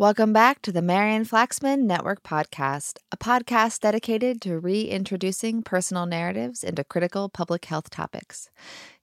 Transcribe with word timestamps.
Welcome 0.00 0.32
back 0.32 0.62
to 0.62 0.72
the 0.72 0.80
Marian 0.80 1.26
Flaxman 1.26 1.80
Network 1.80 2.22
Podcast, 2.22 3.00
a 3.12 3.18
podcast 3.18 3.80
dedicated 3.80 4.40
to 4.40 4.58
reintroducing 4.58 5.62
personal 5.62 6.06
narratives 6.06 6.64
into 6.64 6.84
critical 6.84 7.28
public 7.28 7.66
health 7.66 7.90
topics. 7.90 8.48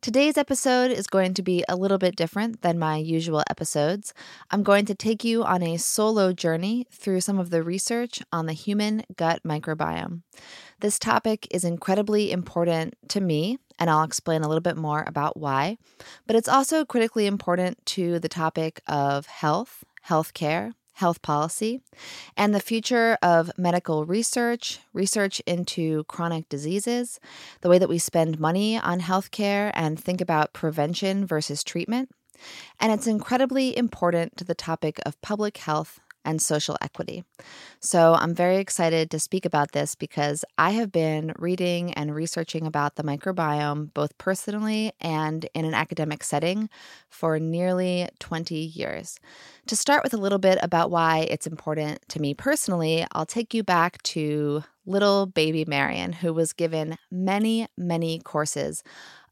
Today's 0.02 0.40
episode 0.40 0.90
is 0.90 1.06
going 1.06 1.36
to 1.36 1.44
be 1.44 1.64
a 1.70 1.76
little 1.76 2.00
bit 2.00 2.16
different 2.16 2.64
than 2.64 2.80
my 2.80 2.98
usual 2.98 3.44
episodes. 3.48 4.12
I'm 4.50 4.64
going 4.64 4.86
to 4.86 4.96
take 4.96 5.24
you 5.24 5.44
on 5.44 5.62
a 5.62 5.78
solo 5.78 6.34
journey 6.34 6.88
through 6.92 7.22
some 7.22 7.38
of 7.38 7.52
the 7.52 7.62
research 7.62 8.24
on 8.32 8.48
the 8.48 8.54
human 8.54 9.04
gut 9.16 9.42
microbiome. 9.46 10.24
This 10.80 10.98
topic 10.98 11.48
is 11.52 11.64
incredibly 11.64 12.32
important 12.32 12.96
to 13.10 13.22
me, 13.22 13.60
and 13.78 13.92
I'll 13.92 14.04
explain 14.04 14.42
a 14.42 14.48
little 14.48 14.62
bit 14.62 14.78
more 14.78 15.04
about 15.06 15.38
why, 15.38 15.78
but 16.26 16.36
it's 16.36 16.50
also 16.50 16.86
critically 16.86 17.28
important 17.28 17.86
to 17.86 18.18
the 18.18 18.30
topic 18.30 18.82
of 18.88 19.28
health, 19.28 19.84
healthcare, 20.08 20.72
health 20.98 21.22
policy, 21.22 21.80
and 22.36 22.54
the 22.56 22.60
future 22.60 23.20
of 23.22 23.52
medical 23.56 24.04
research, 24.04 24.80
research 24.94 25.40
into 25.46 26.04
chronic 26.06 26.50
diseases, 26.50 27.20
the 27.62 27.70
way 27.70 27.78
that 27.78 27.88
we 27.88 28.00
spend 28.00 28.40
money 28.40 28.80
on 28.80 29.00
healthcare 29.00 29.70
and 29.76 30.00
think 30.00 30.22
about 30.22 30.54
prevention 30.54 31.24
versus 31.24 31.64
treatment. 31.64 32.10
And 32.80 32.92
it's 32.92 33.06
incredibly 33.06 33.78
important 33.78 34.38
to 34.38 34.44
the 34.44 34.56
topic 34.56 35.00
of 35.06 35.22
public 35.22 35.58
health 35.58 36.00
and 36.28 36.42
social 36.42 36.78
equity. 36.82 37.24
So 37.80 38.14
I'm 38.14 38.36
very 38.36 38.58
excited 38.58 39.10
to 39.12 39.20
speak 39.20 39.46
about 39.46 39.72
this 39.72 39.96
because 39.96 40.44
I 40.58 40.72
have 40.72 40.92
been 40.92 41.34
reading 41.40 41.94
and 41.94 42.14
researching 42.14 42.68
about 42.68 42.96
the 42.96 43.04
microbiome 43.04 43.94
both 43.94 44.18
personally 44.18 44.92
and 45.00 45.48
in 45.54 45.66
an 45.66 45.74
academic 45.74 46.24
setting 46.24 46.70
for 47.10 47.40
nearly 47.40 48.10
20 48.20 48.56
years. 48.56 49.20
To 49.68 49.76
start 49.76 50.04
with 50.04 50.14
a 50.14 50.18
little 50.18 50.40
bit 50.40 50.60
about 50.62 50.92
why 50.92 51.28
it's 51.30 51.48
important 51.48 52.08
to 52.10 52.22
me 52.22 52.34
personally, 52.34 53.06
I'll 53.14 53.26
take 53.26 53.54
you 53.54 53.64
back 53.64 54.02
to 54.04 54.64
little 54.86 55.26
baby 55.26 55.66
Marian, 55.66 56.14
who 56.14 56.34
was 56.34 56.54
given 56.54 56.98
many, 57.12 57.68
many 57.78 58.20
courses 58.20 58.84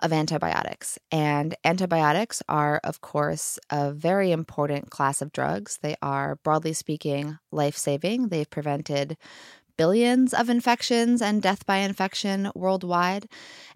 of 0.06 0.14
antibiotics. 0.14 0.98
And 1.12 1.56
antibiotics 1.66 2.42
are, 2.48 2.80
of 2.84 3.02
course, 3.02 3.60
a 3.70 3.92
very 3.92 4.32
important 4.32 4.92
class 4.92 5.22
of 5.22 5.32
drugs. 5.32 5.80
They 5.82 5.96
are, 6.02 6.38
broadly 6.44 6.74
speaking, 6.74 7.38
life 7.52 7.76
saving. 7.76 8.30
They've 8.30 8.50
prevented 8.50 9.18
billions 9.78 10.34
of 10.34 10.50
infections 10.50 11.22
and 11.22 11.42
death 11.42 11.66
by 11.66 11.78
infection 11.78 12.50
worldwide. 12.56 13.28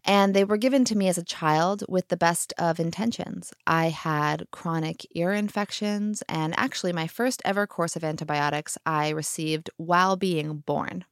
And 0.05 0.33
they 0.33 0.45
were 0.45 0.57
given 0.57 0.85
to 0.85 0.97
me 0.97 1.07
as 1.07 1.17
a 1.17 1.23
child 1.23 1.83
with 1.89 2.07
the 2.07 2.15
best 2.15 2.53
of 2.57 2.79
intentions. 2.79 3.51
I 3.67 3.89
had 3.89 4.47
chronic 4.51 5.05
ear 5.15 5.33
infections, 5.33 6.23
and 6.29 6.53
actually, 6.57 6.93
my 6.93 7.07
first 7.07 7.41
ever 7.43 7.67
course 7.67 7.95
of 7.95 8.03
antibiotics 8.03 8.77
I 8.85 9.09
received 9.09 9.69
while 9.77 10.15
being 10.15 10.57
born. 10.59 11.05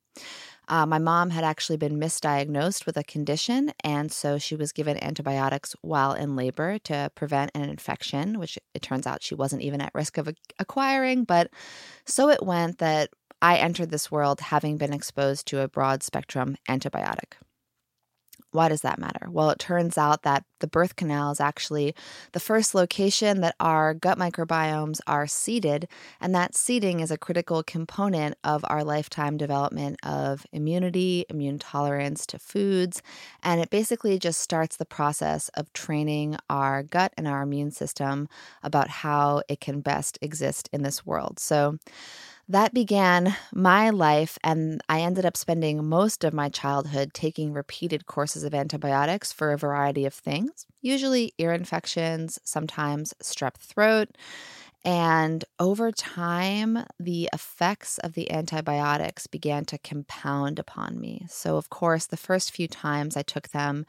Uh, 0.68 0.86
my 0.86 1.00
mom 1.00 1.30
had 1.30 1.44
actually 1.44 1.78
been 1.78 2.00
misdiagnosed 2.00 2.86
with 2.86 2.98
a 2.98 3.04
condition, 3.04 3.72
and 3.84 4.12
so 4.12 4.38
she 4.38 4.56
was 4.56 4.72
given 4.74 5.02
antibiotics 5.02 5.76
while 5.82 6.14
in 6.14 6.36
labor 6.36 6.78
to 6.80 7.10
prevent 7.16 7.52
an 7.56 7.64
infection, 7.64 8.38
which 8.40 8.60
it 8.74 8.82
turns 8.82 9.08
out 9.08 9.24
she 9.24 9.36
wasn't 9.36 9.62
even 9.62 9.80
at 9.80 9.96
risk 9.96 10.18
of 10.18 10.30
acquiring. 10.60 11.24
But 11.24 11.50
so 12.06 12.30
it 12.30 12.44
went 12.44 12.80
that 12.80 13.10
I 13.42 13.58
entered 13.58 13.92
this 13.92 14.12
world 14.12 14.42
having 14.42 14.78
been 14.78 14.94
exposed 14.94 15.48
to 15.48 15.62
a 15.62 15.68
broad 15.68 16.04
spectrum 16.04 16.58
antibiotic. 16.68 17.34
Why 18.52 18.70
does 18.70 18.82
that 18.82 18.98
matter? 18.98 19.28
Well, 19.30 19.50
it 19.50 19.60
turns 19.60 19.98
out 19.98 20.24
that 20.24 20.44
the 20.60 20.68
birth 20.68 20.96
canal 20.96 21.32
is 21.32 21.40
actually 21.40 21.94
the 22.32 22.40
first 22.40 22.74
location 22.74 23.42
that 23.42 23.56
our 23.60 23.94
gut 23.94 24.18
microbiomes 24.18 25.00
are 25.06 25.28
seeded, 25.28 25.88
and 26.22 26.34
that 26.34 26.56
seeding 26.56 27.02
is 27.02 27.12
a 27.12 27.18
critical 27.18 27.62
component 27.62 28.36
of 28.44 28.64
our 28.68 28.84
lifetime 28.84 29.38
development 29.38 29.98
of 30.04 30.46
immunity, 30.54 31.26
immune 31.30 31.60
tolerance 31.60 32.26
to 32.28 32.40
foods, 32.40 33.02
and 33.44 33.62
it 33.62 33.70
basically 33.70 34.18
just 34.18 34.40
starts 34.42 34.78
the 34.78 34.86
process 34.86 35.50
of 35.50 35.72
training 35.74 36.38
our 36.50 36.84
gut 36.84 37.14
and 37.18 37.28
our 37.28 37.42
immune 37.44 37.72
system 37.72 38.28
about 38.64 38.90
how 38.90 39.42
it 39.50 39.60
can 39.60 39.82
best 39.82 40.18
exist 40.22 40.70
in 40.72 40.84
this 40.84 41.06
world. 41.06 41.40
So, 41.40 41.78
that 42.50 42.74
began 42.74 43.36
my 43.54 43.90
life, 43.90 44.38
and 44.44 44.82
I 44.88 45.02
ended 45.02 45.26
up 45.26 45.36
spending 45.36 45.86
most 45.86 46.24
of 46.24 46.34
my 46.34 46.50
childhood 46.50 47.14
taking 47.14 47.52
repeated 47.54 48.06
courses 48.06 48.44
of 48.44 48.54
antibiotics 48.54 49.34
for 49.34 49.52
a 49.52 49.58
variety 49.58 50.06
of 50.06 50.14
things, 50.14 50.66
usually 50.82 51.34
ear 51.38 51.52
infections, 51.52 52.40
sometimes 52.44 53.14
strep 53.22 53.56
throat. 53.56 54.10
And 54.88 55.44
over 55.60 55.92
time, 55.92 56.86
the 56.98 57.30
effects 57.34 57.98
of 57.98 58.14
the 58.14 58.32
antibiotics 58.32 59.28
began 59.28 59.66
to 59.66 59.78
compound 59.78 60.60
upon 60.60 60.98
me. 60.98 61.26
So, 61.28 61.58
of 61.58 61.70
course, 61.70 62.06
the 62.06 62.16
first 62.16 62.56
few 62.56 62.70
times 62.70 63.18
I 63.18 63.22
took 63.22 63.50
them, 63.50 63.86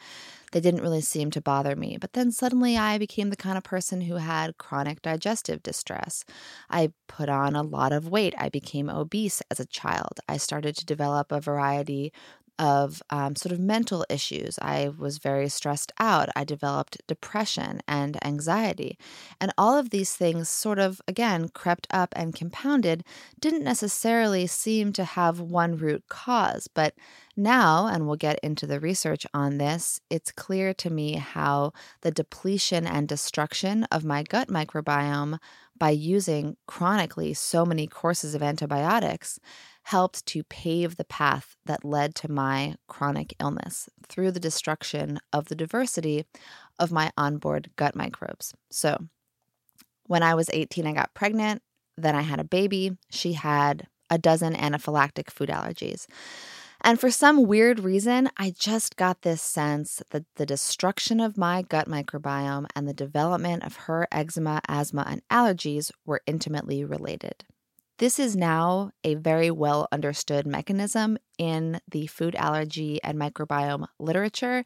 they 0.50 0.58
didn't 0.58 0.82
really 0.82 1.00
seem 1.00 1.30
to 1.30 1.40
bother 1.40 1.76
me. 1.76 1.98
But 2.00 2.14
then 2.14 2.32
suddenly 2.32 2.76
I 2.76 2.98
became 2.98 3.30
the 3.30 3.36
kind 3.36 3.56
of 3.56 3.62
person 3.62 4.00
who 4.00 4.16
had 4.16 4.58
chronic 4.58 5.00
digestive 5.00 5.62
distress. 5.62 6.24
I 6.68 6.90
put 7.06 7.28
on 7.28 7.54
a 7.54 7.62
lot 7.62 7.92
of 7.92 8.08
weight. 8.08 8.34
I 8.36 8.48
became 8.48 8.90
obese 8.90 9.40
as 9.52 9.60
a 9.60 9.66
child. 9.66 10.18
I 10.28 10.36
started 10.36 10.74
to 10.78 10.84
develop 10.84 11.30
a 11.30 11.40
variety 11.40 12.12
of 12.58 13.02
um, 13.10 13.36
sort 13.36 13.52
of 13.52 13.60
mental 13.60 14.04
issues. 14.08 14.58
I 14.60 14.88
was 14.96 15.18
very 15.18 15.48
stressed 15.48 15.92
out. 15.98 16.28
I 16.34 16.44
developed 16.44 17.00
depression 17.06 17.80
and 17.86 18.24
anxiety. 18.24 18.98
And 19.40 19.52
all 19.56 19.76
of 19.76 19.90
these 19.90 20.14
things, 20.14 20.48
sort 20.48 20.78
of, 20.78 21.00
again, 21.06 21.48
crept 21.50 21.86
up 21.90 22.12
and 22.16 22.34
compounded, 22.34 23.04
didn't 23.40 23.64
necessarily 23.64 24.46
seem 24.46 24.92
to 24.94 25.04
have 25.04 25.40
one 25.40 25.76
root 25.76 26.04
cause. 26.08 26.68
But 26.72 26.94
now, 27.36 27.86
and 27.86 28.06
we'll 28.06 28.16
get 28.16 28.40
into 28.42 28.66
the 28.66 28.80
research 28.80 29.24
on 29.32 29.58
this, 29.58 30.00
it's 30.10 30.32
clear 30.32 30.74
to 30.74 30.90
me 30.90 31.14
how 31.14 31.72
the 32.00 32.10
depletion 32.10 32.86
and 32.86 33.06
destruction 33.06 33.84
of 33.84 34.04
my 34.04 34.24
gut 34.24 34.48
microbiome 34.48 35.38
by 35.78 35.90
using 35.90 36.56
chronically 36.66 37.32
so 37.34 37.64
many 37.64 37.86
courses 37.86 38.34
of 38.34 38.42
antibiotics 38.42 39.38
helped 39.88 40.26
to 40.26 40.44
pave 40.44 40.96
the 40.96 41.04
path 41.04 41.56
that 41.64 41.82
led 41.82 42.14
to 42.14 42.30
my 42.30 42.74
chronic 42.88 43.34
illness 43.40 43.88
through 44.06 44.30
the 44.30 44.38
destruction 44.38 45.18
of 45.32 45.48
the 45.48 45.54
diversity 45.54 46.26
of 46.78 46.92
my 46.92 47.10
onboard 47.16 47.70
gut 47.76 47.96
microbes. 47.96 48.52
So, 48.70 48.98
when 50.04 50.22
I 50.22 50.34
was 50.34 50.50
18, 50.52 50.86
I 50.86 50.92
got 50.92 51.14
pregnant. 51.14 51.62
Then 51.96 52.14
I 52.14 52.20
had 52.20 52.38
a 52.38 52.44
baby. 52.44 52.98
She 53.10 53.32
had 53.32 53.86
a 54.10 54.18
dozen 54.18 54.54
anaphylactic 54.54 55.30
food 55.30 55.48
allergies. 55.48 56.06
And 56.82 57.00
for 57.00 57.10
some 57.10 57.46
weird 57.46 57.80
reason, 57.80 58.28
I 58.36 58.52
just 58.58 58.96
got 58.96 59.22
this 59.22 59.40
sense 59.40 60.02
that 60.10 60.24
the 60.36 60.44
destruction 60.44 61.18
of 61.18 61.38
my 61.38 61.62
gut 61.62 61.88
microbiome 61.88 62.66
and 62.76 62.86
the 62.86 62.92
development 62.92 63.64
of 63.64 63.76
her 63.86 64.06
eczema, 64.12 64.60
asthma, 64.68 65.06
and 65.08 65.22
allergies 65.30 65.90
were 66.04 66.20
intimately 66.26 66.84
related. 66.84 67.46
This 67.98 68.20
is 68.20 68.36
now 68.36 68.92
a 69.02 69.16
very 69.16 69.50
well 69.50 69.88
understood 69.90 70.46
mechanism 70.46 71.18
in 71.36 71.80
the 71.90 72.06
food 72.06 72.36
allergy 72.36 73.02
and 73.02 73.18
microbiome 73.18 73.88
literature. 73.98 74.62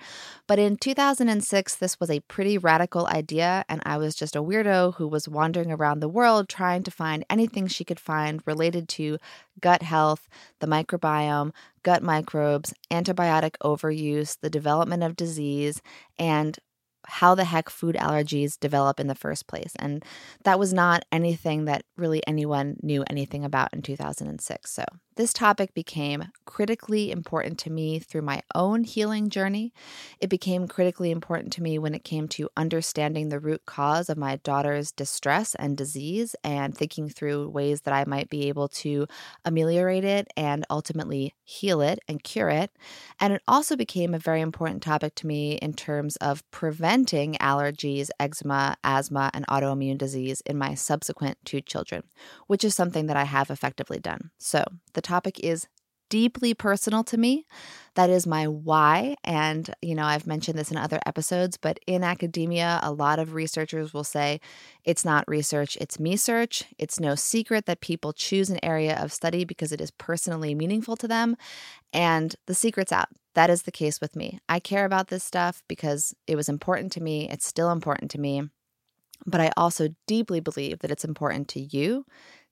But 0.47 0.59
in 0.59 0.77
2006, 0.77 1.77
this 1.77 1.99
was 1.99 2.11
a 2.11 2.21
pretty 2.21 2.59
radical 2.59 3.07
idea, 3.07 3.65
and 3.71 3.81
I 3.87 3.97
was 3.97 4.15
just 4.15 4.37
a 4.37 4.43
weirdo 4.43 4.97
who 4.97 5.09
was 5.09 5.31
wandering 5.31 5.73
around 5.73 6.01
the 6.01 6.11
world 6.11 6.51
trying 6.51 6.83
to 6.83 6.91
find 6.91 7.25
anything 7.31 7.69
she 7.69 7.85
could 7.85 8.01
find 8.01 8.43
related 8.45 8.87
to 8.91 9.17
gut 9.63 9.83
health, 9.83 10.29
the 10.61 10.67
microbiome, 10.67 11.53
gut 11.83 12.03
microbes, 12.03 12.75
antibiotic 12.91 13.55
overuse, 13.65 14.39
the 14.43 14.51
development 14.51 15.03
of 15.03 15.17
disease, 15.17 15.81
and 16.19 16.59
how 17.07 17.35
the 17.35 17.45
heck 17.45 17.69
food 17.69 17.97
allergies 17.97 18.59
develop 18.59 19.01
in 19.01 19.07
the 19.07 19.15
first 19.15 19.47
place. 19.47 19.73
And 19.79 20.05
that 20.45 20.59
was 20.59 20.73
not 20.73 21.05
anything 21.11 21.65
that 21.67 21.85
really 21.97 22.23
anyone 22.27 22.77
knew 22.83 23.05
anything 23.09 23.45
about 23.45 23.73
in 23.73 23.83
2006. 23.83 24.71
So 24.71 24.85
this 25.17 25.33
topic 25.33 25.75
became 25.75 26.25
critically 26.47 27.11
important 27.11 27.59
to 27.59 27.71
me 27.71 27.99
through 27.99 28.23
my 28.23 28.43
own 28.55 28.85
healing 28.85 29.29
journey. 29.29 29.73
It 30.21 30.31
became 30.31 30.67
critically 30.67 31.11
important 31.11 31.53
to 31.55 31.63
me 31.63 31.79
when 31.79 31.95
it 31.95 32.05
came 32.05 32.29
to 32.29 32.49
understanding 32.57 33.29
the 33.29 33.39
root 33.39 33.67
cause 33.67 34.09
of 34.09 34.17
my 34.17 34.37
daughter's 34.37 34.91
distress 34.91 35.55
and 35.57 35.77
disease 35.77 36.35
and 36.43 36.77
thinking 36.77 37.09
through 37.09 37.51
ways 37.51 37.83
that 37.83 37.95
I 37.95 38.05
might 38.07 38.31
be 38.31 38.49
able 38.49 38.69
to 38.69 39.07
ameliorate 39.45 40.05
it 40.05 40.29
and 40.37 40.65
ultimately 40.71 41.35
heal 41.45 41.83
it 41.83 41.99
and 42.09 42.23
cure 42.23 42.49
it. 42.49 42.71
And 43.21 43.35
it 43.35 43.43
also 43.47 43.77
became 43.77 44.15
a 44.15 44.19
very 44.19 44.41
important 44.41 44.83
topic 44.83 45.15
to 45.17 45.27
me 45.27 45.55
in 45.57 45.75
terms 45.75 46.17
of 46.17 46.49
preventing 46.51 47.35
allergies, 47.35 48.09
eczema, 48.19 48.77
asthma, 48.83 49.31
and 49.35 49.47
autoimmune 49.49 49.99
disease 49.99 50.41
in 50.47 50.57
my 50.57 50.75
subsequent 50.75 51.37
two 51.45 51.61
children, 51.61 52.05
which 52.47 52.65
is 52.65 52.75
something 52.75 53.07
that 53.07 53.17
I 53.17 53.25
have 53.25 53.51
effectively 53.51 53.99
done. 53.99 54.31
So, 54.39 54.65
the 54.95 55.02
topic 55.03 55.41
is 55.41 55.67
deeply 56.13 56.53
personal 56.53 57.03
to 57.03 57.17
me. 57.17 57.47
That 57.95 58.11
is 58.11 58.27
my 58.27 58.47
why. 58.47 59.17
And, 59.25 59.75
you 59.81 59.95
know, 59.95 60.05
I've 60.05 60.27
mentioned 60.27 60.59
this 60.59 60.71
in 60.71 60.77
other 60.77 61.01
episodes, 61.07 61.57
but 61.57 61.79
in 61.87 62.05
academia, 62.05 62.81
a 62.83 62.93
lot 62.93 63.19
of 63.19 63.33
researchers 63.33 63.95
will 63.95 64.05
say 64.05 64.39
it's 64.85 65.07
not 65.07 65.25
research, 65.27 65.79
it's 65.81 65.99
me 65.99 66.17
search. 66.17 66.65
It's 66.79 67.01
no 67.01 67.15
secret 67.15 67.65
that 67.65 67.81
people 67.81 68.13
choose 68.13 68.51
an 68.51 68.63
area 68.63 68.95
of 68.95 69.11
study 69.11 69.47
because 69.47 69.73
it 69.73 69.81
is 69.81 69.91
personally 69.91 70.55
meaningful 70.55 70.97
to 70.97 71.09
them. 71.09 71.35
And 71.95 72.37
the 72.47 72.55
secret's 72.55 72.93
out. 72.93 73.09
That 73.35 73.49
is 73.49 73.63
the 73.63 73.73
case 73.73 73.99
with 73.99 74.15
me. 74.15 74.39
I 74.51 74.61
care 74.61 74.85
about 74.85 75.09
this 75.09 75.25
stuff 75.25 75.63
because 75.67 76.15
it 76.27 76.37
was 76.37 76.51
important 76.51 76.93
to 76.93 77.03
me. 77.03 77.27
It's 77.31 77.47
still 77.47 77.71
important 77.71 78.11
to 78.11 78.21
me. 78.21 78.43
But 79.25 79.41
I 79.41 79.51
also 79.57 79.89
deeply 80.07 80.41
believe 80.41 80.81
that 80.81 80.91
it's 80.91 81.05
important 81.05 81.49
to 81.49 81.61
you 81.61 82.05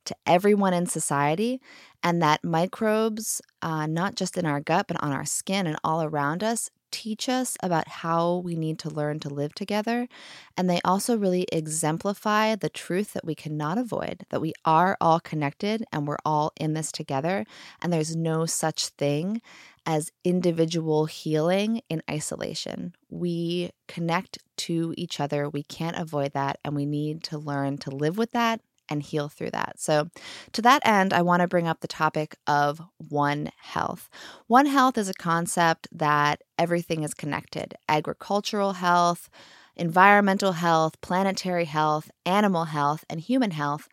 to 0.05 0.17
everyone 0.27 0.75
in 0.75 0.87
society, 0.87 1.61
and 2.03 2.23
that 2.23 2.45
microbes, 2.45 3.41
uh, 3.63 3.87
not 3.87 4.15
just 4.15 4.39
in 4.39 4.47
our 4.47 4.61
gut, 4.61 4.87
but 4.89 5.03
on 5.03 5.13
our 5.13 5.25
skin 5.25 5.67
and 5.67 5.77
all 5.85 6.03
around 6.03 6.43
us, 6.43 6.71
teach 6.91 7.29
us 7.29 7.57
about 7.63 7.89
how 7.89 8.39
we 8.39 8.55
need 8.57 8.79
to 8.81 8.91
learn 8.91 9.21
to 9.21 9.29
live 9.29 9.55
together. 9.55 10.09
And 10.57 10.69
they 10.69 10.81
also 10.85 11.17
really 11.17 11.47
exemplify 11.53 12.55
the 12.57 12.69
truth 12.69 13.13
that 13.13 13.25
we 13.25 13.35
cannot 13.35 13.79
avoid 13.79 14.25
that 14.31 14.41
we 14.41 14.53
are 14.65 14.97
all 15.01 15.21
connected 15.21 15.85
and 15.93 16.07
we're 16.07 16.19
all 16.25 16.53
in 16.57 16.75
this 16.75 16.93
together. 16.93 17.45
And 17.81 17.93
there's 17.93 18.17
no 18.17 18.47
such 18.47 18.89
thing 18.89 19.41
as 19.87 20.13
individual 20.25 21.07
healing 21.07 21.81
in 21.89 22.03
isolation. 22.11 22.95
We 23.09 23.71
connect 23.89 24.39
to 24.59 24.95
each 24.97 25.21
other. 25.21 25.49
We 25.49 25.63
can't 25.63 25.97
avoid 25.97 26.33
that. 26.33 26.59
And 26.65 26.75
we 26.75 26.87
need 26.87 27.23
to 27.25 27.39
learn 27.39 27.79
to 27.79 27.91
live 27.91 28.19
with 28.19 28.33
that 28.33 28.61
and 28.91 29.03
heal 29.03 29.29
through 29.29 29.53
that. 29.53 29.79
So, 29.79 30.09
to 30.53 30.63
that 30.63 30.83
end, 30.85 31.13
I 31.13 31.23
want 31.23 31.41
to 31.41 31.49
bring 31.49 31.69
up 31.69 31.81
the 31.81 31.89
topic 31.89 32.37
of 32.47 32.83
One 32.99 33.51
Health. 33.59 34.11
One 34.49 34.67
Health 34.67 34.99
is 34.99 35.09
a 35.09 35.15
concept 35.15 35.89
that 35.93 36.43
everything 36.59 37.05
is 37.05 37.15
connected 37.15 37.75
agricultural 37.89 38.75
health, 38.75 39.31
environmental 39.77 40.53
health, 40.53 41.01
planetary 41.01 41.65
health, 41.65 42.11
animal 42.27 42.65
health, 42.65 43.05
and 43.09 43.21
human 43.21 43.53
health 43.53 43.89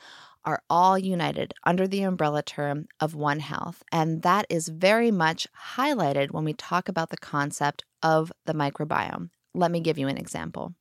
are 0.48 0.62
all 0.70 0.98
united 0.98 1.54
under 1.66 1.88
the 1.88 2.02
umbrella 2.04 2.42
term 2.42 2.88
of 3.02 3.14
One 3.14 3.40
Health. 3.40 3.84
And 3.92 4.22
that 4.22 4.46
is 4.50 4.70
very 4.70 5.12
much 5.12 5.46
highlighted 5.76 6.32
when 6.32 6.46
we 6.46 6.54
talk 6.54 6.88
about 6.88 7.10
the 7.10 7.18
concept 7.18 7.84
of 8.02 8.32
the 8.46 8.54
microbiome. 8.54 9.30
Let 9.54 9.72
me 9.72 9.82
give 9.82 9.98
you 9.98 10.08
an 10.08 10.18
example. 10.18 10.74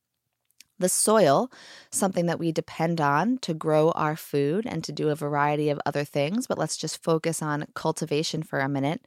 The 0.78 0.88
soil, 0.88 1.50
something 1.90 2.26
that 2.26 2.38
we 2.38 2.52
depend 2.52 3.00
on 3.00 3.38
to 3.38 3.54
grow 3.54 3.90
our 3.92 4.16
food 4.16 4.66
and 4.66 4.84
to 4.84 4.92
do 4.92 5.08
a 5.08 5.14
variety 5.14 5.70
of 5.70 5.80
other 5.86 6.04
things, 6.04 6.46
but 6.46 6.58
let's 6.58 6.76
just 6.76 7.02
focus 7.02 7.42
on 7.42 7.66
cultivation 7.74 8.42
for 8.42 8.60
a 8.60 8.68
minute. 8.68 9.00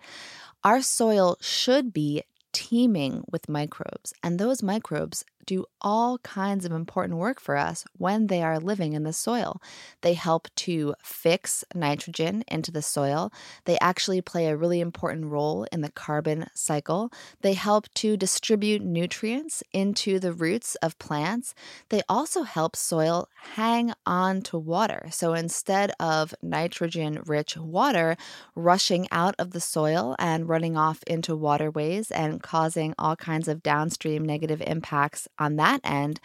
Our 0.64 0.82
soil 0.82 1.38
should 1.42 1.94
be 1.94 2.24
teeming 2.52 3.24
with 3.32 3.48
microbes, 3.48 4.14
and 4.24 4.40
those 4.40 4.64
microbes 4.64 5.24
do 5.46 5.66
all 5.82 6.18
kinds 6.20 6.66
of 6.66 6.72
important 6.72 7.18
work 7.18 7.40
for 7.40 7.58
us 7.58 7.86
when 7.98 8.28
they 8.28 8.44
are 8.44 8.60
living 8.60 8.94
in 8.94 9.04
the 9.04 9.14
soil. 9.14 9.62
They 10.02 10.14
help 10.14 10.48
to 10.58 10.94
fix 11.04 11.64
nitrogen 11.74 12.44
into 12.48 12.72
the 12.72 12.82
soil. 12.82 13.32
They 13.66 13.78
actually 13.80 14.22
play 14.22 14.48
a 14.48 14.58
really 14.58 14.80
important 14.80 15.26
role 15.26 15.66
in 15.72 15.82
the 15.82 15.92
carbon 15.92 16.48
cycle. 16.54 17.12
They 17.42 17.54
help 17.54 17.92
to 17.96 18.18
distribute 18.18 18.82
nutrients 18.82 19.64
into 19.74 20.20
the 20.20 20.34
roots 20.34 20.76
of 20.76 21.00
plants. 21.00 21.56
They 21.90 22.02
also 22.08 22.44
help 22.44 22.76
soil 22.76 23.28
hang 23.56 23.94
on 24.06 24.42
to 24.44 24.58
water. 24.58 25.08
So 25.12 25.34
instead 25.34 25.92
of 26.00 26.36
nitrogen 26.42 27.24
rich 27.26 27.58
water 27.58 28.18
rushing 28.56 29.08
out 29.12 29.36
of 29.40 29.52
the 29.52 29.62
soil 29.62 30.16
and 30.20 30.48
running 30.50 30.78
off 30.78 31.04
into 31.04 31.36
waterways 31.36 32.12
and 32.12 32.42
causing 32.42 32.94
all 32.98 33.16
kinds 33.16 33.48
of 33.48 33.64
downstream 33.64 34.26
negative 34.26 34.62
impacts 34.66 35.28
on 35.40 35.56
that 35.56 35.82
end, 35.84 36.20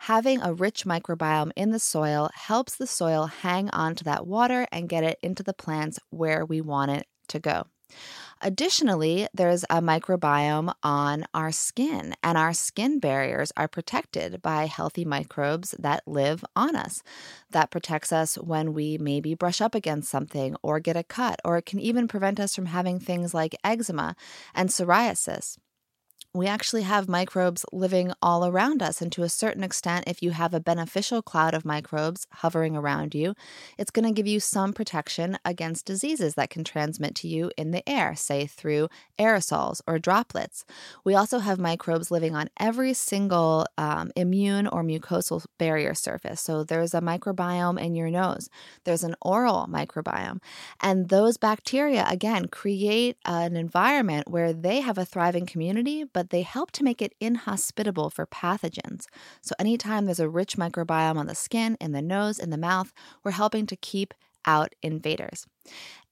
having 0.00 0.40
a 0.40 0.54
rich 0.54 0.84
microbiome 0.84 1.52
in 1.56 1.70
the 1.70 1.78
soil 1.78 2.30
helps 2.34 2.76
the 2.76 2.86
soil 2.86 3.26
hang 3.26 3.70
on 3.70 3.94
to 3.96 4.04
that 4.04 4.26
water 4.26 4.66
and 4.72 4.88
get 4.88 5.04
it 5.04 5.18
into 5.22 5.42
the 5.42 5.54
plants 5.54 5.98
where 6.10 6.44
we 6.44 6.60
want 6.60 6.90
it 6.90 7.06
to 7.28 7.38
go. 7.38 7.64
Additionally, 8.42 9.28
there's 9.34 9.64
a 9.64 9.82
microbiome 9.82 10.72
on 10.82 11.26
our 11.34 11.52
skin, 11.52 12.14
and 12.22 12.38
our 12.38 12.54
skin 12.54 12.98
barriers 12.98 13.52
are 13.56 13.68
protected 13.68 14.40
by 14.40 14.66
healthy 14.66 15.04
microbes 15.04 15.72
that 15.78 16.02
live 16.06 16.42
on 16.56 16.74
us. 16.74 17.02
That 17.50 17.70
protects 17.70 18.12
us 18.12 18.36
when 18.36 18.72
we 18.72 18.96
maybe 18.96 19.34
brush 19.34 19.60
up 19.60 19.74
against 19.74 20.10
something 20.10 20.56
or 20.62 20.80
get 20.80 20.96
a 20.96 21.02
cut, 21.02 21.38
or 21.44 21.58
it 21.58 21.66
can 21.66 21.80
even 21.80 22.08
prevent 22.08 22.40
us 22.40 22.54
from 22.54 22.66
having 22.66 22.98
things 22.98 23.34
like 23.34 23.56
eczema 23.62 24.16
and 24.54 24.70
psoriasis 24.70 25.58
we 26.32 26.46
actually 26.46 26.82
have 26.82 27.08
microbes 27.08 27.64
living 27.72 28.12
all 28.22 28.46
around 28.46 28.82
us. 28.82 29.02
And 29.02 29.10
to 29.12 29.24
a 29.24 29.28
certain 29.28 29.64
extent, 29.64 30.04
if 30.06 30.22
you 30.22 30.30
have 30.30 30.54
a 30.54 30.60
beneficial 30.60 31.22
cloud 31.22 31.54
of 31.54 31.64
microbes 31.64 32.26
hovering 32.34 32.76
around 32.76 33.14
you, 33.14 33.34
it's 33.76 33.90
going 33.90 34.04
to 34.04 34.14
give 34.14 34.28
you 34.28 34.38
some 34.38 34.72
protection 34.72 35.38
against 35.44 35.86
diseases 35.86 36.34
that 36.34 36.50
can 36.50 36.62
transmit 36.62 37.16
to 37.16 37.28
you 37.28 37.50
in 37.56 37.72
the 37.72 37.86
air, 37.88 38.14
say 38.14 38.46
through 38.46 38.88
aerosols 39.18 39.80
or 39.88 39.98
droplets. 39.98 40.64
We 41.04 41.16
also 41.16 41.40
have 41.40 41.58
microbes 41.58 42.12
living 42.12 42.36
on 42.36 42.48
every 42.60 42.94
single 42.94 43.66
um, 43.76 44.12
immune 44.14 44.68
or 44.68 44.84
mucosal 44.84 45.44
barrier 45.58 45.94
surface. 45.94 46.40
So 46.40 46.62
there's 46.62 46.94
a 46.94 47.00
microbiome 47.00 47.80
in 47.80 47.96
your 47.96 48.10
nose, 48.10 48.48
there's 48.84 49.02
an 49.02 49.16
oral 49.20 49.66
microbiome. 49.68 50.40
And 50.80 51.08
those 51.08 51.36
bacteria, 51.36 52.06
again, 52.08 52.46
create 52.46 53.16
an 53.24 53.56
environment 53.56 54.30
where 54.30 54.52
they 54.52 54.80
have 54.80 54.96
a 54.96 55.04
thriving 55.04 55.46
community, 55.46 56.04
but 56.04 56.19
but 56.20 56.28
they 56.28 56.42
help 56.42 56.70
to 56.70 56.84
make 56.84 57.00
it 57.00 57.14
inhospitable 57.18 58.10
for 58.10 58.26
pathogens. 58.26 59.06
So, 59.40 59.54
anytime 59.58 60.04
there's 60.04 60.20
a 60.20 60.28
rich 60.28 60.58
microbiome 60.58 61.16
on 61.16 61.26
the 61.26 61.34
skin, 61.34 61.78
in 61.80 61.92
the 61.92 62.02
nose, 62.02 62.38
in 62.38 62.50
the 62.50 62.58
mouth, 62.58 62.92
we're 63.24 63.30
helping 63.30 63.64
to 63.64 63.74
keep 63.74 64.12
out 64.44 64.74
invaders. 64.82 65.46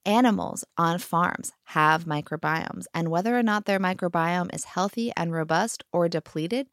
Animals 0.07 0.65
on 0.79 0.99
farms 0.99 1.53
have 1.65 2.07
microbiomes, 2.07 2.87
and 2.95 3.11
whether 3.11 3.39
or 3.39 3.43
not 3.43 3.67
their 3.67 3.79
microbiome 3.79 4.55
is 4.55 4.65
healthy 4.65 5.13
and 5.15 5.31
robust 5.31 5.85
or 5.93 6.09
depleted 6.09 6.69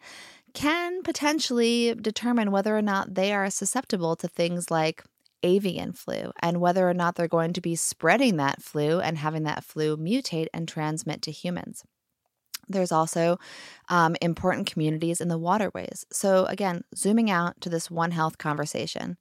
can 0.54 1.04
potentially 1.04 1.94
determine 1.94 2.52
whether 2.52 2.78
or 2.78 2.82
not 2.82 3.16
they 3.16 3.34
are 3.34 3.50
susceptible 3.50 4.16
to 4.16 4.30
things 4.30 4.72
like 4.72 5.04
avian 5.44 5.92
flu 5.92 6.32
and 6.40 6.62
whether 6.62 6.90
or 6.90 6.94
not 6.94 7.16
they're 7.16 7.28
going 7.28 7.52
to 7.52 7.60
be 7.60 7.76
spreading 7.76 8.38
that 8.38 8.62
flu 8.62 9.02
and 9.02 9.18
having 9.18 9.44
that 9.44 9.66
flu 9.66 9.98
mutate 9.98 10.48
and 10.54 10.70
transmit 10.70 11.22
to 11.22 11.32
humans. 11.32 11.84
There's 12.68 12.92
also 12.92 13.38
um, 13.90 14.16
important 14.22 14.68
communities 14.68 15.22
in 15.22 15.28
the 15.28 15.38
waterways. 15.38 16.06
So, 16.12 16.46
again, 16.46 16.84
zooming 16.96 17.30
out 17.30 17.60
to 17.62 17.70
this 17.70 17.92
One 17.92 18.12
Health 18.12 18.38
conversation, 18.38 19.18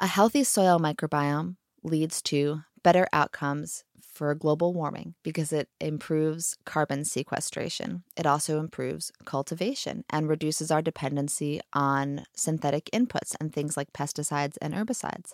a 0.00 0.06
healthy 0.06 0.44
soil 0.44 0.78
microbiome 0.78 1.56
leads 1.82 2.22
to 2.22 2.62
better 2.82 3.06
outcomes 3.12 3.84
for 4.20 4.34
global 4.34 4.74
warming 4.74 5.14
because 5.22 5.52
it 5.52 5.68
improves 5.80 6.56
carbon 6.64 7.04
sequestration. 7.04 8.02
It 8.16 8.26
also 8.26 8.58
improves 8.58 9.12
cultivation 9.24 10.04
and 10.10 10.28
reduces 10.28 10.70
our 10.70 10.82
dependency 10.82 11.60
on 11.72 12.24
synthetic 12.34 12.90
inputs 12.92 13.34
and 13.40 13.52
things 13.52 13.76
like 13.76 13.92
pesticides 13.92 14.56
and 14.60 14.74
herbicides. 14.74 15.32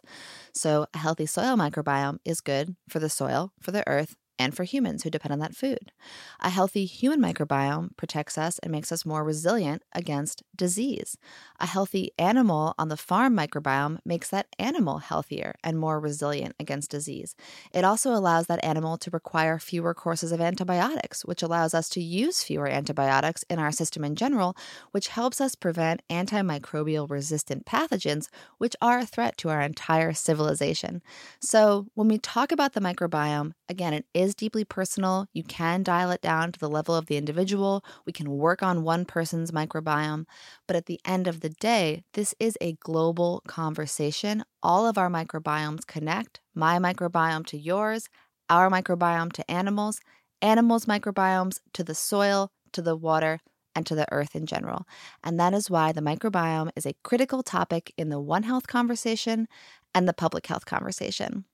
So, 0.53 0.87
a 0.95 0.99
healthy 0.99 1.27
soil 1.27 1.57
microbiome 1.57 2.19
is 2.25 2.41
good 2.41 2.77
for 2.89 2.99
the 2.99 3.11
soil, 3.11 3.53
for 3.61 3.73
the 3.73 3.87
earth, 3.89 4.17
and 4.39 4.55
for 4.55 4.65
humans 4.65 5.03
who 5.03 5.11
depend 5.11 5.33
on 5.33 5.39
that 5.39 5.55
food. 5.55 5.93
A 6.41 6.51
healthy 6.51 6.85
human 6.85 7.21
microbiome 7.21 7.97
protects 7.97 8.37
us 8.37 8.59
and 8.61 8.73
makes 8.73 8.93
us 8.93 9.07
more 9.07 9.25
resilient 9.25 9.83
against 9.93 10.43
disease. 10.55 11.17
A 11.61 11.67
healthy 11.67 12.13
animal 12.19 12.75
on 12.79 12.89
the 12.89 12.97
farm 12.97 13.37
microbiome 13.37 13.99
makes 14.05 14.31
that 14.31 14.47
animal 14.59 14.99
healthier 14.99 15.55
and 15.63 15.79
more 15.79 16.01
resilient 16.01 16.55
against 16.59 16.91
disease. 16.91 17.35
It 17.73 17.85
also 17.85 18.13
allows 18.13 18.47
that 18.47 18.65
animal 18.65 18.99
to 18.99 19.11
require 19.11 19.59
fewer 19.59 19.95
courses 19.95 20.33
of 20.33 20.41
antibiotics, 20.41 21.25
which 21.25 21.43
allows 21.43 21.75
us 21.75 21.89
to 21.91 22.01
use 22.01 22.43
fewer 22.43 22.69
antibiotics 22.69 23.45
in 23.49 23.59
our 23.59 23.73
system 23.73 24.05
in 24.05 24.17
general, 24.17 24.57
which 24.91 25.09
helps 25.09 25.41
us 25.41 25.55
prevent 25.55 26.03
antimicrobial 26.11 27.09
resistant 27.09 27.65
pathogens, 27.67 28.29
which 28.59 28.77
are 28.81 28.99
a 28.99 29.07
threat 29.07 29.37
to 29.39 29.49
our 29.49 29.61
entire 29.61 30.13
civilization. 30.13 31.03
So, 31.41 31.87
when 31.95 32.09
we 32.09 32.19
talk 32.19 32.53
about 32.53 32.73
the 32.73 32.81
microbiome, 32.81 33.53
again, 33.69 33.93
it 33.93 34.07
is 34.15 34.26
is 34.27 34.35
deeply 34.35 34.65
personal. 34.65 35.27
You 35.33 35.43
can 35.43 35.83
dial 35.83 36.11
it 36.11 36.21
down 36.21 36.53
to 36.53 36.59
the 36.59 36.69
level 36.69 36.95
of 36.95 37.07
the 37.07 37.17
individual. 37.17 37.85
We 38.05 38.13
can 38.13 38.31
work 38.31 38.63
on 38.63 38.83
one 38.83 39.07
person's 39.07 39.53
microbiome. 39.53 40.27
But 40.67 40.77
at 40.77 40.87
the 40.87 41.01
end 41.05 41.27
of 41.27 41.41
the 41.41 41.49
day, 41.49 42.05
this 42.13 42.35
is 42.39 42.59
a 42.61 42.75
global 42.75 43.43
conversation. 43.47 44.45
All 44.63 44.87
of 44.87 44.99
our 44.99 45.09
microbiomes 45.09 45.87
connect 45.87 46.41
my 46.55 46.79
microbiome 46.79 47.47
to 47.47 47.57
yours, 47.57 48.09
our 48.51 48.69
microbiome 48.69 49.33
to 49.33 49.51
animals, 49.51 50.01
animals' 50.43 50.85
microbiomes 50.85 51.61
to 51.73 51.83
the 51.83 51.95
soil, 51.95 52.51
to 52.73 52.83
the 52.83 52.97
water, 52.97 53.41
and 53.75 53.87
to 53.87 53.95
the 53.95 54.11
earth 54.13 54.35
in 54.35 54.47
general. 54.47 54.87
And 55.23 55.39
that 55.39 55.55
is 55.55 55.71
why 55.71 55.93
the 55.93 56.01
microbiome 56.01 56.71
is 56.77 56.87
a 56.87 56.97
critical 57.05 57.43
topic 57.43 57.93
in 57.97 58.09
the 58.09 58.21
One 58.21 58.43
Health 58.43 58.67
conversation 58.67 59.49
and 59.95 60.09
the 60.09 60.13
public 60.13 60.47
health 60.47 60.67
conversation. 60.67 61.45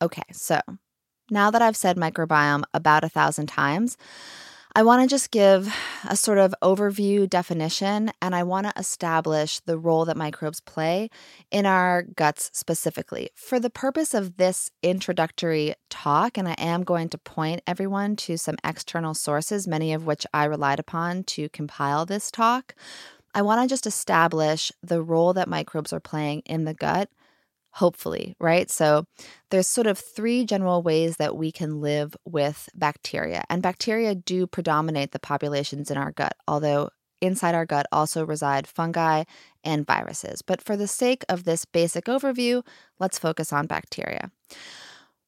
Okay, 0.00 0.22
so 0.32 0.60
now 1.30 1.50
that 1.50 1.62
I've 1.62 1.76
said 1.76 1.96
microbiome 1.96 2.64
about 2.74 3.04
a 3.04 3.08
thousand 3.08 3.46
times, 3.46 3.96
I 4.74 4.82
want 4.82 5.02
to 5.02 5.08
just 5.12 5.30
give 5.30 5.74
a 6.08 6.14
sort 6.14 6.38
of 6.38 6.54
overview 6.62 7.28
definition 7.28 8.12
and 8.22 8.34
I 8.34 8.44
want 8.44 8.66
to 8.66 8.72
establish 8.76 9.60
the 9.60 9.78
role 9.78 10.04
that 10.04 10.16
microbes 10.16 10.60
play 10.60 11.10
in 11.50 11.66
our 11.66 12.02
guts 12.02 12.50
specifically. 12.52 13.30
For 13.34 13.58
the 13.58 13.70
purpose 13.70 14.14
of 14.14 14.36
this 14.36 14.70
introductory 14.82 15.74
talk, 15.90 16.38
and 16.38 16.46
I 16.46 16.54
am 16.58 16.84
going 16.84 17.08
to 17.08 17.18
point 17.18 17.62
everyone 17.66 18.14
to 18.16 18.36
some 18.36 18.56
external 18.62 19.14
sources, 19.14 19.66
many 19.66 19.92
of 19.92 20.06
which 20.06 20.26
I 20.32 20.44
relied 20.44 20.78
upon 20.78 21.24
to 21.24 21.48
compile 21.48 22.06
this 22.06 22.30
talk. 22.30 22.74
I 23.34 23.42
want 23.42 23.62
to 23.62 23.68
just 23.68 23.86
establish 23.86 24.70
the 24.82 25.02
role 25.02 25.32
that 25.32 25.48
microbes 25.48 25.92
are 25.92 26.00
playing 26.00 26.42
in 26.46 26.66
the 26.66 26.74
gut 26.74 27.10
hopefully, 27.72 28.34
right? 28.40 28.70
So 28.70 29.04
there's 29.50 29.66
sort 29.66 29.86
of 29.86 29.98
three 29.98 30.44
general 30.44 30.82
ways 30.82 31.16
that 31.16 31.36
we 31.36 31.52
can 31.52 31.80
live 31.80 32.16
with 32.24 32.68
bacteria. 32.74 33.44
And 33.48 33.62
bacteria 33.62 34.14
do 34.14 34.46
predominate 34.46 35.12
the 35.12 35.18
populations 35.18 35.90
in 35.90 35.96
our 35.96 36.12
gut, 36.12 36.34
although 36.46 36.90
inside 37.20 37.54
our 37.54 37.66
gut 37.66 37.86
also 37.92 38.24
reside 38.24 38.66
fungi 38.66 39.24
and 39.64 39.86
viruses. 39.86 40.42
But 40.42 40.62
for 40.62 40.76
the 40.76 40.86
sake 40.86 41.24
of 41.28 41.44
this 41.44 41.64
basic 41.64 42.06
overview, 42.06 42.64
let's 42.98 43.18
focus 43.18 43.52
on 43.52 43.66
bacteria. 43.66 44.30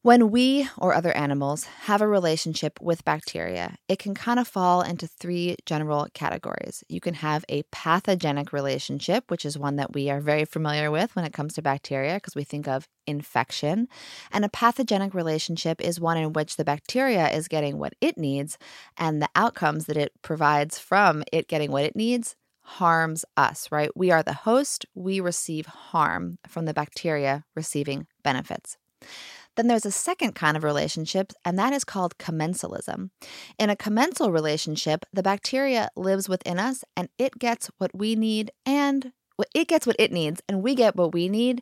When 0.03 0.31
we 0.31 0.67
or 0.79 0.95
other 0.95 1.15
animals 1.15 1.65
have 1.65 2.01
a 2.01 2.09
relationship 2.09 2.81
with 2.81 3.05
bacteria, 3.05 3.77
it 3.87 3.99
can 3.99 4.15
kind 4.15 4.41
of 4.41 4.49
fall 4.49 4.81
into 4.81 5.07
three 5.07 5.57
general 5.67 6.07
categories. 6.15 6.83
You 6.89 7.01
can 7.01 7.13
have 7.13 7.45
a 7.51 7.65
pathogenic 7.65 8.51
relationship, 8.51 9.31
which 9.31 9.45
is 9.45 9.59
one 9.59 9.77
that 9.77 9.93
we 9.93 10.09
are 10.09 10.23
very 10.23 10.47
familiar 10.47 10.91
with 10.91 11.15
when 11.15 11.27
it 11.27 11.35
comes 11.35 11.53
to 11.53 11.63
bacteria 11.63 12.15
because 12.15 12.35
we 12.35 12.45
think 12.45 12.67
of 12.67 12.89
infection. 13.07 13.89
And 14.33 14.43
a 14.43 14.49
pathogenic 14.49 15.13
relationship 15.13 15.83
is 15.83 16.01
one 16.01 16.17
in 16.17 16.33
which 16.33 16.57
the 16.57 16.65
bacteria 16.65 17.29
is 17.29 17.47
getting 17.47 17.77
what 17.77 17.93
it 18.01 18.17
needs, 18.17 18.57
and 18.97 19.21
the 19.21 19.29
outcomes 19.37 19.85
that 19.85 19.99
it 19.99 20.13
provides 20.23 20.79
from 20.79 21.25
it 21.31 21.47
getting 21.47 21.71
what 21.71 21.85
it 21.85 21.95
needs 21.95 22.37
harms 22.63 23.27
us, 23.37 23.71
right? 23.71 23.91
We 23.95 24.11
are 24.11 24.23
the 24.23 24.33
host, 24.33 24.87
we 24.95 25.21
receive 25.21 25.67
harm 25.67 26.39
from 26.49 26.65
the 26.65 26.73
bacteria 26.73 27.45
receiving 27.55 28.07
benefits. 28.23 28.79
Then 29.61 29.67
there's 29.67 29.85
a 29.85 29.91
second 29.91 30.35
kind 30.35 30.57
of 30.57 30.65
relationship, 30.65 31.35
and 31.45 31.59
that 31.59 31.75
is 31.75 31.85
called 31.85 32.17
commensalism. 32.17 33.11
In 33.59 33.69
a 33.69 33.77
commensal 33.77 34.33
relationship, 34.33 35.05
the 35.13 35.23
bacteria 35.23 35.91
lives 35.95 36.31
within 36.31 36.59
us 36.59 36.83
and 36.97 37.11
it 37.19 37.39
gets 37.39 37.71
what 37.77 37.95
we 37.95 38.17
need 38.17 38.53
and 38.65 39.13
it 39.55 39.69
gets 39.69 39.87
what 39.87 39.97
it 39.99 40.13
needs 40.13 40.41
and 40.49 40.63
we 40.63 40.75
get 40.75 40.97
what 40.97 41.13
we 41.13 41.29
need 41.29 41.61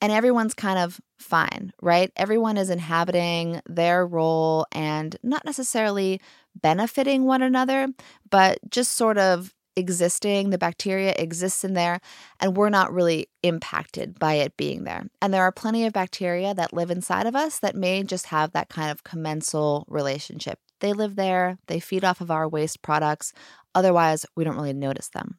and 0.00 0.12
everyone's 0.12 0.54
kind 0.54 0.78
of 0.78 1.00
fine, 1.18 1.72
right? 1.82 2.12
Everyone 2.14 2.56
is 2.56 2.70
inhabiting 2.70 3.60
their 3.66 4.06
role 4.06 4.64
and 4.70 5.16
not 5.24 5.44
necessarily 5.44 6.20
benefiting 6.54 7.24
one 7.24 7.42
another, 7.42 7.88
but 8.30 8.60
just 8.70 8.92
sort 8.92 9.18
of 9.18 9.52
existing, 9.80 10.50
the 10.50 10.58
bacteria 10.58 11.12
exists 11.18 11.64
in 11.64 11.74
there, 11.74 12.00
and 12.38 12.56
we're 12.56 12.70
not 12.70 12.92
really 12.92 13.26
impacted 13.42 14.18
by 14.18 14.34
it 14.34 14.56
being 14.56 14.84
there. 14.84 15.06
And 15.20 15.34
there 15.34 15.42
are 15.42 15.50
plenty 15.50 15.84
of 15.84 15.92
bacteria 15.92 16.54
that 16.54 16.72
live 16.72 16.90
inside 16.90 17.26
of 17.26 17.34
us 17.34 17.58
that 17.58 17.74
may 17.74 18.04
just 18.04 18.26
have 18.26 18.52
that 18.52 18.68
kind 18.68 18.90
of 18.92 19.02
commensal 19.02 19.84
relationship. 19.88 20.60
They 20.80 20.92
live 20.92 21.16
there, 21.16 21.58
they 21.66 21.80
feed 21.80 22.04
off 22.04 22.20
of 22.20 22.30
our 22.30 22.48
waste 22.48 22.82
products. 22.82 23.32
Otherwise, 23.74 24.24
we 24.36 24.44
don't 24.44 24.56
really 24.56 24.72
notice 24.72 25.08
them. 25.08 25.38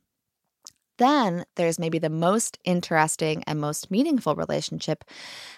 Then 1.01 1.45
there's 1.55 1.79
maybe 1.79 1.97
the 1.97 2.11
most 2.11 2.59
interesting 2.63 3.43
and 3.47 3.59
most 3.59 3.89
meaningful 3.89 4.35
relationship, 4.35 5.03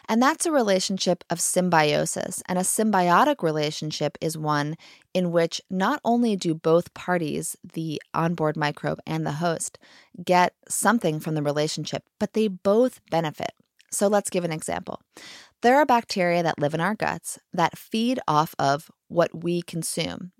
and 0.08 0.22
that's 0.22 0.46
a 0.46 0.54
relationship 0.54 1.26
of 1.30 1.42
symbiosis. 1.42 2.42
And 2.48 2.58
a 2.58 2.62
symbiotic 2.62 3.44
relationship 3.44 4.18
is 4.22 4.38
one 4.38 4.78
in 5.14 5.34
which 5.34 5.60
not 5.70 6.00
only 6.06 6.38
do 6.38 6.56
both 6.56 6.94
parties, 6.94 7.58
the 7.74 8.02
onboard 8.14 8.56
microbe 8.56 9.02
and 9.06 9.26
the 9.26 9.34
host, 9.34 9.78
get 10.24 10.54
something 10.70 11.20
from 11.20 11.36
the 11.36 11.44
relationship, 11.44 12.06
but 12.22 12.32
they 12.32 12.48
both 12.48 13.02
benefit. 13.12 13.52
So 13.92 14.08
let's 14.08 14.30
give 14.30 14.46
an 14.46 14.54
example. 14.54 15.02
There 15.62 15.76
are 15.76 15.86
bacteria 15.86 16.42
that 16.44 16.58
live 16.58 16.74
in 16.74 16.80
our 16.80 16.96
guts 16.96 17.38
that 17.52 17.78
feed 17.78 18.18
off 18.30 18.56
of 18.58 18.90
what 19.10 19.44
we 19.44 19.62
consume 19.62 20.32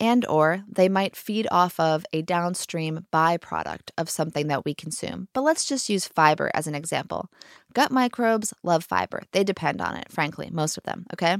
and 0.00 0.26
or 0.26 0.62
they 0.68 0.88
might 0.88 1.16
feed 1.16 1.46
off 1.50 1.78
of 1.78 2.04
a 2.12 2.22
downstream 2.22 3.06
byproduct 3.12 3.90
of 3.96 4.10
something 4.10 4.48
that 4.48 4.64
we 4.64 4.74
consume. 4.74 5.28
But 5.32 5.42
let's 5.42 5.64
just 5.64 5.88
use 5.88 6.06
fiber 6.06 6.50
as 6.54 6.66
an 6.66 6.74
example. 6.74 7.30
Gut 7.72 7.90
microbes 7.90 8.52
love 8.62 8.84
fiber. 8.84 9.22
They 9.32 9.44
depend 9.44 9.80
on 9.80 9.96
it, 9.96 10.10
frankly, 10.10 10.50
most 10.50 10.76
of 10.76 10.84
them, 10.84 11.06
okay? 11.12 11.38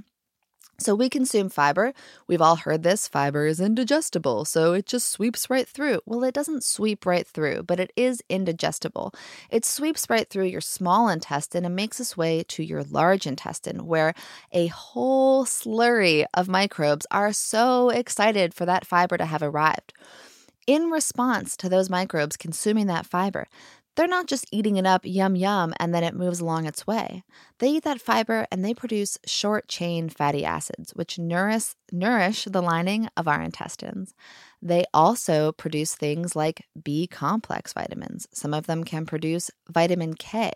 So 0.79 0.95
we 0.95 1.09
consume 1.09 1.51
fiber. 1.51 1.95
We've 2.27 2.43
all 2.43 2.57
heard 2.57 2.83
this 2.83 3.07
fiber 3.07 3.47
is 3.47 3.61
indigestible, 3.61 4.45
so 4.45 4.73
it 4.73 4.87
just 4.87 5.09
sweeps 5.09 5.49
right 5.49 5.69
through. 5.69 6.01
Well, 6.05 6.25
it 6.25 6.35
doesn't 6.35 6.65
sweep 6.65 7.07
right 7.07 7.27
through, 7.27 7.63
but 7.63 7.79
it 7.79 7.93
is 7.97 8.23
indigestible. 8.29 9.15
It 9.51 9.65
sweeps 9.65 10.11
right 10.11 10.29
through 10.29 10.47
your 10.47 10.61
small 10.61 11.09
intestine 11.09 11.65
and 11.65 11.77
makes 11.77 12.01
its 12.01 12.17
way 12.17 12.43
to 12.49 12.65
your 12.65 12.83
large 12.83 13.25
intestine, 13.27 13.87
where 13.87 14.15
a 14.53 14.67
whole 14.67 15.45
slurry 15.45 16.27
of 16.35 16.49
microbes 16.49 17.07
are 17.11 17.33
so 17.33 17.91
excited 17.91 18.53
for 18.53 18.67
that 18.67 18.87
fiber 18.87 19.17
to 19.17 19.27
have 19.27 19.43
arrived. 19.43 19.93
In 20.67 20.91
response 20.91 21.57
to 21.59 21.69
those 21.69 21.91
microbes 21.91 22.37
consuming 22.37 22.87
that 22.87 23.07
fiber, 23.07 23.47
they're 23.97 24.09
not 24.09 24.27
just 24.27 24.47
eating 24.51 24.77
it 24.77 24.87
up, 24.87 25.03
yum 25.05 25.37
yum, 25.37 25.73
and 25.79 25.95
then 25.95 26.03
it 26.03 26.15
moves 26.15 26.41
along 26.41 26.67
its 26.67 26.87
way. 26.87 27.23
They 27.59 27.69
eat 27.69 27.85
that 27.85 28.01
fiber 28.01 28.47
and 28.51 28.65
they 28.65 28.75
produce 28.75 29.19
short 29.27 29.69
chain 29.69 30.09
fatty 30.09 30.45
acids, 30.45 30.93
which 30.95 31.19
nourish, 31.19 31.75
nourish 31.93 32.45
the 32.45 32.63
lining 32.63 33.09
of 33.17 33.29
our 33.29 33.41
intestines. 33.41 34.15
They 34.61 34.85
also 34.93 35.53
produce 35.53 35.95
things 35.95 36.35
like 36.35 36.65
B 36.83 37.07
complex 37.07 37.73
vitamins. 37.73 38.27
Some 38.33 38.55
of 38.55 38.67
them 38.67 38.83
can 38.83 39.07
produce 39.07 39.51
vitamin 39.69 40.15
K. 40.15 40.51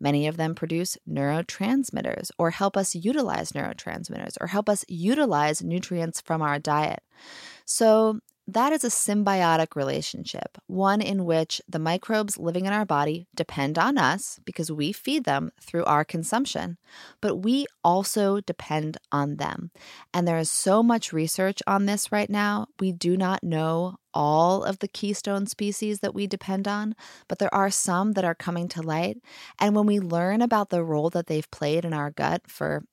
Many 0.00 0.26
of 0.26 0.36
them 0.36 0.54
produce 0.54 0.96
neurotransmitters 1.08 2.30
or 2.38 2.50
help 2.50 2.76
us 2.76 2.94
utilize 2.94 3.52
neurotransmitters 3.52 4.36
or 4.40 4.46
help 4.46 4.68
us 4.68 4.84
utilize 4.88 5.62
nutrients 5.62 6.20
from 6.20 6.40
our 6.40 6.58
diet. 6.58 7.00
So, 7.64 8.20
that 8.48 8.72
is 8.72 8.82
a 8.82 8.88
symbiotic 8.88 9.76
relationship, 9.76 10.56
one 10.66 11.02
in 11.02 11.26
which 11.26 11.60
the 11.68 11.78
microbes 11.78 12.38
living 12.38 12.64
in 12.64 12.72
our 12.72 12.86
body 12.86 13.28
depend 13.34 13.78
on 13.78 13.98
us 13.98 14.40
because 14.46 14.72
we 14.72 14.90
feed 14.90 15.24
them 15.24 15.52
through 15.60 15.84
our 15.84 16.02
consumption, 16.02 16.78
but 17.20 17.36
we 17.36 17.66
also 17.84 18.40
depend 18.40 18.96
on 19.12 19.36
them. 19.36 19.70
And 20.14 20.26
there 20.26 20.38
is 20.38 20.50
so 20.50 20.82
much 20.82 21.12
research 21.12 21.60
on 21.66 21.84
this 21.84 22.10
right 22.10 22.30
now. 22.30 22.68
We 22.80 22.90
do 22.90 23.18
not 23.18 23.44
know 23.44 23.96
all 24.14 24.64
of 24.64 24.78
the 24.78 24.88
keystone 24.88 25.46
species 25.46 26.00
that 26.00 26.14
we 26.14 26.26
depend 26.26 26.66
on, 26.66 26.94
but 27.28 27.38
there 27.38 27.54
are 27.54 27.70
some 27.70 28.12
that 28.12 28.24
are 28.24 28.34
coming 28.34 28.66
to 28.68 28.82
light. 28.82 29.18
And 29.60 29.76
when 29.76 29.84
we 29.84 30.00
learn 30.00 30.40
about 30.40 30.70
the 30.70 30.82
role 30.82 31.10
that 31.10 31.26
they've 31.26 31.50
played 31.50 31.84
in 31.84 31.92
our 31.92 32.10
gut 32.10 32.42
for 32.48 32.84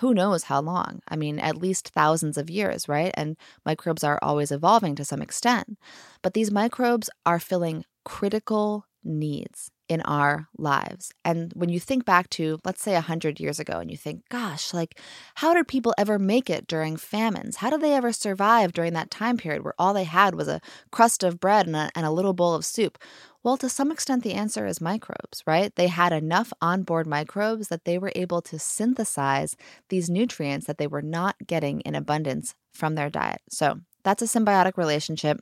who 0.00 0.14
knows 0.14 0.44
how 0.44 0.60
long? 0.60 1.00
I 1.08 1.16
mean, 1.16 1.38
at 1.38 1.58
least 1.58 1.90
thousands 1.90 2.38
of 2.38 2.50
years, 2.50 2.88
right? 2.88 3.12
And 3.14 3.36
microbes 3.64 4.02
are 4.02 4.18
always 4.22 4.50
evolving 4.50 4.94
to 4.96 5.04
some 5.04 5.22
extent. 5.22 5.78
But 6.22 6.34
these 6.34 6.50
microbes 6.50 7.10
are 7.26 7.38
filling 7.38 7.84
critical 8.04 8.86
needs 9.04 9.70
in 9.90 10.00
our 10.02 10.48
lives. 10.56 11.12
And 11.24 11.52
when 11.56 11.68
you 11.68 11.80
think 11.80 12.04
back 12.04 12.30
to, 12.30 12.60
let's 12.64 12.80
say, 12.80 12.94
100 12.94 13.40
years 13.40 13.58
ago, 13.58 13.80
and 13.80 13.90
you 13.90 13.96
think, 13.96 14.22
gosh, 14.28 14.72
like, 14.72 15.00
how 15.34 15.52
did 15.52 15.66
people 15.66 15.92
ever 15.98 16.16
make 16.16 16.48
it 16.48 16.68
during 16.68 16.96
famines? 16.96 17.56
How 17.56 17.70
did 17.70 17.80
they 17.80 17.92
ever 17.92 18.12
survive 18.12 18.72
during 18.72 18.92
that 18.92 19.10
time 19.10 19.36
period 19.36 19.64
where 19.64 19.74
all 19.80 19.92
they 19.92 20.04
had 20.04 20.36
was 20.36 20.46
a 20.46 20.60
crust 20.92 21.24
of 21.24 21.40
bread 21.40 21.66
and 21.66 21.74
a, 21.74 21.90
and 21.96 22.06
a 22.06 22.12
little 22.12 22.32
bowl 22.32 22.54
of 22.54 22.64
soup? 22.64 22.98
Well, 23.42 23.56
to 23.56 23.68
some 23.68 23.90
extent, 23.90 24.22
the 24.22 24.34
answer 24.34 24.64
is 24.64 24.80
microbes, 24.80 25.42
right? 25.44 25.74
They 25.74 25.88
had 25.88 26.12
enough 26.12 26.52
onboard 26.60 27.08
microbes 27.08 27.66
that 27.66 27.84
they 27.84 27.98
were 27.98 28.12
able 28.14 28.42
to 28.42 28.60
synthesize 28.60 29.56
these 29.88 30.08
nutrients 30.08 30.66
that 30.66 30.78
they 30.78 30.86
were 30.86 31.02
not 31.02 31.34
getting 31.46 31.80
in 31.80 31.96
abundance 31.96 32.54
from 32.72 32.94
their 32.94 33.10
diet. 33.10 33.40
So 33.50 33.80
that's 34.04 34.22
a 34.22 34.26
symbiotic 34.26 34.76
relationship. 34.76 35.40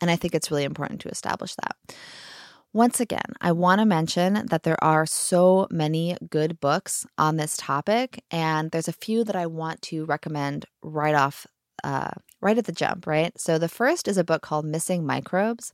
And 0.00 0.10
I 0.10 0.16
think 0.16 0.34
it's 0.34 0.50
really 0.50 0.64
important 0.64 1.00
to 1.00 1.08
establish 1.08 1.56
that. 1.56 1.96
Once 2.74 2.98
again, 2.98 3.20
I 3.40 3.52
want 3.52 3.78
to 3.78 3.86
mention 3.86 4.46
that 4.50 4.64
there 4.64 4.82
are 4.82 5.06
so 5.06 5.68
many 5.70 6.16
good 6.28 6.58
books 6.58 7.06
on 7.16 7.36
this 7.36 7.56
topic, 7.56 8.22
and 8.32 8.72
there's 8.72 8.88
a 8.88 8.92
few 8.92 9.22
that 9.22 9.36
I 9.36 9.46
want 9.46 9.80
to 9.82 10.04
recommend 10.04 10.66
right 10.82 11.14
off, 11.14 11.46
uh, 11.84 12.10
right 12.40 12.58
at 12.58 12.64
the 12.64 12.72
jump, 12.72 13.06
right? 13.06 13.32
So 13.40 13.58
the 13.58 13.68
first 13.68 14.08
is 14.08 14.18
a 14.18 14.24
book 14.24 14.42
called 14.42 14.64
Missing 14.64 15.06
Microbes 15.06 15.72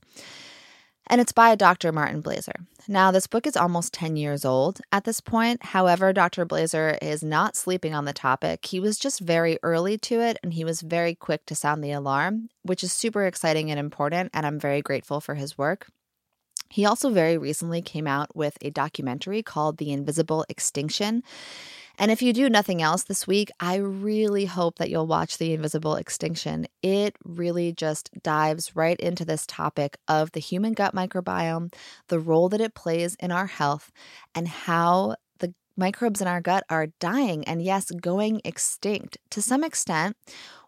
and 1.07 1.19
it's 1.19 1.31
by 1.31 1.55
Dr. 1.55 1.91
Martin 1.91 2.23
Blaser. 2.23 2.65
Now, 2.87 3.11
this 3.11 3.27
book 3.27 3.45
is 3.45 3.57
almost 3.57 3.93
10 3.93 4.15
years 4.15 4.45
old 4.45 4.79
at 4.91 5.03
this 5.03 5.19
point. 5.19 5.61
However, 5.63 6.13
Dr. 6.13 6.45
Blaser 6.45 6.97
is 7.01 7.23
not 7.23 7.55
sleeping 7.55 7.93
on 7.93 8.05
the 8.05 8.13
topic. 8.13 8.65
He 8.65 8.79
was 8.79 8.97
just 8.97 9.19
very 9.19 9.57
early 9.63 9.97
to 9.97 10.21
it 10.21 10.37
and 10.41 10.53
he 10.53 10.63
was 10.63 10.81
very 10.81 11.13
quick 11.15 11.45
to 11.47 11.55
sound 11.55 11.83
the 11.83 11.91
alarm, 11.91 12.49
which 12.63 12.83
is 12.83 12.93
super 12.93 13.25
exciting 13.25 13.69
and 13.69 13.79
important, 13.79 14.29
and 14.33 14.45
I'm 14.45 14.59
very 14.59 14.81
grateful 14.81 15.19
for 15.19 15.35
his 15.35 15.57
work. 15.57 15.87
He 16.71 16.85
also 16.85 17.09
very 17.09 17.37
recently 17.37 17.81
came 17.81 18.07
out 18.07 18.35
with 18.35 18.57
a 18.61 18.69
documentary 18.69 19.43
called 19.43 19.77
The 19.77 19.91
Invisible 19.91 20.45
Extinction. 20.47 21.21
And 21.99 22.09
if 22.09 22.21
you 22.21 22.31
do 22.31 22.49
nothing 22.49 22.81
else 22.81 23.03
this 23.03 23.27
week, 23.27 23.51
I 23.59 23.75
really 23.75 24.45
hope 24.45 24.77
that 24.77 24.89
you'll 24.89 25.05
watch 25.05 25.37
The 25.37 25.53
Invisible 25.53 25.95
Extinction. 25.95 26.65
It 26.81 27.17
really 27.23 27.73
just 27.73 28.09
dives 28.23 28.75
right 28.75 28.99
into 28.99 29.25
this 29.25 29.45
topic 29.45 29.97
of 30.07 30.31
the 30.31 30.39
human 30.39 30.71
gut 30.73 30.95
microbiome, 30.95 31.73
the 32.07 32.19
role 32.19 32.47
that 32.49 32.61
it 32.61 32.73
plays 32.73 33.15
in 33.15 33.31
our 33.31 33.47
health, 33.47 33.91
and 34.33 34.47
how 34.47 35.17
the 35.39 35.53
microbes 35.75 36.21
in 36.21 36.27
our 36.27 36.41
gut 36.41 36.63
are 36.69 36.87
dying 36.99 37.43
and, 37.43 37.61
yes, 37.61 37.91
going 37.91 38.41
extinct. 38.45 39.17
To 39.31 39.41
some 39.41 39.63
extent, 39.63 40.15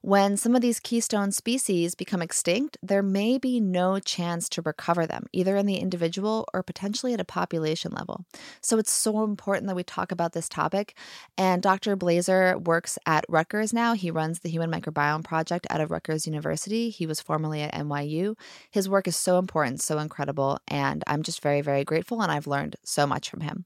when 0.03 0.35
some 0.35 0.53
of 0.53 0.61
these 0.61 0.81
keystone 0.81 1.31
species 1.31 1.95
become 1.95 2.21
extinct, 2.21 2.77
there 2.83 3.01
may 3.01 3.37
be 3.37 3.61
no 3.61 3.99
chance 3.99 4.49
to 4.49 4.61
recover 4.61 5.07
them, 5.07 5.27
either 5.31 5.55
in 5.55 5.65
the 5.65 5.77
individual 5.77 6.45
or 6.53 6.61
potentially 6.61 7.13
at 7.13 7.21
a 7.21 7.25
population 7.25 7.93
level. 7.93 8.25
So 8.59 8.77
it's 8.77 8.91
so 8.91 9.23
important 9.23 9.67
that 9.67 9.77
we 9.77 9.83
talk 9.83 10.11
about 10.11 10.33
this 10.33 10.49
topic. 10.49 10.97
And 11.37 11.63
Dr. 11.63 11.95
Blaser 11.95 12.61
works 12.61 12.99
at 13.05 13.23
Rutgers 13.29 13.71
now. 13.71 13.93
He 13.93 14.11
runs 14.11 14.41
the 14.41 14.49
Human 14.49 14.69
Microbiome 14.69 15.23
Project 15.23 15.67
out 15.69 15.79
of 15.79 15.89
Rutgers 15.89 16.27
University. 16.27 16.89
He 16.89 17.07
was 17.07 17.21
formerly 17.21 17.61
at 17.61 17.73
NYU. 17.73 18.37
His 18.71 18.89
work 18.89 19.07
is 19.07 19.15
so 19.15 19.39
important, 19.39 19.81
so 19.81 19.99
incredible. 19.99 20.59
And 20.67 21.01
I'm 21.07 21.23
just 21.23 21.41
very, 21.41 21.61
very 21.61 21.85
grateful. 21.85 22.21
And 22.21 22.29
I've 22.29 22.45
learned 22.45 22.75
so 22.83 23.07
much 23.07 23.29
from 23.29 23.39
him. 23.39 23.63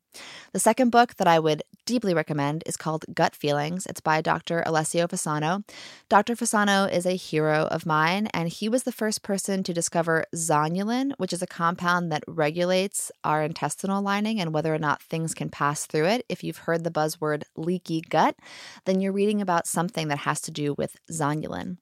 The 0.53 0.60
second 0.60 0.91
book 0.91 1.15
that 1.15 1.27
I 1.27 1.39
would 1.39 1.63
deeply 1.86 2.13
recommend 2.13 2.63
is 2.67 2.77
called 2.77 3.06
Gut 3.13 3.36
Feelings. 3.36 3.88
It's 3.88 4.01
by 4.01 4.22
Dr. 4.22 4.62
Alessio 4.65 5.08
Fasano. 5.08 5.63
Dr. 6.10 6.26
Fasano 6.36 6.91
is 6.91 7.05
a 7.05 7.15
hero 7.15 7.67
of 7.67 7.86
mine, 7.86 8.27
and 8.34 8.50
he 8.50 8.67
was 8.67 8.84
the 8.84 8.91
first 8.91 9.24
person 9.24 9.63
to 9.63 9.74
discover 9.74 10.25
zonulin, 10.36 11.13
which 11.17 11.31
is 11.31 11.41
a 11.41 11.48
compound 11.48 12.12
that 12.12 12.24
regulates 12.27 13.12
our 13.24 13.43
intestinal 13.43 14.01
lining 14.01 14.39
and 14.41 14.53
whether 14.53 14.74
or 14.74 14.79
not 14.79 15.01
things 15.01 15.34
can 15.34 15.50
pass 15.50 15.86
through 15.86 16.05
it. 16.05 16.25
If 16.27 16.43
you've 16.43 16.57
heard 16.57 16.84
the 16.84 16.91
buzzword 16.91 17.43
leaky 17.55 18.01
gut, 18.01 18.36
then 18.86 19.00
you're 19.00 19.13
reading 19.13 19.41
about 19.41 19.67
something 19.67 20.07
that 20.10 20.19
has 20.19 20.41
to 20.41 20.51
do 20.51 20.75
with 20.77 20.98
zonulin. 21.12 21.77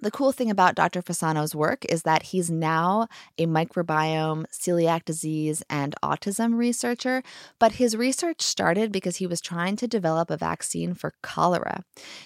The 0.00 0.10
cool 0.10 0.32
thing 0.32 0.50
about 0.50 0.74
Dr. 0.74 1.00
Fasano's 1.02 1.54
work 1.54 1.84
is 1.86 2.02
that 2.02 2.24
he's 2.24 2.50
now 2.50 3.08
a 3.38 3.46
microbiome, 3.46 4.44
celiac 4.52 5.04
disease, 5.04 5.62
and 5.70 5.94
autism 6.02 6.56
researcher, 6.56 7.22
but 7.58 7.72
his 7.72 7.96
research 7.96 8.42
started 8.42 8.92
because 8.92 9.16
he 9.16 9.26
was 9.26 9.40
trying 9.40 9.76
to 9.76 9.88
develop 9.88 10.30
a 10.30 10.36
vaccine 10.36 10.94
for 10.94 11.14
cholera. 11.22 11.82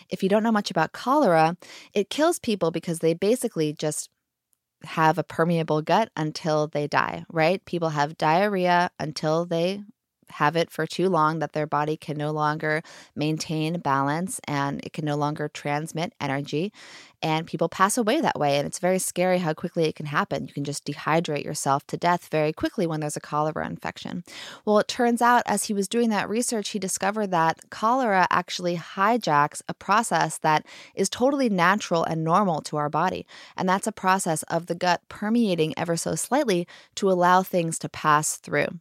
If 0.09 0.23
you 0.23 0.29
don't 0.29 0.43
know 0.43 0.53
much 0.53 0.71
about 0.71 0.93
cholera, 0.93 1.57
it 1.95 2.11
kills 2.11 2.39
people 2.39 2.71
because 2.71 2.99
they 2.99 3.15
basically 3.15 3.73
just 3.73 4.11
have 4.85 5.19
a 5.19 5.25
permeable 5.25 5.83
gut 5.83 6.11
until 6.17 6.67
they 6.67 6.87
die, 6.87 7.25
right? 7.31 7.65
People 7.65 7.91
have 7.91 8.17
diarrhea 8.17 8.91
until 8.99 9.45
they 9.47 9.83
have 10.33 10.57
it 10.57 10.71
for 10.71 10.87
too 10.87 11.09
long 11.09 11.39
that 11.39 11.53
their 11.53 11.67
body 11.67 11.97
can 11.97 12.17
no 12.17 12.31
longer 12.31 12.83
maintain 13.15 13.81
balance 13.81 14.41
and 14.45 14.81
it 14.85 14.93
can 14.93 15.05
no 15.05 15.17
longer 15.17 15.49
transmit 15.49 16.13
energy. 16.21 16.73
And 17.23 17.47
people 17.47 17.69
pass 17.69 17.99
away 17.99 18.21
that 18.21 18.39
way. 18.39 18.57
And 18.57 18.67
it's 18.67 18.79
very 18.79 18.99
scary 18.99 19.39
how 19.39 19.53
quickly 19.53 19.85
it 19.85 19.95
can 19.95 20.07
happen. 20.07 20.47
You 20.47 20.55
can 20.55 20.65
just 20.65 20.87
dehydrate 20.87 21.45
yourself 21.45 21.87
to 21.89 21.97
death 21.97 22.29
very 22.31 22.53
quickly 22.53 22.87
when 22.87 23.01
there's 23.01 23.17
a 23.17 23.21
cholera 23.21 23.67
infection. 23.67 24.25
Well, 24.65 24.79
it 24.79 24.89
turns 24.89 25.21
out 25.21 25.43
as 25.45 25.65
he 25.65 25.75
was 25.75 25.89
doing 25.89 26.09
that 26.11 26.31
research, 26.31 26.71
he 26.71 26.79
discovered 26.79 27.31
that 27.31 27.71
cholera 27.71 28.27
actually 28.31 28.77
hijacks 28.77 29.61
a 29.69 29.75
process 29.75 30.39
that 30.39 30.65
is 30.95 31.11
totally 31.11 31.51
natural 31.51 32.05
and 32.05 32.25
normal 32.25 32.63
to 32.63 32.79
our 32.79 32.89
body. 32.89 33.27
And 33.57 33.69
that's 33.69 33.87
a 33.87 33.93
process 33.93 34.43
of 34.45 34.67
the 34.67 34.75
gut 34.75 35.03
permeating 35.09 35.75
ever 35.77 35.97
so 35.97 36.15
slightly 36.15 36.67
to 36.95 37.11
allow 37.11 37.43
things 37.43 37.79
to 37.81 37.89
pass 37.89 38.37
through. 38.37 38.81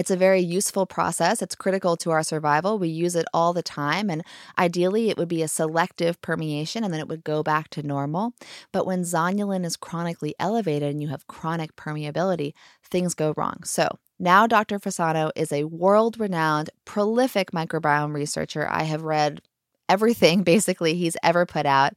It's 0.00 0.10
a 0.10 0.16
very 0.16 0.40
useful 0.40 0.86
process. 0.86 1.42
It's 1.42 1.54
critical 1.54 1.94
to 1.98 2.10
our 2.10 2.22
survival. 2.22 2.78
We 2.78 2.88
use 2.88 3.14
it 3.14 3.26
all 3.34 3.52
the 3.52 3.62
time. 3.62 4.08
And 4.08 4.22
ideally, 4.58 5.10
it 5.10 5.18
would 5.18 5.28
be 5.28 5.42
a 5.42 5.48
selective 5.48 6.22
permeation 6.22 6.84
and 6.84 6.94
then 6.94 7.00
it 7.00 7.08
would 7.08 7.22
go 7.22 7.42
back 7.42 7.68
to 7.70 7.82
normal. 7.82 8.32
But 8.72 8.86
when 8.86 9.02
zonulin 9.02 9.62
is 9.66 9.76
chronically 9.76 10.34
elevated 10.40 10.90
and 10.90 11.02
you 11.02 11.08
have 11.08 11.26
chronic 11.26 11.76
permeability, 11.76 12.54
things 12.82 13.12
go 13.12 13.34
wrong. 13.36 13.58
So, 13.64 13.90
now, 14.18 14.46
Dr. 14.46 14.78
Fasano 14.78 15.32
is 15.36 15.52
a 15.52 15.64
world 15.64 16.18
renowned, 16.18 16.70
prolific 16.86 17.50
microbiome 17.52 18.14
researcher. 18.14 18.66
I 18.70 18.84
have 18.84 19.02
read 19.02 19.42
everything 19.90 20.42
basically 20.54 20.94
he's 20.94 21.16
ever 21.22 21.44
put 21.44 21.66
out. 21.66 21.92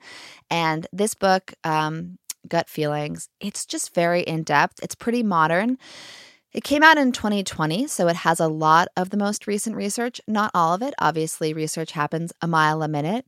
And 0.52 0.88
this 0.92 1.14
book, 1.14 1.54
um, 1.64 2.18
Gut 2.50 2.68
Feelings, 2.70 3.30
it's 3.40 3.66
just 3.66 3.96
very 3.96 4.24
in 4.24 4.44
depth. 4.44 4.82
It's 4.84 4.96
pretty 4.96 5.24
modern. 5.24 5.78
It 6.54 6.64
came 6.64 6.84
out 6.84 7.00
in 7.00 7.12
2020, 7.12 7.88
so 7.88 8.08
it 8.08 8.18
has 8.18 8.40
a 8.40 8.48
lot 8.48 8.88
of 8.96 9.10
the 9.10 9.18
most 9.18 9.48
recent 9.48 9.76
research, 9.76 10.22
not 10.28 10.52
all 10.54 10.76
of 10.76 10.84
it. 10.84 10.94
Obviously, 11.00 11.52
research 11.52 11.94
happens 11.94 12.32
a 12.44 12.48
mile 12.48 12.84
a 12.84 12.88
minute. 12.88 13.26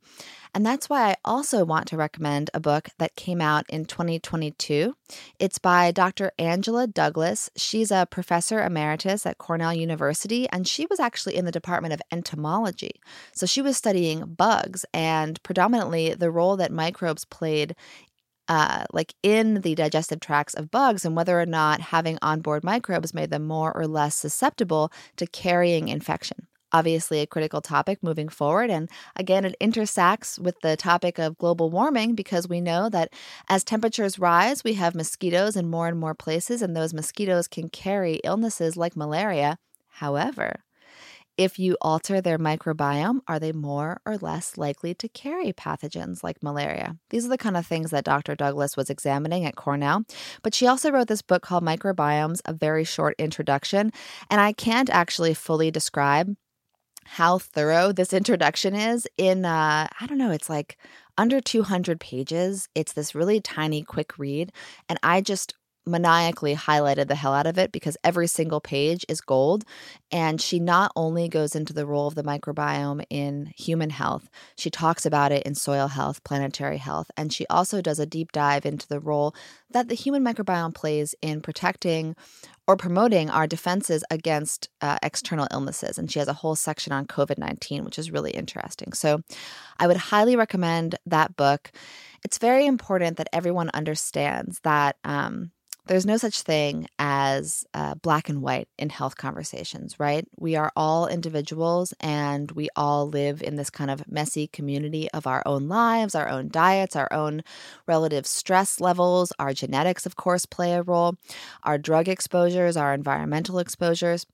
And 0.53 0.63
that's 0.63 0.89
why 0.89 1.09
I 1.09 1.15
also 1.25 1.65
want 1.65 1.87
to 1.87 1.97
recommend 1.97 2.51
a 2.53 2.59
book 2.59 2.89
that 2.99 3.15
came 3.15 3.41
out 3.41 3.65
in 3.67 3.85
2022. 3.85 4.95
It's 5.39 5.57
by 5.57 5.91
Dr. 5.91 6.31
Angela 6.37 6.85
Douglas. 6.85 7.49
She's 7.57 7.89
a 7.89 8.07
professor 8.09 8.63
emeritus 8.63 9.25
at 9.25 9.39
Cornell 9.39 9.73
University, 9.73 10.47
and 10.49 10.67
she 10.67 10.85
was 10.85 10.99
actually 10.99 11.35
in 11.35 11.45
the 11.45 11.51
Department 11.51 11.95
of 11.95 12.01
Entomology. 12.11 13.01
So 13.33 13.47
she 13.47 13.61
was 13.61 13.75
studying 13.75 14.35
bugs 14.35 14.85
and 14.93 15.41
predominantly 15.41 16.13
the 16.13 16.31
role 16.31 16.55
that 16.57 16.71
microbes 16.71 17.25
played 17.25 17.75
uh, 18.47 18.85
like 18.93 19.13
in 19.23 19.61
the 19.61 19.75
digestive 19.75 20.19
tracts 20.19 20.53
of 20.53 20.71
bugs 20.71 21.05
and 21.05 21.15
whether 21.15 21.39
or 21.39 21.45
not 21.45 21.81
having 21.81 22.17
onboard 22.21 22.63
microbes 22.63 23.13
made 23.13 23.29
them 23.29 23.45
more 23.45 23.75
or 23.75 23.87
less 23.87 24.15
susceptible 24.15 24.91
to 25.17 25.27
carrying 25.27 25.87
infection. 25.87 26.47
Obviously, 26.71 27.21
a 27.21 27.27
critical 27.27 27.61
topic 27.61 27.99
moving 28.03 28.27
forward. 28.27 28.69
And 28.69 28.89
again, 29.15 29.45
it 29.45 29.55
intersects 29.61 30.37
with 30.37 30.59
the 30.61 30.75
topic 30.75 31.17
of 31.19 31.37
global 31.37 31.69
warming 31.69 32.15
because 32.15 32.49
we 32.49 32.59
know 32.59 32.89
that 32.89 33.13
as 33.47 33.63
temperatures 33.63 34.19
rise, 34.19 34.63
we 34.63 34.73
have 34.73 34.93
mosquitoes 34.93 35.55
in 35.55 35.69
more 35.69 35.87
and 35.87 35.97
more 35.97 36.15
places, 36.15 36.61
and 36.61 36.75
those 36.75 36.93
mosquitoes 36.93 37.47
can 37.47 37.69
carry 37.69 38.15
illnesses 38.25 38.75
like 38.75 38.97
malaria. 38.97 39.57
However, 39.87 40.65
if 41.37 41.59
you 41.59 41.77
alter 41.81 42.21
their 42.21 42.37
microbiome, 42.37 43.19
are 43.27 43.39
they 43.39 43.51
more 43.51 43.99
or 44.05 44.17
less 44.17 44.57
likely 44.57 44.93
to 44.95 45.09
carry 45.09 45.51
pathogens 45.51 46.23
like 46.23 46.41
malaria? 46.41 46.97
These 47.09 47.25
are 47.25 47.29
the 47.29 47.37
kind 47.37 47.57
of 47.57 47.65
things 47.65 47.91
that 47.91 48.05
Dr. 48.05 48.35
Douglas 48.35 48.77
was 48.77 48.89
examining 48.89 49.45
at 49.45 49.55
Cornell. 49.55 50.05
But 50.43 50.53
she 50.53 50.67
also 50.67 50.91
wrote 50.91 51.07
this 51.07 51.21
book 51.21 51.43
called 51.43 51.63
Microbiomes, 51.63 52.41
a 52.45 52.53
very 52.53 52.83
short 52.83 53.15
introduction. 53.19 53.91
And 54.29 54.39
I 54.39 54.53
can't 54.53 54.89
actually 54.89 55.33
fully 55.33 55.71
describe 55.71 56.35
how 57.05 57.37
thorough 57.37 57.91
this 57.91 58.13
introduction 58.13 58.73
is 58.73 59.07
in, 59.17 59.45
uh, 59.45 59.87
I 59.99 60.05
don't 60.07 60.17
know, 60.17 60.31
it's 60.31 60.49
like 60.49 60.77
under 61.17 61.39
200 61.39 61.99
pages. 61.99 62.67
It's 62.75 62.93
this 62.93 63.13
really 63.13 63.39
tiny, 63.39 63.83
quick 63.83 64.17
read. 64.17 64.51
And 64.89 64.99
I 65.03 65.21
just 65.21 65.53
maniacally 65.85 66.55
highlighted 66.55 67.07
the 67.07 67.15
hell 67.15 67.33
out 67.33 67.47
of 67.47 67.57
it 67.57 67.71
because 67.71 67.97
every 68.03 68.27
single 68.27 68.59
page 68.59 69.05
is 69.07 69.21
gold. 69.21 69.63
And 70.11 70.41
she 70.41 70.59
not 70.59 70.91
only 70.95 71.27
goes 71.29 71.55
into 71.55 71.73
the 71.73 71.85
role 71.85 72.07
of 72.07 72.15
the 72.15 72.23
microbiome 72.23 73.03
in 73.09 73.53
human 73.55 73.89
health, 73.89 74.29
she 74.57 74.69
talks 74.69 75.05
about 75.05 75.31
it 75.31 75.43
in 75.43 75.55
soil 75.55 75.87
health, 75.87 76.23
planetary 76.23 76.77
health, 76.77 77.11
and 77.17 77.31
she 77.31 77.45
also 77.47 77.81
does 77.81 77.99
a 77.99 78.05
deep 78.05 78.31
dive 78.31 78.65
into 78.65 78.87
the 78.87 78.99
role 78.99 79.35
that 79.69 79.89
the 79.89 79.95
human 79.95 80.23
microbiome 80.23 80.73
plays 80.73 81.15
in 81.21 81.41
protecting 81.41 82.15
or 82.67 82.75
promoting 82.77 83.29
our 83.29 83.45
defenses 83.45 84.03
against 84.09 84.69
uh, 84.81 84.97
external 85.03 85.47
illnesses. 85.51 85.97
And 85.97 86.11
she 86.11 86.19
has 86.19 86.27
a 86.27 86.33
whole 86.33 86.55
section 86.55 86.91
on 86.91 87.05
COVID 87.05 87.37
19, 87.37 87.85
which 87.85 87.99
is 87.99 88.11
really 88.11 88.31
interesting. 88.31 88.93
So 88.93 89.21
I 89.77 89.87
would 89.87 89.97
highly 89.97 90.35
recommend 90.35 90.95
that 91.05 91.35
book. 91.35 91.71
It's 92.23 92.39
very 92.39 92.65
important 92.65 93.17
that 93.17 93.29
everyone 93.31 93.69
understands 93.73 94.59
that. 94.61 94.97
Um, 95.03 95.51
there's 95.87 96.05
no 96.05 96.17
such 96.17 96.41
thing 96.41 96.87
as 96.97 97.65
uh, 97.73 97.95
black 97.95 98.29
and 98.29 98.41
white 98.41 98.67
in 98.77 98.89
health 98.89 99.17
conversations, 99.17 99.99
right? 99.99 100.27
We 100.37 100.55
are 100.55 100.71
all 100.75 101.07
individuals 101.07 101.93
and 101.99 102.51
we 102.51 102.69
all 102.75 103.07
live 103.07 103.43
in 103.43 103.55
this 103.55 103.69
kind 103.69 103.91
of 103.91 104.09
messy 104.11 104.47
community 104.47 105.09
of 105.11 105.27
our 105.27 105.43
own 105.45 105.67
lives, 105.67 106.15
our 106.15 106.27
own 106.27 106.49
diets, 106.49 106.95
our 106.95 107.11
own 107.11 107.43
relative 107.87 108.25
stress 108.25 108.79
levels. 108.79 109.31
Our 109.37 109.53
genetics, 109.53 110.05
of 110.05 110.15
course, 110.15 110.45
play 110.45 110.73
a 110.73 110.81
role, 110.81 111.15
our 111.63 111.77
drug 111.77 112.07
exposures, 112.07 112.77
our 112.77 112.93
environmental 112.93 113.59
exposures. 113.59 114.25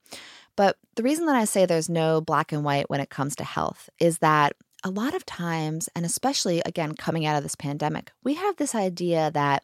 But 0.55 0.77
the 0.95 1.03
reason 1.03 1.25
that 1.25 1.35
I 1.35 1.45
say 1.45 1.65
there's 1.65 1.89
no 1.89 2.21
black 2.21 2.51
and 2.51 2.63
white 2.63 2.89
when 2.89 3.01
it 3.01 3.09
comes 3.09 3.35
to 3.37 3.43
health 3.43 3.89
is 3.99 4.19
that 4.19 4.55
a 4.83 4.89
lot 4.89 5.13
of 5.13 5.25
times, 5.25 5.89
and 5.95 6.05
especially 6.05 6.61
again 6.65 6.93
coming 6.95 7.25
out 7.25 7.37
of 7.37 7.43
this 7.43 7.55
pandemic, 7.55 8.11
we 8.23 8.33
have 8.33 8.57
this 8.57 8.73
idea 8.73 9.31
that 9.31 9.63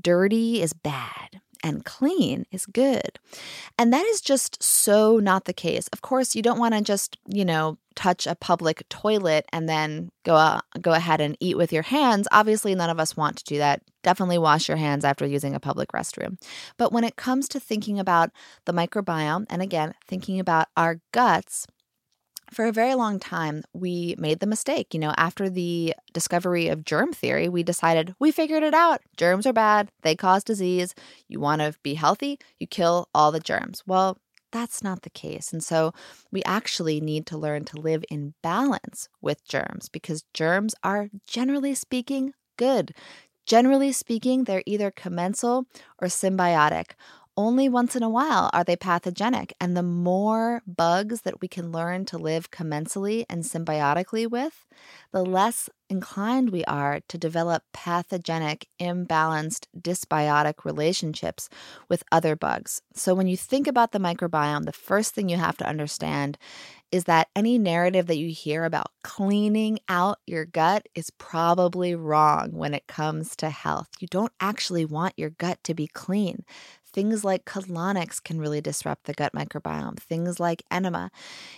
dirty 0.00 0.62
is 0.62 0.72
bad 0.72 1.40
and 1.62 1.84
clean 1.84 2.44
is 2.50 2.66
good. 2.66 3.18
And 3.78 3.92
that 3.92 4.04
is 4.06 4.20
just 4.20 4.62
so 4.62 5.18
not 5.18 5.44
the 5.44 5.52
case. 5.52 5.88
Of 5.92 6.02
course, 6.02 6.34
you 6.34 6.42
don't 6.42 6.58
want 6.58 6.74
to 6.74 6.82
just, 6.82 7.16
you 7.26 7.44
know, 7.44 7.78
touch 7.94 8.26
a 8.26 8.34
public 8.34 8.88
toilet 8.88 9.44
and 9.52 9.68
then 9.68 10.10
go 10.24 10.34
out, 10.34 10.64
go 10.80 10.92
ahead 10.92 11.20
and 11.20 11.36
eat 11.40 11.56
with 11.56 11.72
your 11.72 11.82
hands. 11.82 12.26
Obviously, 12.32 12.74
none 12.74 12.90
of 12.90 12.98
us 12.98 13.16
want 13.16 13.36
to 13.36 13.44
do 13.44 13.58
that. 13.58 13.82
Definitely 14.02 14.38
wash 14.38 14.68
your 14.68 14.76
hands 14.76 15.04
after 15.04 15.26
using 15.26 15.54
a 15.54 15.60
public 15.60 15.90
restroom. 15.92 16.40
But 16.76 16.92
when 16.92 17.04
it 17.04 17.16
comes 17.16 17.48
to 17.48 17.60
thinking 17.60 17.98
about 17.98 18.30
the 18.64 18.72
microbiome 18.72 19.46
and 19.48 19.62
again, 19.62 19.94
thinking 20.06 20.40
about 20.40 20.68
our 20.76 21.00
guts, 21.12 21.66
for 22.52 22.66
a 22.66 22.72
very 22.72 22.94
long 22.94 23.18
time, 23.18 23.62
we 23.72 24.14
made 24.18 24.40
the 24.40 24.46
mistake. 24.46 24.94
You 24.94 25.00
know, 25.00 25.14
after 25.16 25.48
the 25.48 25.94
discovery 26.12 26.68
of 26.68 26.84
germ 26.84 27.12
theory, 27.12 27.48
we 27.48 27.62
decided 27.62 28.14
we 28.18 28.30
figured 28.30 28.62
it 28.62 28.74
out. 28.74 29.00
Germs 29.16 29.46
are 29.46 29.52
bad, 29.52 29.90
they 30.02 30.14
cause 30.14 30.44
disease. 30.44 30.94
You 31.28 31.40
want 31.40 31.60
to 31.62 31.74
be 31.82 31.94
healthy, 31.94 32.38
you 32.58 32.66
kill 32.66 33.08
all 33.14 33.32
the 33.32 33.40
germs. 33.40 33.82
Well, 33.86 34.18
that's 34.52 34.84
not 34.84 35.02
the 35.02 35.10
case. 35.10 35.52
And 35.52 35.64
so 35.64 35.92
we 36.30 36.42
actually 36.44 37.00
need 37.00 37.26
to 37.26 37.38
learn 37.38 37.64
to 37.64 37.80
live 37.80 38.04
in 38.10 38.34
balance 38.42 39.08
with 39.20 39.46
germs 39.48 39.88
because 39.88 40.24
germs 40.34 40.74
are, 40.84 41.08
generally 41.26 41.74
speaking, 41.74 42.34
good. 42.58 42.94
Generally 43.46 43.92
speaking, 43.92 44.44
they're 44.44 44.62
either 44.66 44.90
commensal 44.90 45.64
or 46.00 46.08
symbiotic 46.08 46.92
only 47.36 47.68
once 47.68 47.96
in 47.96 48.02
a 48.02 48.08
while 48.08 48.50
are 48.52 48.64
they 48.64 48.76
pathogenic. 48.76 49.54
And 49.60 49.76
the 49.76 49.82
more 49.82 50.62
bugs 50.66 51.22
that 51.22 51.40
we 51.40 51.48
can 51.48 51.72
learn 51.72 52.04
to 52.06 52.18
live 52.18 52.50
commensally 52.50 53.24
and 53.28 53.42
symbiotically 53.42 54.30
with, 54.30 54.66
the 55.12 55.22
mm-hmm. 55.22 55.32
less 55.32 55.68
inclined 55.88 56.50
we 56.50 56.64
are 56.64 57.00
to 57.08 57.18
develop 57.18 57.62
pathogenic, 57.72 58.66
imbalanced, 58.80 59.66
dysbiotic 59.78 60.64
relationships 60.64 61.48
with 61.88 62.02
other 62.10 62.34
bugs. 62.34 62.80
So 62.94 63.14
when 63.14 63.26
you 63.26 63.36
think 63.36 63.66
about 63.66 63.92
the 63.92 63.98
microbiome, 63.98 64.64
the 64.64 64.72
first 64.72 65.14
thing 65.14 65.28
you 65.28 65.36
have 65.36 65.58
to 65.58 65.68
understand 65.68 66.38
is 66.90 67.04
that 67.04 67.28
any 67.34 67.58
narrative 67.58 68.06
that 68.06 68.18
you 68.18 68.28
hear 68.28 68.64
about 68.64 68.90
cleaning 69.02 69.78
out 69.88 70.18
your 70.26 70.44
gut 70.44 70.86
is 70.94 71.10
probably 71.10 71.94
wrong 71.94 72.52
when 72.52 72.74
it 72.74 72.86
comes 72.86 73.34
to 73.36 73.48
health. 73.48 73.88
You 73.98 74.08
don't 74.08 74.32
actually 74.40 74.84
want 74.84 75.14
your 75.16 75.30
gut 75.30 75.58
to 75.64 75.74
be 75.74 75.86
clean. 75.86 76.44
Things 76.92 77.24
like 77.24 77.44
colonics 77.44 78.22
can 78.22 78.38
really 78.38 78.60
disrupt 78.60 79.04
the 79.04 79.14
gut 79.14 79.32
microbiome, 79.32 79.98
things 79.98 80.38
like 80.38 80.62
enema, 80.70 81.10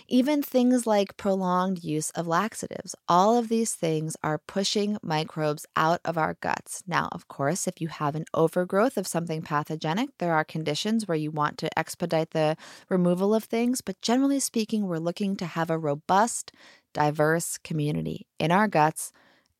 even 0.07 0.41
things 0.41 0.87
like 0.87 1.17
prolonged 1.17 1.83
use 1.83 2.09
of 2.11 2.27
laxatives. 2.27 2.95
All 3.07 3.37
of 3.37 3.49
these 3.49 3.73
things 3.73 4.15
are 4.23 4.37
pushing 4.37 4.97
microbes 5.01 5.65
out 5.75 5.99
of 6.05 6.17
our 6.17 6.35
guts. 6.41 6.83
Now, 6.87 7.09
of 7.11 7.27
course, 7.27 7.67
if 7.67 7.81
you 7.81 7.87
have 7.87 8.15
an 8.15 8.25
overgrowth 8.33 8.97
of 8.97 9.07
something 9.07 9.41
pathogenic, 9.41 10.09
there 10.19 10.33
are 10.33 10.43
conditions 10.43 11.07
where 11.07 11.17
you 11.17 11.31
want 11.31 11.57
to 11.59 11.79
expedite 11.79 12.31
the 12.31 12.55
removal 12.89 13.35
of 13.35 13.43
things, 13.43 13.81
but 13.81 14.01
generally 14.01 14.39
speaking, 14.39 14.87
we're 14.87 14.97
looking 14.97 15.35
to 15.37 15.45
have 15.45 15.69
a 15.69 15.77
robust, 15.77 16.51
diverse 16.93 17.57
community 17.57 18.27
in 18.39 18.51
our 18.51 18.67
guts 18.67 19.11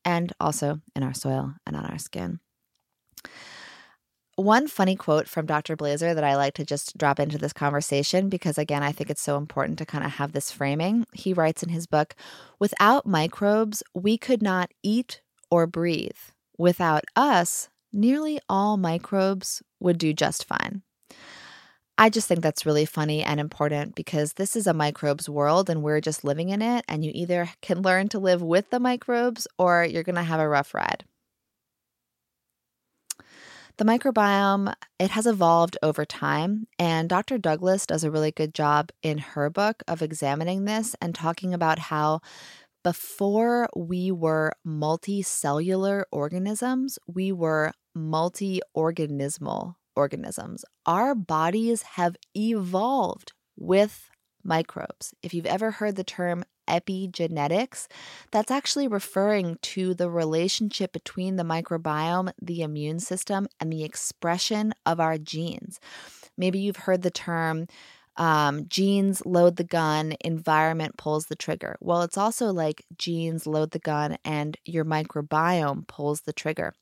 and 0.04 0.32
also 0.40 0.80
in 0.94 1.02
our 1.02 1.12
soil 1.12 1.54
and 1.66 1.76
on 1.76 1.84
our 1.84 1.98
skin. 1.98 2.40
One 4.36 4.68
funny 4.68 4.96
quote 4.96 5.28
from 5.28 5.46
Dr. 5.46 5.78
Blaser 5.78 6.14
that 6.14 6.22
I 6.22 6.36
like 6.36 6.52
to 6.54 6.64
just 6.64 6.98
drop 6.98 7.18
into 7.18 7.38
this 7.38 7.54
conversation 7.54 8.28
because, 8.28 8.58
again, 8.58 8.82
I 8.82 8.92
think 8.92 9.08
it's 9.08 9.22
so 9.22 9.38
important 9.38 9.78
to 9.78 9.86
kind 9.86 10.04
of 10.04 10.10
have 10.12 10.32
this 10.32 10.50
framing. 10.50 11.06
He 11.14 11.32
writes 11.32 11.62
in 11.62 11.70
his 11.70 11.86
book 11.86 12.14
Without 12.58 13.06
microbes, 13.06 13.82
we 13.94 14.18
could 14.18 14.42
not 14.42 14.70
eat 14.82 15.22
or 15.50 15.66
breathe. 15.66 16.18
Without 16.58 17.04
us, 17.16 17.70
nearly 17.94 18.38
all 18.46 18.76
microbes 18.76 19.62
would 19.80 19.96
do 19.96 20.12
just 20.12 20.44
fine. 20.44 20.82
I 21.96 22.10
just 22.10 22.28
think 22.28 22.42
that's 22.42 22.66
really 22.66 22.84
funny 22.84 23.22
and 23.22 23.40
important 23.40 23.94
because 23.94 24.34
this 24.34 24.54
is 24.54 24.66
a 24.66 24.74
microbes 24.74 25.30
world 25.30 25.70
and 25.70 25.82
we're 25.82 26.02
just 26.02 26.24
living 26.24 26.50
in 26.50 26.60
it. 26.60 26.84
And 26.88 27.02
you 27.02 27.10
either 27.14 27.48
can 27.62 27.80
learn 27.80 28.08
to 28.10 28.18
live 28.18 28.42
with 28.42 28.68
the 28.68 28.80
microbes 28.80 29.46
or 29.58 29.82
you're 29.82 30.02
going 30.02 30.16
to 30.16 30.22
have 30.22 30.40
a 30.40 30.48
rough 30.48 30.74
ride. 30.74 31.04
The 33.78 33.84
microbiome, 33.84 34.72
it 34.98 35.10
has 35.10 35.26
evolved 35.26 35.76
over 35.82 36.06
time, 36.06 36.66
and 36.78 37.10
Dr. 37.10 37.36
Douglas 37.36 37.84
does 37.84 38.04
a 38.04 38.10
really 38.10 38.32
good 38.32 38.54
job 38.54 38.90
in 39.02 39.18
her 39.18 39.50
book 39.50 39.82
of 39.86 40.00
examining 40.00 40.64
this 40.64 40.96
and 41.02 41.14
talking 41.14 41.52
about 41.52 41.78
how 41.78 42.20
before 42.82 43.68
we 43.76 44.10
were 44.10 44.54
multicellular 44.66 46.04
organisms, 46.10 46.98
we 47.06 47.32
were 47.32 47.72
multi-organismal 47.94 49.74
organisms. 49.94 50.64
Our 50.86 51.14
bodies 51.14 51.82
have 51.82 52.16
evolved 52.34 53.34
with 53.58 54.08
microbes. 54.46 55.14
If 55.22 55.34
you've 55.34 55.46
ever 55.46 55.72
heard 55.72 55.96
the 55.96 56.04
term 56.04 56.44
epigenetics, 56.68 57.86
that's 58.32 58.50
actually 58.50 58.88
referring 58.88 59.58
to 59.62 59.94
the 59.94 60.10
relationship 60.10 60.92
between 60.92 61.36
the 61.36 61.44
microbiome, 61.44 62.32
the 62.40 62.62
immune 62.62 63.00
system, 63.00 63.46
and 63.60 63.72
the 63.72 63.84
expression 63.84 64.72
of 64.84 65.00
our 65.00 65.18
genes. 65.18 65.78
Maybe 66.36 66.58
you've 66.58 66.76
heard 66.76 67.02
the 67.02 67.10
term 67.10 67.66
um, 68.16 68.66
genes 68.68 69.24
load 69.26 69.56
the 69.56 69.64
gun, 69.64 70.14
environment 70.22 70.96
pulls 70.96 71.26
the 71.26 71.36
trigger. 71.36 71.76
Well, 71.80 72.02
it's 72.02 72.16
also 72.16 72.52
like 72.52 72.84
genes 72.96 73.46
load 73.46 73.72
the 73.72 73.78
gun 73.78 74.16
and 74.24 74.56
your 74.64 74.84
microbiome 74.84 75.86
pulls 75.86 76.22
the 76.22 76.32
trigger 76.32 76.72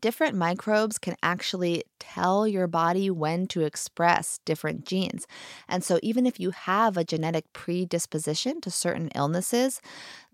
different 0.00 0.36
microbes 0.36 0.98
can 0.98 1.16
actually 1.22 1.84
tell 1.98 2.46
your 2.46 2.66
body 2.66 3.10
when 3.10 3.46
to 3.48 3.62
express 3.62 4.38
different 4.44 4.84
genes. 4.84 5.26
And 5.68 5.82
so, 5.84 5.98
even 6.02 6.26
if 6.26 6.38
you 6.40 6.50
have 6.50 6.96
a 6.96 7.04
genetic 7.04 7.52
predisposition 7.52 8.60
to 8.62 8.70
certain 8.70 9.08
illnesses, 9.14 9.80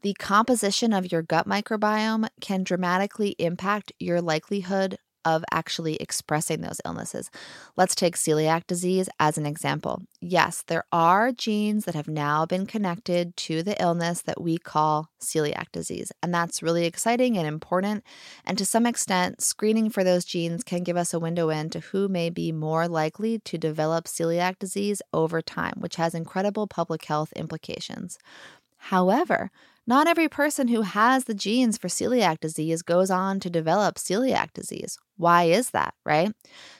the 0.02 0.14
composition 0.14 0.92
of 0.92 1.12
your 1.12 1.22
gut 1.22 1.48
microbiome 1.48 2.28
can 2.40 2.64
dramatically 2.64 3.36
impact 3.38 3.92
your 3.98 4.20
likelihood 4.20 4.98
of 5.24 5.44
actually 5.50 5.96
expressing 5.96 6.60
those 6.60 6.80
illnesses. 6.84 7.30
Let's 7.76 7.94
take 7.94 8.16
celiac 8.16 8.66
disease 8.66 9.08
as 9.18 9.38
an 9.38 9.46
example. 9.46 10.02
Yes, 10.20 10.62
there 10.66 10.84
are 10.92 11.32
genes 11.32 11.84
that 11.84 11.94
have 11.94 12.08
now 12.08 12.46
been 12.46 12.66
connected 12.66 13.36
to 13.38 13.62
the 13.62 13.80
illness 13.82 14.22
that 14.22 14.40
we 14.40 14.58
call 14.58 15.08
celiac 15.20 15.72
disease, 15.72 16.12
and 16.22 16.34
that's 16.34 16.62
really 16.62 16.86
exciting 16.86 17.36
and 17.36 17.46
important. 17.46 18.04
And 18.44 18.58
to 18.58 18.66
some 18.66 18.86
extent, 18.86 19.42
screening 19.42 19.90
for 19.90 20.04
those 20.04 20.24
genes 20.24 20.62
can 20.64 20.82
give 20.82 20.96
us 20.96 21.14
a 21.14 21.20
window 21.20 21.50
into 21.50 21.80
who 21.80 22.08
may 22.08 22.30
be 22.30 22.52
more 22.52 22.88
likely 22.88 23.38
to 23.40 23.58
develop 23.58 24.04
celiac 24.04 24.58
disease 24.58 25.02
over 25.12 25.42
time, 25.42 25.74
which 25.78 25.96
has 25.96 26.14
incredible 26.14 26.66
public 26.66 27.04
health 27.04 27.32
implications. 27.34 28.18
However, 28.76 29.50
not 29.86 30.06
every 30.06 30.28
person 30.28 30.68
who 30.68 30.82
has 30.82 31.24
the 31.24 31.34
genes 31.34 31.76
for 31.76 31.88
celiac 31.88 32.40
disease 32.40 32.82
goes 32.82 33.10
on 33.10 33.40
to 33.40 33.50
develop 33.50 33.96
celiac 33.96 34.52
disease. 34.52 34.98
Why 35.16 35.44
is 35.44 35.70
that, 35.70 35.94
right? 36.04 36.32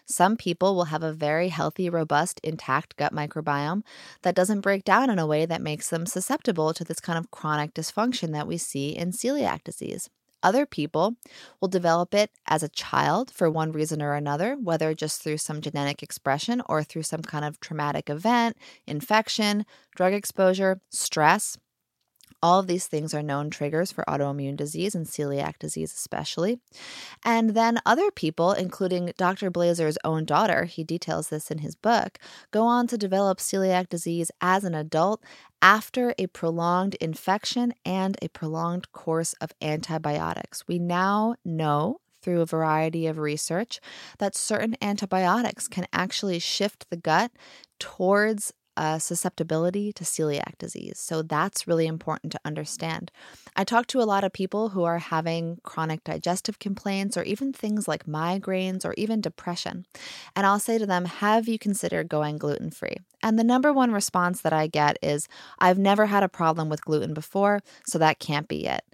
Some 0.07 0.37
people 0.37 0.75
will 0.75 0.85
have 0.85 1.03
a 1.03 1.13
very 1.13 1.49
healthy, 1.49 1.91
robust, 1.91 2.41
intact 2.43 2.97
gut 2.97 3.13
microbiome 3.13 3.83
that 4.23 4.35
doesn't 4.35 4.61
break 4.61 4.85
down 4.85 5.11
in 5.11 5.19
a 5.19 5.27
way 5.27 5.47
that 5.47 5.63
makes 5.63 5.91
them 5.91 6.07
susceptible 6.07 6.73
to 6.75 6.85
this 6.85 7.01
kind 7.01 7.19
of 7.19 7.31
chronic 7.31 7.75
dysfunction 7.75 8.33
that 8.33 8.47
we 8.47 8.57
see 8.57 8.97
in 8.97 9.11
celiac 9.11 9.65
disease. 9.65 10.09
Other 10.43 10.67
people 10.67 11.15
will 11.61 11.69
develop 11.69 12.15
it 12.15 12.31
as 12.47 12.63
a 12.63 12.69
child 12.69 13.31
for 13.31 13.49
one 13.49 13.71
reason 13.71 14.03
or 14.03 14.15
another, 14.15 14.57
whether 14.57 14.93
just 14.93 15.23
through 15.23 15.39
some 15.39 15.61
genetic 15.61 16.03
expression 16.03 16.63
or 16.67 16.83
through 16.83 17.05
some 17.05 17.23
kind 17.23 17.45
of 17.45 17.61
traumatic 17.61 18.11
event, 18.11 18.57
infection, 18.87 19.65
drug 19.95 20.13
exposure, 20.13 20.81
stress. 20.91 21.57
All 22.43 22.59
of 22.59 22.67
these 22.67 22.87
things 22.87 23.15
are 23.15 23.23
known 23.23 23.51
triggers 23.51 23.93
for 23.93 24.05
autoimmune 24.09 24.57
disease 24.57 24.95
and 24.95 25.07
celiac 25.07 25.59
disease, 25.59 25.93
especially. 25.93 26.59
And 27.25 27.51
then 27.51 27.79
other 27.87 28.11
people, 28.11 28.53
including 28.53 29.13
Dr. 29.17 29.51
Blaser's 29.51 29.99
own 30.05 30.25
daughter, 30.25 30.65
he 30.65 30.83
details 30.83 31.29
this 31.29 31.51
in 31.51 31.59
his 31.59 31.77
book, 31.77 32.19
go 32.51 32.65
on 32.65 32.87
to 32.89 32.99
develop 32.99 33.39
celiac 33.39 33.89
disease 33.89 34.31
as 34.41 34.65
an 34.65 34.75
adult 34.75 35.23
after 35.61 36.15
a 36.19 36.27
prolonged 36.27 36.97
infection 36.97 37.73
and 37.85 38.17
a 38.21 38.29
prolonged 38.29 38.91
course 38.93 39.35
of 39.35 39.53
antibiotics. 39.63 40.67
We 40.67 40.81
now 40.81 41.37
know 41.45 42.01
through 42.23 42.41
a 42.41 42.47
variety 42.47 43.07
of 43.07 43.19
research 43.19 43.81
that 44.19 44.37
certain 44.37 44.77
antibiotics 44.81 45.69
can 45.69 45.87
actually 45.93 46.39
shift 46.39 46.89
the 46.89 46.97
gut 46.97 47.33
towards 47.79 48.53
a 48.77 48.99
susceptibility 49.01 49.93
to 49.93 50.05
celiac 50.05 50.59
disease. 50.59 50.99
So 50.99 51.23
that's 51.23 51.67
really 51.67 51.87
important 51.87 52.33
to 52.33 52.41
understand. 52.45 53.11
I 53.55 53.65
talk 53.65 53.87
to 53.89 54.01
a 54.01 54.05
lot 54.05 54.25
of 54.25 54.33
people 54.33 54.71
who 54.71 54.85
are 54.85 54.99
having 54.99 55.59
chronic 55.63 56.05
digestive 56.05 56.59
complaints 56.59 57.17
or 57.17 57.23
even 57.23 57.53
things 57.53 57.87
like 57.87 58.07
migraines 58.07 58.85
or 58.85 58.95
even 58.97 59.21
depression. 59.21 59.87
And 60.35 60.47
I'll 60.47 60.59
say 60.59 60.79
to 60.79 60.87
them, 60.87 61.05
Have 61.05 61.49
you 61.49 61.59
considered 61.59 62.09
going 62.09 62.39
gluten 62.39 62.71
free? 62.71 62.97
And 63.23 63.39
the 63.39 63.45
number 63.45 63.73
one 63.73 63.93
response 63.93 64.41
that 64.41 64.53
I 64.53 64.67
get 64.67 64.97
is, 65.03 65.29
I've 65.59 65.79
never 65.79 66.07
had 66.07 66.23
a 66.23 66.29
problem 66.29 66.69
with 66.69 66.85
gluten 66.85 67.15
before, 67.15 67.61
so 67.87 67.99
that 67.99 68.19
can't 68.19 68.49
be 68.49 68.67
it. 68.67 68.85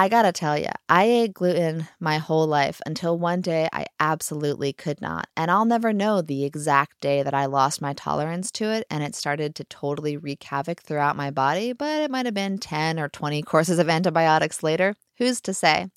I 0.00 0.08
gotta 0.08 0.30
tell 0.30 0.56
you, 0.56 0.68
I 0.88 1.06
ate 1.06 1.34
gluten 1.34 1.88
my 1.98 2.18
whole 2.18 2.46
life 2.46 2.80
until 2.86 3.18
one 3.18 3.40
day 3.40 3.68
I 3.72 3.86
absolutely 3.98 4.72
could 4.72 5.00
not. 5.00 5.26
And 5.36 5.50
I'll 5.50 5.64
never 5.64 5.92
know 5.92 6.22
the 6.22 6.44
exact 6.44 7.00
day 7.00 7.24
that 7.24 7.34
I 7.34 7.46
lost 7.46 7.82
my 7.82 7.94
tolerance 7.94 8.52
to 8.52 8.66
it 8.66 8.86
and 8.92 9.02
it 9.02 9.16
started 9.16 9.56
to 9.56 9.64
totally 9.64 10.16
wreak 10.16 10.44
havoc 10.44 10.82
throughout 10.82 11.16
my 11.16 11.32
body, 11.32 11.72
but 11.72 12.00
it 12.00 12.12
might 12.12 12.26
have 12.26 12.34
been 12.34 12.58
10 12.58 13.00
or 13.00 13.08
20 13.08 13.42
courses 13.42 13.80
of 13.80 13.88
antibiotics 13.88 14.62
later. 14.62 14.94
Who's 15.16 15.40
to 15.40 15.52
say? 15.52 15.88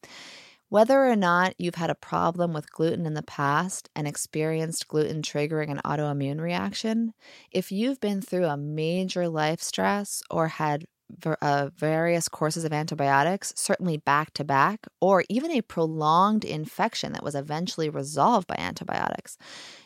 Whether 0.70 1.06
or 1.06 1.16
not 1.16 1.54
you've 1.60 1.76
had 1.76 1.90
a 1.92 1.96
problem 1.96 2.54
with 2.54 2.72
gluten 2.72 3.06
in 3.06 3.14
the 3.14 3.22
past 3.24 3.90
and 3.96 4.08
experienced 4.08 4.88
gluten 4.88 5.22
triggering 5.22 5.70
an 5.70 5.82
autoimmune 5.86 6.42
reaction, 6.42 7.14
if 7.52 7.72
you've 7.72 8.00
been 8.00 8.22
through 8.22 8.46
a 8.46 8.58
major 8.58 9.30
life 9.30 9.62
stress 9.62 10.24
or 10.32 10.48
had 10.48 10.86
uh, 11.42 11.70
various 11.76 12.28
courses 12.28 12.64
of 12.64 12.74
antibiotics, 12.74 13.54
certainly 13.56 13.98
back 13.98 14.34
to 14.34 14.44
back, 14.44 14.88
or 15.00 15.24
even 15.30 15.52
a 15.52 15.62
prolonged 15.62 16.44
infection 16.44 17.14
that 17.14 17.24
was 17.24 17.36
eventually 17.36 17.90
resolved 17.90 18.48
by 18.48 18.56
antibiotics, 18.58 19.38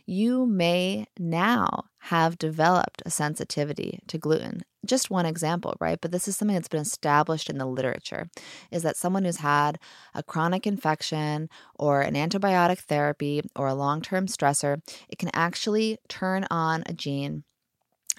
you 0.05 0.45
may 0.45 1.05
now 1.17 1.85
have 1.99 2.37
developed 2.37 3.01
a 3.05 3.09
sensitivity 3.09 3.99
to 4.07 4.17
gluten. 4.17 4.61
Just 4.85 5.09
one 5.09 5.25
example, 5.25 5.75
right? 5.79 5.99
But 5.99 6.11
this 6.11 6.27
is 6.27 6.37
something 6.37 6.53
that's 6.53 6.67
been 6.67 6.81
established 6.81 7.49
in 7.49 7.57
the 7.57 7.65
literature 7.65 8.29
is 8.71 8.83
that 8.83 8.97
someone 8.97 9.25
who's 9.25 9.37
had 9.37 9.79
a 10.13 10.21
chronic 10.21 10.67
infection 10.67 11.49
or 11.79 12.01
an 12.01 12.13
antibiotic 12.13 12.79
therapy 12.79 13.41
or 13.55 13.67
a 13.67 13.73
long 13.73 14.01
term 14.01 14.27
stressor, 14.27 14.81
it 15.09 15.17
can 15.17 15.31
actually 15.33 15.97
turn 16.07 16.45
on 16.51 16.83
a 16.85 16.93
gene 16.93 17.43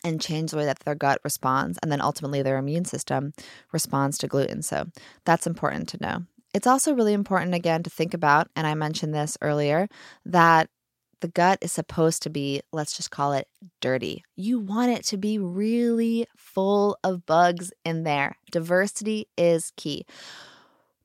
and 0.07 0.21
change 0.21 0.53
the 0.53 0.57
way 0.57 0.65
that 0.65 0.79
their 0.81 0.95
gut 0.95 1.19
responds 1.25 1.79
and 1.83 1.91
then 1.91 2.01
ultimately 2.01 2.41
their 2.41 2.59
immune 2.59 2.85
system 2.85 3.33
responds 3.73 4.17
to 4.19 4.29
gluten. 4.29 4.63
So 4.63 4.87
that's 5.25 5.47
important 5.47 5.89
to 5.91 5.99
know. 6.01 6.23
It's 6.55 6.67
also 6.67 6.95
really 6.95 7.13
important, 7.13 7.55
again, 7.55 7.83
to 7.83 7.91
think 7.91 8.15
about, 8.15 8.49
and 8.55 8.67
I 8.67 8.75
mentioned 8.75 9.13
this 9.13 9.37
earlier, 9.43 9.89
that 10.25 10.71
the 11.21 11.29
gut 11.29 11.59
is 11.61 11.73
supposed 11.73 12.23
to 12.23 12.31
be, 12.31 12.63
let's 12.73 12.97
just 12.97 13.11
call 13.11 13.33
it 13.33 13.49
dirty. 13.81 14.23
You 14.37 14.61
want 14.61 14.93
it 14.93 15.05
to 15.07 15.17
be 15.17 15.39
really 15.39 16.27
full 16.37 16.97
of 17.03 17.27
bugs 17.27 17.73
in 17.85 18.05
there. 18.05 18.37
Diversity 18.53 19.29
is 19.37 19.73
key. 19.77 20.07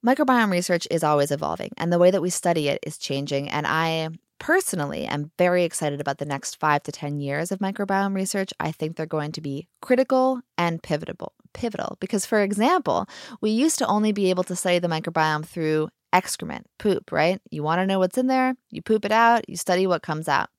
Microbiome 0.06 0.52
research 0.52 0.88
is 0.92 1.04
always 1.04 1.32
evolving, 1.32 1.72
and 1.78 1.92
the 1.92 2.00
way 2.00 2.12
that 2.12 2.22
we 2.22 2.30
study 2.30 2.68
it 2.68 2.80
is 2.86 2.98
changing. 2.98 3.50
And 3.50 3.66
I 3.68 4.10
personally 4.42 5.08
I'm 5.08 5.32
very 5.38 5.64
excited 5.64 6.02
about 6.02 6.18
the 6.18 6.26
next 6.26 6.60
five 6.60 6.82
to 6.84 6.92
10 6.92 7.20
years 7.20 7.52
of 7.52 7.60
microbiome 7.60 8.16
research. 8.16 8.52
I 8.60 8.72
think 8.72 8.96
they're 8.96 9.06
going 9.06 9.32
to 9.34 9.42
be 9.42 9.68
critical 9.84 10.42
and 10.58 10.82
pivotal. 10.82 11.34
Pivotal, 11.54 11.98
because 12.00 12.26
for 12.26 12.42
example, 12.42 13.06
we 13.40 13.52
used 13.52 13.78
to 13.80 13.86
only 13.86 14.12
be 14.12 14.32
able 14.32 14.44
to 14.46 14.56
study 14.56 14.80
the 14.80 14.88
microbiome 14.88 15.46
through 15.46 15.90
excrement, 16.12 16.66
poop, 16.80 17.12
right? 17.12 17.40
You 17.52 17.62
want 17.62 17.80
to 17.80 17.86
know 17.86 18.00
what's 18.00 18.18
in 18.18 18.28
there, 18.28 18.56
you 18.72 18.82
poop 18.82 19.06
it 19.06 19.12
out, 19.12 19.48
you 19.48 19.56
study 19.56 19.86
what 19.86 20.02
comes 20.02 20.28
out. 20.28 20.50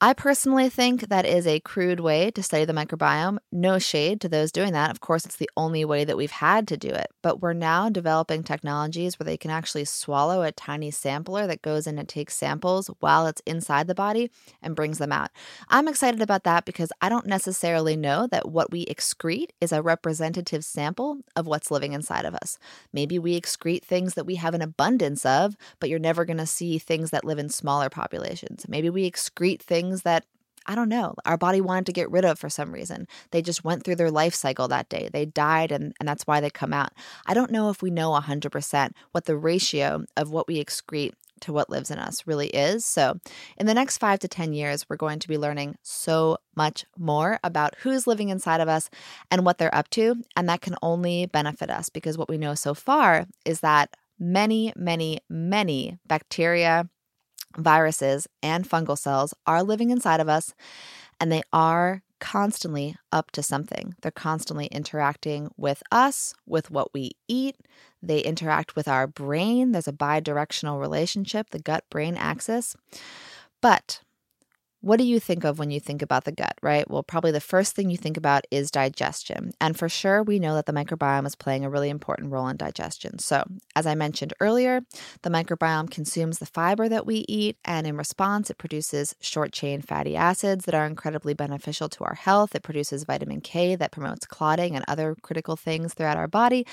I 0.00 0.12
personally 0.12 0.68
think 0.68 1.08
that 1.08 1.26
is 1.26 1.44
a 1.44 1.58
crude 1.58 1.98
way 1.98 2.30
to 2.30 2.40
study 2.40 2.64
the 2.64 2.72
microbiome. 2.72 3.38
No 3.50 3.80
shade 3.80 4.20
to 4.20 4.28
those 4.28 4.52
doing 4.52 4.72
that. 4.74 4.92
Of 4.92 5.00
course, 5.00 5.24
it's 5.24 5.34
the 5.34 5.50
only 5.56 5.84
way 5.84 6.04
that 6.04 6.16
we've 6.16 6.30
had 6.30 6.68
to 6.68 6.76
do 6.76 6.90
it. 6.90 7.08
But 7.20 7.42
we're 7.42 7.52
now 7.52 7.88
developing 7.88 8.44
technologies 8.44 9.18
where 9.18 9.24
they 9.24 9.36
can 9.36 9.50
actually 9.50 9.86
swallow 9.86 10.42
a 10.42 10.52
tiny 10.52 10.92
sampler 10.92 11.48
that 11.48 11.62
goes 11.62 11.88
in 11.88 11.98
and 11.98 12.08
takes 12.08 12.36
samples 12.36 12.88
while 13.00 13.26
it's 13.26 13.42
inside 13.44 13.88
the 13.88 13.94
body 13.96 14.30
and 14.62 14.76
brings 14.76 14.98
them 14.98 15.10
out. 15.10 15.30
I'm 15.68 15.88
excited 15.88 16.22
about 16.22 16.44
that 16.44 16.64
because 16.64 16.92
I 17.00 17.08
don't 17.08 17.26
necessarily 17.26 17.96
know 17.96 18.28
that 18.28 18.48
what 18.48 18.70
we 18.70 18.86
excrete 18.86 19.50
is 19.60 19.72
a 19.72 19.82
representative 19.82 20.64
sample 20.64 21.22
of 21.34 21.48
what's 21.48 21.72
living 21.72 21.92
inside 21.92 22.24
of 22.24 22.36
us. 22.36 22.56
Maybe 22.92 23.18
we 23.18 23.40
excrete 23.40 23.82
things 23.82 24.14
that 24.14 24.26
we 24.26 24.36
have 24.36 24.54
an 24.54 24.62
abundance 24.62 25.26
of, 25.26 25.56
but 25.80 25.90
you're 25.90 25.98
never 25.98 26.24
going 26.24 26.36
to 26.36 26.46
see 26.46 26.78
things 26.78 27.10
that 27.10 27.24
live 27.24 27.40
in 27.40 27.48
smaller 27.48 27.90
populations. 27.90 28.64
Maybe 28.68 28.90
we 28.90 29.10
excrete 29.10 29.60
things 29.60 29.87
things 29.88 30.02
that 30.02 30.24
I 30.66 30.74
don't 30.74 30.90
know, 30.90 31.14
our 31.24 31.38
body 31.38 31.62
wanted 31.62 31.86
to 31.86 31.92
get 31.92 32.10
rid 32.10 32.26
of 32.26 32.38
for 32.38 32.50
some 32.50 32.72
reason. 32.72 33.08
They 33.30 33.40
just 33.40 33.64
went 33.64 33.84
through 33.84 33.96
their 33.96 34.10
life 34.10 34.34
cycle 34.34 34.68
that 34.68 34.90
day. 34.90 35.08
They 35.10 35.24
died, 35.24 35.72
and, 35.72 35.94
and 35.98 36.06
that's 36.06 36.26
why 36.26 36.40
they 36.40 36.50
come 36.50 36.74
out. 36.74 36.90
I 37.26 37.32
don't 37.32 37.50
know 37.50 37.70
if 37.70 37.80
we 37.80 37.90
know 37.90 38.10
100% 38.10 38.90
what 39.12 39.24
the 39.24 39.36
ratio 39.38 40.04
of 40.14 40.30
what 40.30 40.46
we 40.46 40.62
excrete 40.62 41.14
to 41.40 41.54
what 41.54 41.70
lives 41.70 41.90
in 41.90 41.98
us 41.98 42.26
really 42.26 42.48
is. 42.48 42.84
So, 42.84 43.18
in 43.56 43.64
the 43.64 43.72
next 43.72 43.96
five 43.96 44.18
to 44.18 44.28
10 44.28 44.52
years, 44.52 44.84
we're 44.90 44.96
going 44.96 45.20
to 45.20 45.28
be 45.28 45.38
learning 45.38 45.76
so 45.82 46.36
much 46.54 46.84
more 46.98 47.38
about 47.42 47.76
who's 47.78 48.06
living 48.06 48.28
inside 48.28 48.60
of 48.60 48.68
us 48.68 48.90
and 49.30 49.46
what 49.46 49.56
they're 49.56 49.74
up 49.74 49.88
to. 49.90 50.16
And 50.36 50.50
that 50.50 50.60
can 50.60 50.74
only 50.82 51.24
benefit 51.24 51.70
us 51.70 51.88
because 51.88 52.18
what 52.18 52.28
we 52.28 52.36
know 52.36 52.54
so 52.54 52.74
far 52.74 53.26
is 53.46 53.60
that 53.60 53.96
many, 54.18 54.74
many, 54.76 55.20
many 55.30 55.98
bacteria, 56.06 56.90
viruses, 57.56 58.26
and 58.42 58.68
fungal 58.68 58.98
cells 58.98 59.34
are 59.46 59.62
living 59.62 59.90
inside 59.90 60.20
of 60.20 60.28
us, 60.28 60.54
and 61.20 61.30
they 61.32 61.42
are 61.52 62.02
constantly 62.20 62.96
up 63.12 63.30
to 63.32 63.42
something. 63.42 63.94
They're 64.02 64.10
constantly 64.10 64.66
interacting 64.66 65.50
with 65.56 65.82
us, 65.92 66.34
with 66.46 66.70
what 66.70 66.92
we 66.92 67.12
eat. 67.28 67.56
They 68.02 68.20
interact 68.20 68.76
with 68.76 68.88
our 68.88 69.06
brain. 69.06 69.72
There's 69.72 69.88
a 69.88 69.92
bi 69.92 70.20
directional 70.20 70.78
relationship, 70.78 71.50
the 71.50 71.58
gut 71.58 71.84
brain 71.90 72.16
axis. 72.16 72.76
But 73.60 74.02
what 74.80 74.98
do 74.98 75.04
you 75.04 75.18
think 75.18 75.44
of 75.44 75.58
when 75.58 75.70
you 75.70 75.80
think 75.80 76.02
about 76.02 76.24
the 76.24 76.32
gut, 76.32 76.56
right? 76.62 76.88
Well, 76.88 77.02
probably 77.02 77.32
the 77.32 77.40
first 77.40 77.74
thing 77.74 77.90
you 77.90 77.96
think 77.96 78.16
about 78.16 78.44
is 78.50 78.70
digestion. 78.70 79.50
And 79.60 79.76
for 79.76 79.88
sure, 79.88 80.22
we 80.22 80.38
know 80.38 80.54
that 80.54 80.66
the 80.66 80.72
microbiome 80.72 81.26
is 81.26 81.34
playing 81.34 81.64
a 81.64 81.70
really 81.70 81.90
important 81.90 82.30
role 82.30 82.46
in 82.46 82.56
digestion. 82.56 83.18
So, 83.18 83.42
as 83.74 83.86
I 83.86 83.96
mentioned 83.96 84.34
earlier, 84.40 84.82
the 85.22 85.30
microbiome 85.30 85.90
consumes 85.90 86.38
the 86.38 86.46
fiber 86.46 86.88
that 86.88 87.06
we 87.06 87.24
eat, 87.28 87.56
and 87.64 87.86
in 87.86 87.96
response, 87.96 88.50
it 88.50 88.58
produces 88.58 89.16
short 89.20 89.52
chain 89.52 89.82
fatty 89.82 90.14
acids 90.14 90.64
that 90.66 90.74
are 90.74 90.86
incredibly 90.86 91.34
beneficial 91.34 91.88
to 91.88 92.04
our 92.04 92.14
health. 92.14 92.54
It 92.54 92.62
produces 92.62 93.04
vitamin 93.04 93.40
K 93.40 93.74
that 93.74 93.90
promotes 93.90 94.26
clotting 94.26 94.76
and 94.76 94.84
other 94.86 95.16
critical 95.22 95.56
things 95.56 95.92
throughout 95.94 96.16
our 96.16 96.28
body. 96.28 96.66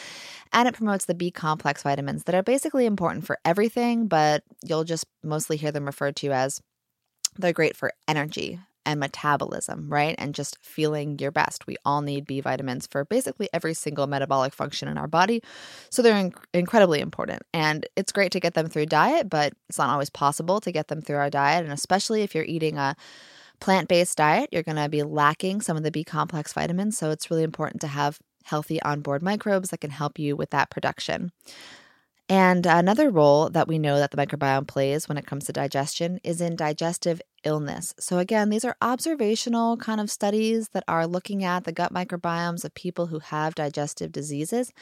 And 0.53 0.67
it 0.67 0.75
promotes 0.75 1.05
the 1.05 1.15
B 1.15 1.31
complex 1.31 1.81
vitamins 1.83 2.25
that 2.25 2.35
are 2.35 2.43
basically 2.43 2.85
important 2.85 3.25
for 3.25 3.39
everything, 3.45 4.07
but 4.07 4.43
you'll 4.63 4.83
just 4.83 5.05
mostly 5.23 5.57
hear 5.57 5.71
them 5.71 5.85
referred 5.85 6.15
to 6.17 6.31
as 6.31 6.61
they're 7.37 7.53
great 7.53 7.75
for 7.75 7.91
energy 8.07 8.59
and 8.85 8.99
metabolism, 8.99 9.89
right? 9.89 10.15
And 10.17 10.35
just 10.35 10.57
feeling 10.61 11.17
your 11.19 11.31
best. 11.31 11.65
We 11.65 11.75
all 11.85 12.01
need 12.01 12.27
B 12.27 12.39
vitamins 12.39 12.87
for 12.87 13.03
basically 13.03 13.49
every 13.51 13.73
single 13.73 14.07
metabolic 14.07 14.53
function 14.53 14.87
in 14.87 14.97
our 14.97 15.07
body. 15.07 15.41
So 15.89 16.01
they're 16.01 16.17
in- 16.17 16.33
incredibly 16.53 16.99
important. 16.99 17.41
And 17.53 17.87
it's 17.95 18.11
great 18.11 18.31
to 18.33 18.39
get 18.39 18.53
them 18.53 18.67
through 18.67 18.85
diet, 18.85 19.29
but 19.29 19.53
it's 19.69 19.79
not 19.79 19.89
always 19.89 20.09
possible 20.09 20.59
to 20.61 20.71
get 20.71 20.87
them 20.87 21.01
through 21.01 21.17
our 21.17 21.29
diet. 21.29 21.63
And 21.63 21.73
especially 21.73 22.21
if 22.21 22.35
you're 22.35 22.45
eating 22.45 22.77
a 22.77 22.95
plant 23.59 23.87
based 23.87 24.17
diet, 24.17 24.49
you're 24.51 24.63
going 24.63 24.75
to 24.75 24.89
be 24.89 25.03
lacking 25.03 25.61
some 25.61 25.77
of 25.77 25.83
the 25.83 25.91
B 25.91 26.03
complex 26.03 26.53
vitamins. 26.53 26.97
So 26.97 27.09
it's 27.09 27.31
really 27.31 27.43
important 27.43 27.81
to 27.81 27.87
have 27.87 28.19
healthy 28.43 28.79
onboard 28.83 29.23
microbes 29.23 29.69
that 29.69 29.79
can 29.79 29.89
help 29.89 30.19
you 30.19 30.35
with 30.35 30.51
that 30.51 30.69
production. 30.69 31.31
And 32.27 32.65
another 32.65 33.09
role 33.11 33.49
that 33.51 33.67
we 33.67 33.77
know 33.77 33.97
that 33.99 34.11
the 34.11 34.17
microbiome 34.17 34.67
plays 34.67 35.07
when 35.07 35.17
it 35.17 35.27
comes 35.27 35.45
to 35.45 35.53
digestion 35.53 36.19
is 36.23 36.41
in 36.41 36.55
digestive 36.55 37.21
illness. 37.45 37.93
So, 37.99 38.17
again, 38.17 38.49
these 38.49 38.65
are 38.65 38.75
observational 38.81 39.77
kind 39.77 40.01
of 40.01 40.11
studies 40.11 40.69
that 40.69 40.83
are 40.87 41.07
looking 41.07 41.43
at 41.43 41.63
the 41.63 41.71
gut 41.71 41.93
microbiomes 41.93 42.65
of 42.65 42.73
people 42.73 43.07
who 43.07 43.19
have 43.19 43.55
digestive 43.55 44.11
diseases. 44.11 44.73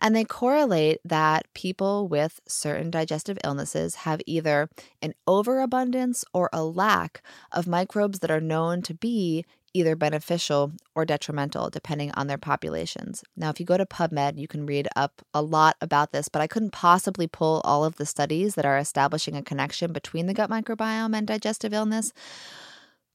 And 0.00 0.16
they 0.16 0.24
correlate 0.24 1.00
that 1.04 1.52
people 1.54 2.08
with 2.08 2.40
certain 2.46 2.90
digestive 2.90 3.38
illnesses 3.44 3.96
have 3.96 4.20
either 4.26 4.68
an 5.02 5.14
overabundance 5.26 6.24
or 6.32 6.48
a 6.52 6.64
lack 6.64 7.22
of 7.50 7.66
microbes 7.66 8.20
that 8.20 8.30
are 8.30 8.40
known 8.40 8.82
to 8.82 8.94
be 8.94 9.44
either 9.74 9.96
beneficial 9.96 10.72
or 10.94 11.04
detrimental 11.04 11.70
depending 11.70 12.10
on 12.12 12.26
their 12.26 12.38
populations. 12.38 13.24
Now, 13.36 13.50
if 13.50 13.58
you 13.58 13.66
go 13.66 13.76
to 13.76 13.86
PubMed, 13.86 14.38
you 14.38 14.46
can 14.46 14.66
read 14.66 14.88
up 14.94 15.22
a 15.32 15.42
lot 15.42 15.76
about 15.80 16.12
this, 16.12 16.28
but 16.28 16.42
I 16.42 16.46
couldn't 16.46 16.72
possibly 16.72 17.26
pull 17.26 17.60
all 17.64 17.84
of 17.84 17.96
the 17.96 18.06
studies 18.06 18.54
that 18.54 18.66
are 18.66 18.78
establishing 18.78 19.36
a 19.36 19.42
connection 19.42 19.92
between 19.92 20.26
the 20.26 20.34
gut 20.34 20.50
microbiome 20.50 21.16
and 21.16 21.26
digestive 21.26 21.72
illness. 21.72 22.11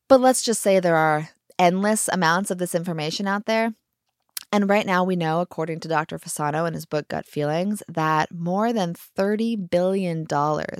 But 0.07 0.21
let's 0.21 0.41
just 0.41 0.61
say 0.61 0.79
there 0.79 0.95
are 0.95 1.29
endless 1.59 2.07
amounts 2.07 2.51
of 2.51 2.57
this 2.57 2.75
information 2.75 3.27
out 3.27 3.45
there. 3.45 3.73
And 4.53 4.69
right 4.69 4.85
now, 4.85 5.03
we 5.03 5.17
know, 5.17 5.41
according 5.41 5.81
to 5.81 5.89
Dr. 5.89 6.17
Fasano 6.17 6.65
in 6.65 6.73
his 6.73 6.85
book 6.85 7.09
Gut 7.09 7.25
Feelings, 7.25 7.83
that 7.89 8.33
more 8.33 8.71
than 8.71 8.93
$30 8.93 9.69
billion 9.69 10.25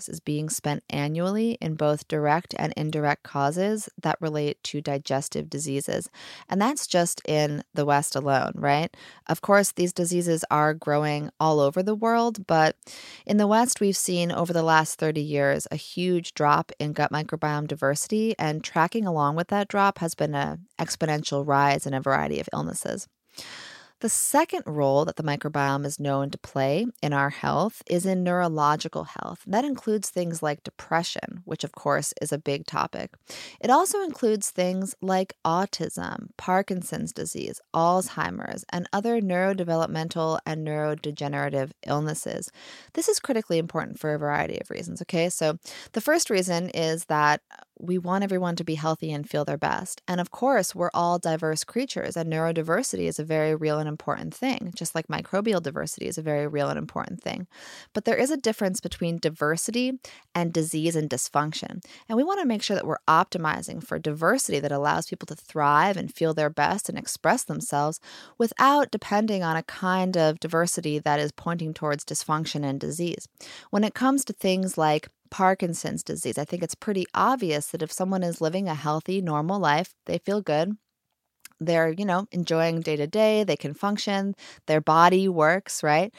is 0.08 0.22
being 0.22 0.50
spent 0.50 0.86
annually 0.90 1.58
in 1.60 1.76
both 1.76 2.08
direct 2.08 2.56
and 2.58 2.74
indirect 2.78 3.24
causes 3.24 3.90
that 4.02 4.22
relate 4.22 4.64
to 4.64 4.80
digestive 4.80 5.50
diseases. 5.50 6.10
And 6.48 6.62
that's 6.62 6.88
just 6.88 7.22
in 7.28 7.62
the 7.74 7.86
West 7.86 8.16
alone, 8.16 8.54
right? 8.56 8.96
Of 9.28 9.42
course, 9.42 9.74
these 9.74 9.92
diseases 9.92 10.46
are 10.50 10.74
growing 10.74 11.30
all 11.38 11.60
over 11.60 11.84
the 11.84 11.94
world, 11.94 12.48
but 12.48 12.78
in 13.26 13.36
the 13.36 13.48
West, 13.48 13.82
we've 13.82 13.98
seen 13.98 14.32
over 14.32 14.54
the 14.54 14.64
last 14.64 14.98
30 14.98 15.20
years 15.20 15.68
a 15.72 15.76
huge 15.76 16.34
drop 16.34 16.72
in 16.80 16.94
gut 16.94 17.12
microbiome 17.12 17.68
diversity, 17.68 18.34
and 18.40 18.64
tracking 18.64 19.06
along 19.06 19.36
with 19.36 19.50
that 19.50 19.68
drop 19.68 19.98
has 19.98 20.16
been 20.16 20.36
an 20.36 20.68
exponential 20.80 21.46
rise 21.46 21.86
in 21.86 21.94
a 21.94 22.00
variety 22.00 22.40
of 22.40 22.48
illnesses. 22.54 23.10
The 24.00 24.10
second 24.10 24.62
role 24.68 25.06
that 25.06 25.16
the 25.16 25.24
microbiome 25.24 25.84
is 25.84 26.00
known 26.00 26.30
to 26.30 26.38
play 26.38 26.86
in 27.02 27.14
our 27.14 27.32
health 27.32 27.82
is 27.88 28.06
in 28.06 28.24
neurological 28.24 29.06
health. 29.06 29.42
That 29.48 29.66
includes 29.66 30.12
things 30.12 30.44
like 30.44 30.64
depression, 30.64 31.42
which 31.46 31.64
of 31.64 31.72
course 31.72 32.14
is 32.22 32.32
a 32.32 32.38
big 32.38 32.68
topic. 32.68 33.16
It 33.60 33.72
also 33.72 34.04
includes 34.04 34.52
things 34.52 34.94
like 35.02 35.34
autism, 35.44 36.28
Parkinson's 36.38 37.12
disease, 37.12 37.60
Alzheimer's, 37.74 38.64
and 38.72 38.88
other 38.94 39.20
neurodevelopmental 39.20 40.38
and 40.46 40.66
neurodegenerative 40.66 41.72
illnesses. 41.88 42.52
This 42.94 43.08
is 43.08 43.20
critically 43.20 43.58
important 43.58 44.00
for 44.00 44.14
a 44.14 44.20
variety 44.20 44.60
of 44.60 44.70
reasons, 44.70 45.02
okay? 45.02 45.28
So, 45.30 45.58
the 45.94 46.02
first 46.02 46.30
reason 46.30 46.70
is 46.70 47.06
that 47.06 47.42
we 47.80 47.98
want 47.98 48.24
everyone 48.24 48.56
to 48.56 48.64
be 48.64 48.76
healthy 48.76 49.12
and 49.12 49.30
feel 49.30 49.46
their 49.46 49.58
best. 49.58 50.02
And 50.08 50.20
of 50.20 50.32
course, 50.32 50.74
we're 50.74 50.90
all 50.94 51.20
diverse 51.20 51.64
creatures, 51.64 52.18
and 52.18 52.32
neurodiversity 52.32 53.08
is 53.08 53.20
a 53.20 53.24
very 53.24 53.56
real 53.56 53.80
and 53.80 53.88
important 53.88 54.34
thing, 54.34 54.72
just 54.76 54.96
like 54.96 55.08
microbial 55.08 55.62
diversity 55.62 56.08
is 56.08 56.18
a 56.18 56.22
very 56.22 56.48
real 56.48 56.70
and 56.70 56.78
important 56.78 57.22
thing. 57.22 57.48
But 57.94 58.06
there 58.06 58.16
is 58.16 58.32
a 58.32 58.38
difference 58.38 58.80
between 58.80 59.20
diversity 59.20 60.00
and 60.34 60.54
disease 60.54 60.96
and 60.96 61.10
dysfunction. 61.10 61.84
And 62.10 62.18
we 62.18 62.24
want 62.24 62.40
to 62.42 62.48
make 62.48 62.64
sure 62.64 62.76
that 62.76 62.88
we're 62.88 62.98
optimizing 63.08 63.84
for 63.84 64.00
diversity 64.00 64.60
that 64.60 64.72
allows 64.72 65.08
people 65.08 65.26
to 65.28 65.36
thrive 65.36 65.98
and 65.98 66.14
feel 66.14 66.34
their 66.34 66.50
best 66.50 66.90
and 66.90 66.98
express 66.98 67.44
themselves 67.44 68.00
without 68.38 68.92
depending 68.92 69.44
on 69.44 69.56
a 69.56 69.64
kind 69.64 70.18
of 70.18 70.40
diversity 70.40 71.00
that 71.00 71.20
is 71.20 71.32
pointing 71.32 71.74
towards 71.74 72.06
dysfunction 72.06 72.64
and 72.64 72.80
disease. 72.80 73.28
When 73.70 73.84
it 73.84 73.94
comes 73.94 74.26
to 74.26 74.34
things 74.34 74.78
like 74.78 75.10
Parkinson's 75.28 76.04
disease. 76.04 76.38
I 76.38 76.46
think 76.46 76.64
it's 76.64 76.76
pretty 76.76 77.06
obvious 77.14 77.68
that 77.68 77.82
if 77.82 77.92
someone 77.92 78.24
is 78.24 78.42
living 78.42 78.68
a 78.70 78.76
healthy, 78.76 79.22
normal 79.22 79.60
life, 79.60 79.94
they 80.06 80.20
feel 80.20 80.42
good, 80.42 80.78
they're, 81.60 81.90
you 81.92 82.06
know, 82.06 82.28
enjoying 82.32 82.82
day 82.82 82.96
to 82.98 83.08
day, 83.08 83.44
they 83.44 83.58
can 83.58 83.74
function, 83.74 84.36
their 84.68 84.82
body 84.82 85.28
works, 85.30 85.84
right? 85.84 86.14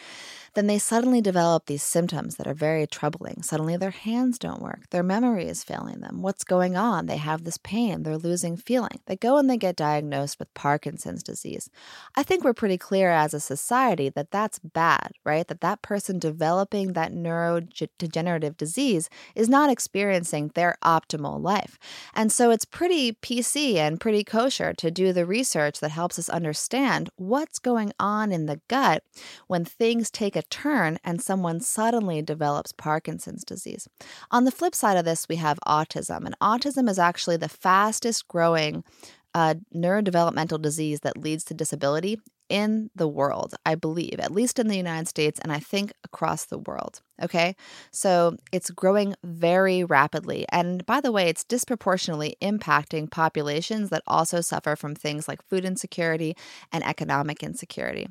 Then 0.59 0.67
they 0.67 0.81
suddenly 0.81 1.21
develop 1.21 1.67
these 1.67 1.85
symptoms 1.85 2.35
that 2.35 2.49
are 2.49 2.53
very 2.53 2.85
troubling. 2.85 3.43
Suddenly 3.43 3.77
their 3.77 3.93
hands 3.93 4.41
don't 4.41 4.61
work, 4.61 4.91
their 4.91 5.05
memory 5.05 5.47
is 5.47 5.63
failing 5.63 6.01
them. 6.01 6.21
What's 6.21 6.43
going 6.43 6.77
on? 6.77 7.07
They 7.07 7.19
have 7.19 7.45
this 7.45 7.59
pain, 7.59 8.03
they're 8.03 8.19
losing 8.19 8.57
feeling. 8.57 8.99
They 9.07 9.15
go 9.15 9.37
and 9.37 9.49
they 9.49 9.57
get 9.57 9.77
diagnosed 9.77 10.41
with 10.41 10.53
Parkinson's 10.55 11.23
disease. 11.23 11.71
I 12.17 12.25
think 12.25 12.43
we're 12.43 12.55
pretty 12.55 12.77
clear 12.77 13.13
as 13.13 13.33
a 13.35 13.39
society 13.39 14.09
that 14.09 14.33
that's 14.33 14.59
bad, 14.59 15.13
right? 15.25 15.47
That 15.47 15.61
that 15.61 15.81
person 15.81 16.19
developing 16.19 16.95
that 16.95 17.13
neurodegenerative 17.13 18.57
disease 18.57 19.09
is 19.37 19.49
not 19.49 19.71
experiencing 19.71 20.51
their 20.57 20.77
optimal 20.85 21.41
life. 21.41 21.79
And 22.17 22.33
so 22.33 22.51
it's 22.51 22.65
pretty 22.65 23.13
PC 23.13 23.77
and 23.77 24.01
pretty 24.01 24.25
kosher 24.25 24.73
to 24.73 24.91
do 24.91 25.13
the 25.13 25.25
research 25.25 25.79
that 25.79 25.93
helps 25.93 26.19
us 26.19 26.29
understand 26.29 27.11
what's 27.15 27.61
going 27.61 27.93
on 28.01 28.33
in 28.33 28.47
the 28.47 28.61
gut 28.67 29.05
when 29.47 29.65
things 29.65 30.11
take 30.11 30.35
a 30.35 30.48
turn 30.51 30.99
and 31.05 31.21
someone 31.21 31.61
suddenly 31.61 32.23
develops 32.23 32.73
Parkinson's 32.73 33.45
disease. 33.45 33.89
On 34.31 34.45
the 34.45 34.51
flip 34.51 34.75
side 34.75 34.97
of 34.97 35.05
this, 35.05 35.29
we 35.29 35.37
have 35.37 35.59
autism, 35.67 36.25
and 36.25 36.39
autism 36.41 36.89
is 36.89 36.99
actually 36.99 37.37
the 37.37 37.49
fastest 37.49 38.29
growing 38.29 38.85
uh, 39.35 39.55
neurodevelopmental 39.75 40.61
disease 40.61 41.01
that 41.01 41.17
leads 41.17 41.45
to 41.45 41.55
disability 41.55 42.19
in 42.49 42.91
the 42.95 43.09
world, 43.09 43.55
I 43.67 43.75
believe, 43.75 44.17
at 44.19 44.33
least 44.33 44.59
in 44.59 44.69
the 44.69 44.77
United 44.77 45.07
States, 45.07 45.39
and 45.41 45.53
I 45.53 45.59
think 45.59 45.93
across 46.05 46.47
the 46.47 46.59
world. 46.59 47.03
Okay. 47.23 47.55
So 47.91 48.37
it's 48.53 48.71
growing 48.71 49.15
very 49.23 49.85
rapidly. 49.85 50.47
And 50.51 50.85
by 50.87 51.01
the 51.01 51.13
way, 51.13 51.29
it's 51.29 51.45
disproportionately 51.45 52.37
impacting 52.41 53.11
populations 53.11 53.91
that 53.91 54.03
also 54.07 54.41
suffer 54.41 54.77
from 54.77 54.95
things 54.95 55.29
like 55.29 55.43
food 55.43 55.65
insecurity 55.65 56.37
and 56.73 56.85
economic 56.85 57.43
insecurity. 57.43 58.09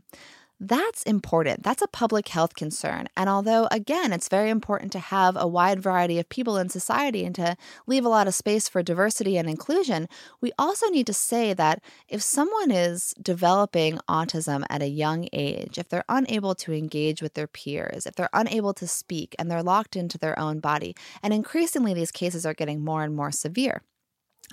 That's 0.59 1.03
important. 1.03 1.61
That's 1.61 1.83
a 1.83 1.87
public 1.87 2.29
health 2.29 2.55
concern. 2.55 3.09
And 3.15 3.29
although, 3.29 3.67
again, 3.69 4.11
it's 4.11 4.27
very 4.27 4.49
important 4.49 4.91
to 4.93 4.99
have 4.99 5.37
a 5.37 5.47
wide 5.47 5.79
variety 5.79 6.17
of 6.17 6.29
people 6.29 6.57
in 6.57 6.69
society 6.69 7.23
and 7.25 7.35
to 7.35 7.55
leave 7.85 8.03
a 8.03 8.09
lot 8.09 8.27
of 8.27 8.33
space 8.33 8.67
for 8.67 8.81
diversity 8.81 9.37
and 9.37 9.47
inclusion, 9.47 10.09
we 10.41 10.51
also 10.57 10.87
need 10.87 11.05
to 11.07 11.13
say 11.13 11.53
that 11.53 11.83
if 12.07 12.23
someone 12.23 12.71
is 12.71 13.13
developing 13.21 13.99
autism 14.09 14.65
at 14.67 14.81
a 14.81 14.87
young 14.87 15.29
age, 15.31 15.77
if 15.77 15.89
they're 15.89 16.03
unable 16.09 16.55
to 16.55 16.73
engage 16.73 17.21
with 17.21 17.35
their 17.35 17.47
peers, 17.47 18.07
if 18.07 18.15
they're 18.15 18.27
unable 18.33 18.73
to 18.73 18.87
speak 18.87 19.35
and 19.37 19.51
they're 19.51 19.61
locked 19.61 19.95
into 19.95 20.17
their 20.17 20.37
own 20.39 20.59
body, 20.59 20.95
and 21.21 21.35
increasingly 21.35 21.93
these 21.93 22.11
cases 22.11 22.47
are 22.47 22.55
getting 22.55 22.83
more 22.83 23.03
and 23.03 23.15
more 23.15 23.31
severe 23.31 23.83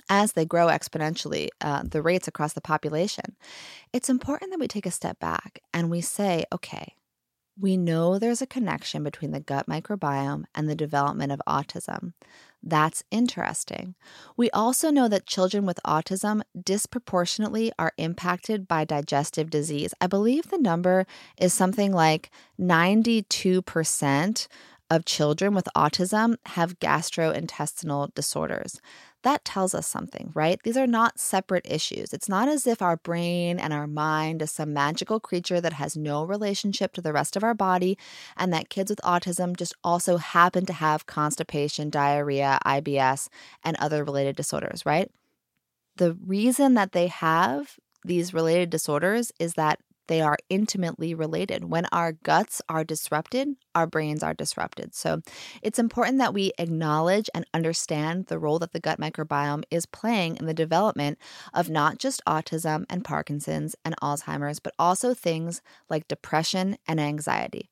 as 0.09 0.33
they 0.33 0.45
grow 0.45 0.67
exponentially, 0.67 1.49
uh, 1.61 1.83
the 1.83 2.01
rates 2.01 2.27
across 2.27 2.53
the 2.53 2.61
population, 2.61 3.35
it's 3.93 4.09
important 4.09 4.51
that 4.51 4.59
we 4.59 4.67
take 4.67 4.85
a 4.85 4.91
step 4.91 5.19
back 5.19 5.59
and 5.73 5.89
we 5.89 6.01
say, 6.01 6.45
okay, 6.53 6.93
we 7.57 7.77
know 7.77 8.19
there's 8.19 8.41
a 8.41 8.47
connection 8.47 9.03
between 9.03 9.31
the 9.31 9.39
gut 9.39 9.67
microbiome 9.67 10.43
and 10.53 10.69
the 10.69 10.75
development 10.75 11.31
of 11.31 11.41
autism. 11.47 12.13
That's 12.61 13.03
interesting. 13.11 13.95
We 14.35 14.49
also 14.51 14.89
know 14.89 15.07
that 15.07 15.25
children 15.25 15.65
with 15.65 15.79
autism 15.85 16.41
disproportionately 16.61 17.71
are 17.79 17.93
impacted 17.97 18.67
by 18.67 18.83
digestive 18.83 19.49
disease. 19.49 19.93
I 20.01 20.07
believe 20.07 20.49
the 20.49 20.57
number 20.57 21.05
is 21.39 21.53
something 21.53 21.93
like 21.93 22.29
92% 22.59 24.47
of 24.89 25.05
children 25.05 25.53
with 25.53 25.67
autism 25.75 26.35
have 26.47 26.79
gastrointestinal 26.79 28.13
disorders 28.13 28.81
that 29.25 29.43
tells 29.43 29.73
us 29.73 29.87
something, 29.87 30.31
right? 30.35 30.61
These 30.63 30.77
are 30.77 30.85
not 30.85 31.19
separate 31.19 31.65
issues. 31.67 32.13
It's 32.13 32.29
not 32.29 32.47
as 32.47 32.67
if 32.67 32.79
our 32.79 32.97
brain 32.97 33.57
and 33.57 33.73
our 33.73 33.87
mind 33.87 34.43
is 34.43 34.51
some 34.51 34.71
magical 34.71 35.19
creature 35.19 35.59
that 35.59 35.73
has 35.73 35.97
no 35.97 36.23
relationship 36.23 36.93
to 36.93 37.01
the 37.01 37.11
rest 37.11 37.35
of 37.35 37.43
our 37.43 37.55
body, 37.55 37.97
and 38.37 38.53
that 38.53 38.69
kids 38.69 38.91
with 38.91 39.01
autism 39.01 39.57
just 39.57 39.73
also 39.83 40.17
happen 40.17 40.67
to 40.67 40.73
have 40.73 41.07
constipation, 41.07 41.89
diarrhea, 41.89 42.59
IBS, 42.67 43.27
and 43.63 43.75
other 43.77 44.03
related 44.03 44.35
disorders, 44.35 44.85
right? 44.85 45.09
The 45.95 46.13
reason 46.13 46.75
that 46.75 46.91
they 46.91 47.07
have 47.07 47.77
these 48.03 48.31
related 48.31 48.69
disorders 48.69 49.31
is 49.39 49.55
that 49.55 49.79
they 50.07 50.21
are 50.21 50.37
intimately 50.49 51.13
related. 51.13 51.65
When 51.65 51.85
our 51.91 52.13
guts 52.13 52.61
are 52.69 52.83
disrupted, 52.83 53.55
our 53.73 53.87
brains 53.87 54.23
are 54.23 54.33
disrupted. 54.33 54.95
So 54.95 55.21
it's 55.61 55.79
important 55.79 56.17
that 56.19 56.33
we 56.33 56.53
acknowledge 56.57 57.29
and 57.33 57.45
understand 57.53 58.27
the 58.27 58.39
role 58.39 58.59
that 58.59 58.73
the 58.73 58.79
gut 58.79 58.99
microbiome 58.99 59.63
is 59.69 59.85
playing 59.85 60.37
in 60.37 60.45
the 60.45 60.53
development 60.53 61.17
of 61.53 61.69
not 61.69 61.97
just 61.97 62.23
autism 62.25 62.85
and 62.89 63.03
Parkinson's 63.03 63.75
and 63.83 63.95
Alzheimer's, 64.01 64.59
but 64.59 64.73
also 64.79 65.13
things 65.13 65.61
like 65.89 66.07
depression 66.07 66.77
and 66.87 66.99
anxiety. 66.99 67.69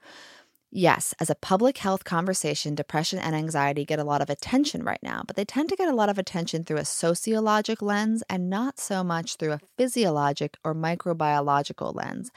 Yes, 0.75 1.13
as 1.19 1.29
a 1.29 1.35
public 1.35 1.77
health 1.77 2.03
conversation, 2.03 2.73
depression 2.73 3.19
and 3.19 3.35
anxiety 3.35 3.85
get 3.85 3.99
a 3.99 4.03
lot 4.03 4.23
of 4.23 4.29
attention 4.31 4.81
right 4.83 5.01
now, 5.03 5.21
but 5.27 5.35
they 5.35 5.45
tend 5.45 5.69
to 5.69 5.75
get 5.75 5.87
a 5.87 5.93
lot 5.93 6.09
of 6.09 6.17
attention 6.17 6.63
through 6.63 6.77
a 6.77 6.85
sociologic 6.85 7.79
lens 7.83 8.23
and 8.27 8.49
not 8.49 8.79
so 8.79 9.03
much 9.03 9.35
through 9.35 9.51
a 9.51 9.59
physiologic 9.77 10.57
or 10.63 10.73
microbiological 10.73 11.93
lens. 11.93 12.31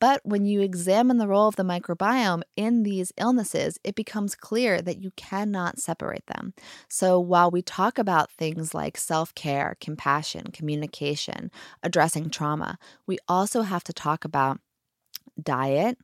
But 0.00 0.22
when 0.24 0.46
you 0.46 0.62
examine 0.62 1.18
the 1.18 1.28
role 1.28 1.48
of 1.48 1.56
the 1.56 1.64
microbiome 1.64 2.42
in 2.56 2.84
these 2.84 3.12
illnesses, 3.18 3.78
it 3.84 3.96
becomes 3.96 4.34
clear 4.36 4.80
that 4.80 5.02
you 5.02 5.10
cannot 5.16 5.80
separate 5.80 6.26
them. 6.28 6.54
So 6.88 7.20
while 7.20 7.50
we 7.50 7.62
talk 7.62 7.98
about 7.98 8.32
things 8.32 8.74
like 8.74 8.96
self 8.96 9.34
care, 9.34 9.76
compassion, 9.80 10.46
communication, 10.52 11.50
addressing 11.82 12.30
trauma, 12.30 12.78
we 13.06 13.18
also 13.28 13.62
have 13.62 13.84
to 13.84 13.92
talk 13.92 14.24
about 14.24 14.60
diet, 15.42 15.98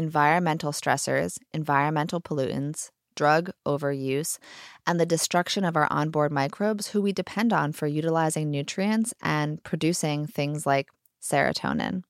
environmental 0.00 0.72
stressors, 0.72 1.36
environmental 1.52 2.22
pollutants, 2.22 2.90
drug 3.16 3.50
overuse, 3.66 4.38
and 4.86 4.98
the 4.98 5.04
destruction 5.04 5.62
of 5.62 5.76
our 5.76 5.86
onboard 5.90 6.32
microbes 6.32 6.88
who 6.88 7.02
we 7.02 7.12
depend 7.12 7.52
on 7.52 7.70
for 7.70 7.86
utilizing 7.86 8.50
nutrients 8.50 9.12
and 9.20 9.62
producing 9.62 10.26
things 10.26 10.64
like 10.64 10.88
serotonin. 11.22 12.02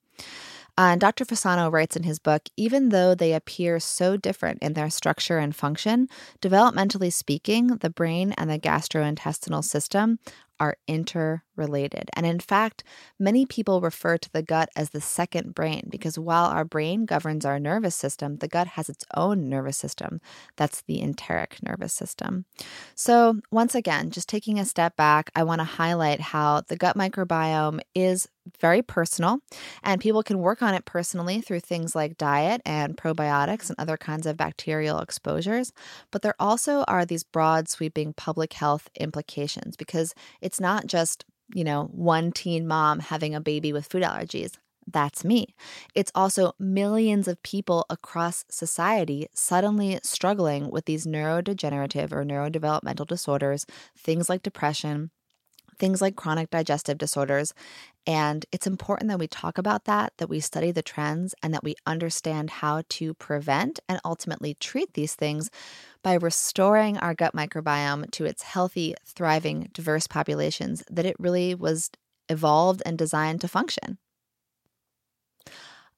Uh, 0.79 0.93
and 0.93 1.01
Dr. 1.01 1.25
Fasano 1.25 1.71
writes 1.71 1.97
in 1.97 2.05
his 2.05 2.21
book 2.21 2.43
even 2.57 2.91
though 2.91 3.13
they 3.17 3.35
appear 3.35 3.81
so 3.81 4.17
different 4.17 4.63
in 4.63 4.75
their 4.75 4.89
structure 4.89 5.39
and 5.39 5.55
function, 5.55 6.09
developmentally 6.41 7.13
speaking, 7.13 7.67
the 7.79 7.91
brain 7.91 8.33
and 8.39 8.49
the 8.49 8.59
gastrointestinal 8.59 9.65
system 9.65 10.21
are 10.61 10.77
interrelated. 10.87 12.11
And 12.15 12.27
in 12.27 12.39
fact, 12.39 12.85
many 13.19 13.47
people 13.47 13.81
refer 13.81 14.19
to 14.19 14.33
the 14.33 14.43
gut 14.43 14.69
as 14.77 14.91
the 14.91 15.01
second 15.01 15.55
brain 15.55 15.89
because 15.91 16.19
while 16.19 16.45
our 16.45 16.65
brain 16.65 17.07
governs 17.07 17.45
our 17.45 17.59
nervous 17.59 17.97
system, 17.97 18.37
the 18.37 18.49
gut 18.49 18.69
has 18.69 18.89
its 18.89 19.05
own 19.17 19.49
nervous 19.49 19.79
system. 19.79 20.21
That's 20.57 20.83
the 20.83 21.01
enteric 21.01 21.63
nervous 21.63 21.95
system. 21.95 22.45
So, 22.95 23.41
once 23.51 23.75
again, 23.75 24.11
just 24.11 24.29
taking 24.29 24.59
a 24.59 24.65
step 24.67 24.97
back, 24.97 25.31
I 25.35 25.43
want 25.43 25.61
to 25.61 25.65
highlight 25.65 26.21
how 26.21 26.63
the 26.69 26.77
gut 26.77 26.97
microbiome 26.97 27.81
is 27.95 28.29
very 28.61 28.83
personal, 28.83 29.39
and 29.83 30.01
people 30.01 30.23
can 30.23 30.39
work 30.39 30.63
on 30.63 30.75
it 30.75 30.85
personally 30.85 31.41
through 31.41 31.61
things 31.61 31.95
like 31.95 32.17
diet 32.19 32.63
and 32.65 32.97
probiotics 32.97 33.69
and 33.69 33.79
other 33.79 33.97
kinds 33.97 34.27
of 34.27 34.37
bacterial 34.37 35.01
exposures. 35.01 35.73
But 36.11 36.23
there 36.23 36.35
also 36.41 36.85
are 36.85 37.05
these 37.05 37.23
broad, 37.23 37.69
sweeping 37.69 38.13
public 38.15 38.53
health 38.55 38.89
implications 38.99 39.77
because 39.77 40.15
it's 40.41 40.61
not 40.61 40.87
just, 40.87 41.25
you 41.55 41.65
know, 41.65 41.85
one 41.93 42.33
teen 42.33 42.67
mom 42.67 43.01
having 43.01 43.35
a 43.35 43.41
baby 43.41 43.73
with 43.73 43.87
food 43.87 44.03
allergies. 44.03 44.53
That's 44.87 45.25
me. 45.25 45.55
It's 45.95 46.11
also 46.15 46.53
millions 46.59 47.29
of 47.29 47.43
people 47.43 47.87
across 47.91 48.45
society 48.51 49.29
suddenly 49.33 50.01
struggling 50.03 50.71
with 50.71 50.87
these 50.87 51.07
neurodegenerative 51.07 52.13
or 52.13 52.25
neurodevelopmental 52.25 53.07
disorders, 53.07 53.67
things 53.97 54.29
like 54.29 54.43
depression, 54.43 55.11
things 55.79 56.01
like 56.01 56.17
chronic 56.17 56.51
digestive 56.51 56.99
disorders. 56.99 57.55
And 58.07 58.47
it's 58.51 58.67
important 58.67 59.09
that 59.09 59.19
we 59.19 59.29
talk 59.29 59.59
about 59.59 59.85
that, 59.85 60.13
that 60.17 60.29
we 60.29 60.41
study 60.41 60.73
the 60.73 60.83
trends, 60.83 61.35
and 61.43 61.53
that 61.53 61.63
we 61.63 61.75
understand 61.87 62.51
how 62.51 62.83
to 62.91 63.15
prevent 63.15 63.79
and 63.89 64.01
ultimately 64.05 64.55
treat 64.55 64.95
these 64.95 65.15
things 65.15 65.51
by 66.03 66.15
restoring 66.15 66.97
our 66.99 67.15
gut 67.15 67.35
microbiome 67.35 68.11
to 68.13 68.25
its 68.25 68.43
healthy, 68.43 68.95
thriving, 69.05 69.71
diverse 69.75 70.07
populations 70.07 70.83
that 70.91 71.07
it 71.07 71.17
really 71.19 71.55
was 71.55 71.91
evolved 72.29 72.83
and 72.87 72.97
designed 72.97 73.41
to 73.43 73.49
function. 73.49 73.99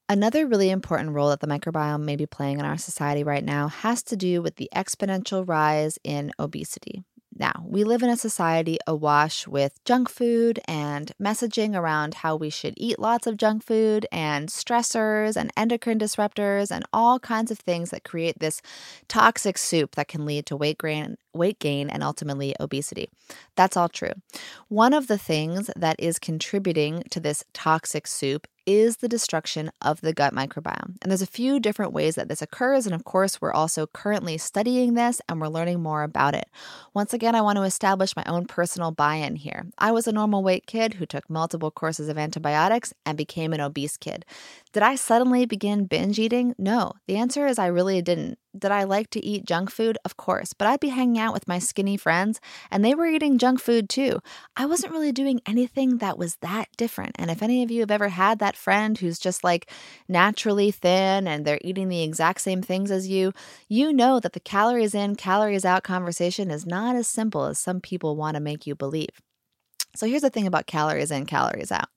Another 0.09 0.45
really 0.45 0.69
important 0.69 1.11
role 1.11 1.29
that 1.29 1.39
the 1.39 1.47
microbiome 1.47 2.03
may 2.03 2.17
be 2.17 2.25
playing 2.25 2.59
in 2.59 2.65
our 2.65 2.77
society 2.77 3.23
right 3.23 3.43
now 3.43 3.69
has 3.69 4.03
to 4.03 4.17
do 4.17 4.41
with 4.41 4.57
the 4.57 4.69
exponential 4.75 5.47
rise 5.47 5.97
in 6.03 6.31
obesity. 6.37 7.03
Now, 7.37 7.63
we 7.65 7.83
live 7.83 8.03
in 8.03 8.09
a 8.09 8.17
society 8.17 8.77
awash 8.85 9.47
with 9.47 9.83
junk 9.85 10.09
food 10.09 10.59
and 10.65 11.11
messaging 11.21 11.75
around 11.75 12.15
how 12.15 12.35
we 12.35 12.49
should 12.49 12.75
eat 12.77 12.99
lots 12.99 13.25
of 13.25 13.37
junk 13.37 13.63
food 13.63 14.05
and 14.11 14.49
stressors 14.49 15.35
and 15.35 15.51
endocrine 15.57 15.97
disruptors 15.97 16.69
and 16.69 16.85
all 16.93 17.19
kinds 17.19 17.49
of 17.49 17.57
things 17.57 17.89
that 17.89 18.03
create 18.03 18.37
this 18.39 18.61
toxic 19.07 19.57
soup 19.57 19.95
that 19.95 20.07
can 20.07 20.25
lead 20.25 20.45
to 20.45 20.55
weight 20.55 20.77
gain, 20.77 21.17
weight 21.33 21.57
gain 21.59 21.89
and 21.89 22.03
ultimately 22.03 22.55
obesity. 22.59 23.09
That's 23.55 23.77
all 23.77 23.89
true. 23.89 24.13
One 24.67 24.93
of 24.93 25.07
the 25.07 25.17
things 25.17 25.71
that 25.75 25.95
is 25.99 26.19
contributing 26.19 27.03
to 27.09 27.19
this 27.19 27.43
toxic 27.53 28.05
soup 28.05 28.47
is 28.65 28.97
the 28.97 29.07
destruction 29.07 29.71
of 29.81 30.01
the 30.01 30.13
gut 30.13 30.33
microbiome. 30.33 30.97
And 31.01 31.09
there's 31.11 31.21
a 31.21 31.27
few 31.27 31.59
different 31.59 31.93
ways 31.93 32.15
that 32.15 32.29
this 32.29 32.41
occurs. 32.41 32.85
And 32.85 32.95
of 32.95 33.03
course, 33.03 33.41
we're 33.41 33.53
also 33.53 33.87
currently 33.87 34.37
studying 34.37 34.93
this 34.93 35.21
and 35.27 35.39
we're 35.39 35.47
learning 35.47 35.81
more 35.81 36.03
about 36.03 36.35
it. 36.35 36.47
Once 36.93 37.13
again, 37.13 37.35
I 37.35 37.41
want 37.41 37.57
to 37.57 37.63
establish 37.63 38.15
my 38.15 38.23
own 38.25 38.45
personal 38.45 38.91
buy 38.91 39.15
in 39.15 39.35
here. 39.35 39.65
I 39.77 39.91
was 39.91 40.07
a 40.07 40.11
normal 40.11 40.43
weight 40.43 40.65
kid 40.67 40.95
who 40.95 41.05
took 41.05 41.29
multiple 41.29 41.71
courses 41.71 42.09
of 42.09 42.17
antibiotics 42.17 42.93
and 43.05 43.17
became 43.17 43.53
an 43.53 43.61
obese 43.61 43.97
kid. 43.97 44.25
Did 44.73 44.81
I 44.81 44.95
suddenly 44.95 45.45
begin 45.45 45.85
binge 45.85 46.17
eating? 46.17 46.55
No. 46.57 46.93
The 47.07 47.17
answer 47.17 47.45
is 47.45 47.59
I 47.59 47.67
really 47.67 48.01
didn't. 48.01 48.39
Did 48.57 48.71
I 48.71 48.85
like 48.85 49.11
to 49.11 49.23
eat 49.23 49.45
junk 49.45 49.69
food? 49.69 49.99
Of 50.03 50.17
course, 50.17 50.53
but 50.53 50.67
I'd 50.67 50.79
be 50.79 50.89
hanging 50.89 51.19
out 51.19 51.31
with 51.31 51.47
my 51.47 51.59
skinny 51.59 51.95
friends 51.95 52.41
and 52.71 52.83
they 52.83 52.95
were 52.95 53.05
eating 53.05 53.37
junk 53.37 53.59
food 53.59 53.87
too. 53.87 54.19
I 54.55 54.65
wasn't 54.65 54.91
really 54.91 55.11
doing 55.11 55.41
anything 55.45 55.99
that 55.99 56.17
was 56.17 56.37
that 56.37 56.69
different. 56.75 57.15
And 57.19 57.29
if 57.29 57.43
any 57.43 57.61
of 57.61 57.69
you 57.69 57.81
have 57.81 57.91
ever 57.91 58.09
had 58.09 58.39
that 58.39 58.57
friend 58.57 58.97
who's 58.97 59.19
just 59.19 59.43
like 59.43 59.69
naturally 60.07 60.71
thin 60.71 61.27
and 61.27 61.45
they're 61.45 61.59
eating 61.61 61.89
the 61.89 62.01
exact 62.01 62.41
same 62.41 62.63
things 62.63 62.89
as 62.89 63.07
you, 63.07 63.31
you 63.69 63.93
know 63.93 64.19
that 64.19 64.33
the 64.33 64.39
calories 64.39 64.95
in, 64.95 65.15
calories 65.15 65.65
out 65.65 65.83
conversation 65.83 66.49
is 66.49 66.65
not 66.65 66.95
as 66.95 67.07
simple 67.07 67.45
as 67.45 67.59
some 67.59 67.79
people 67.79 68.15
want 68.15 68.35
to 68.35 68.41
make 68.41 68.65
you 68.65 68.73
believe. 68.75 69.21
So 69.95 70.07
here's 70.07 70.23
the 70.23 70.29
thing 70.29 70.47
about 70.47 70.65
calories 70.65 71.11
in, 71.11 71.25
calories 71.25 71.71
out. 71.71 71.87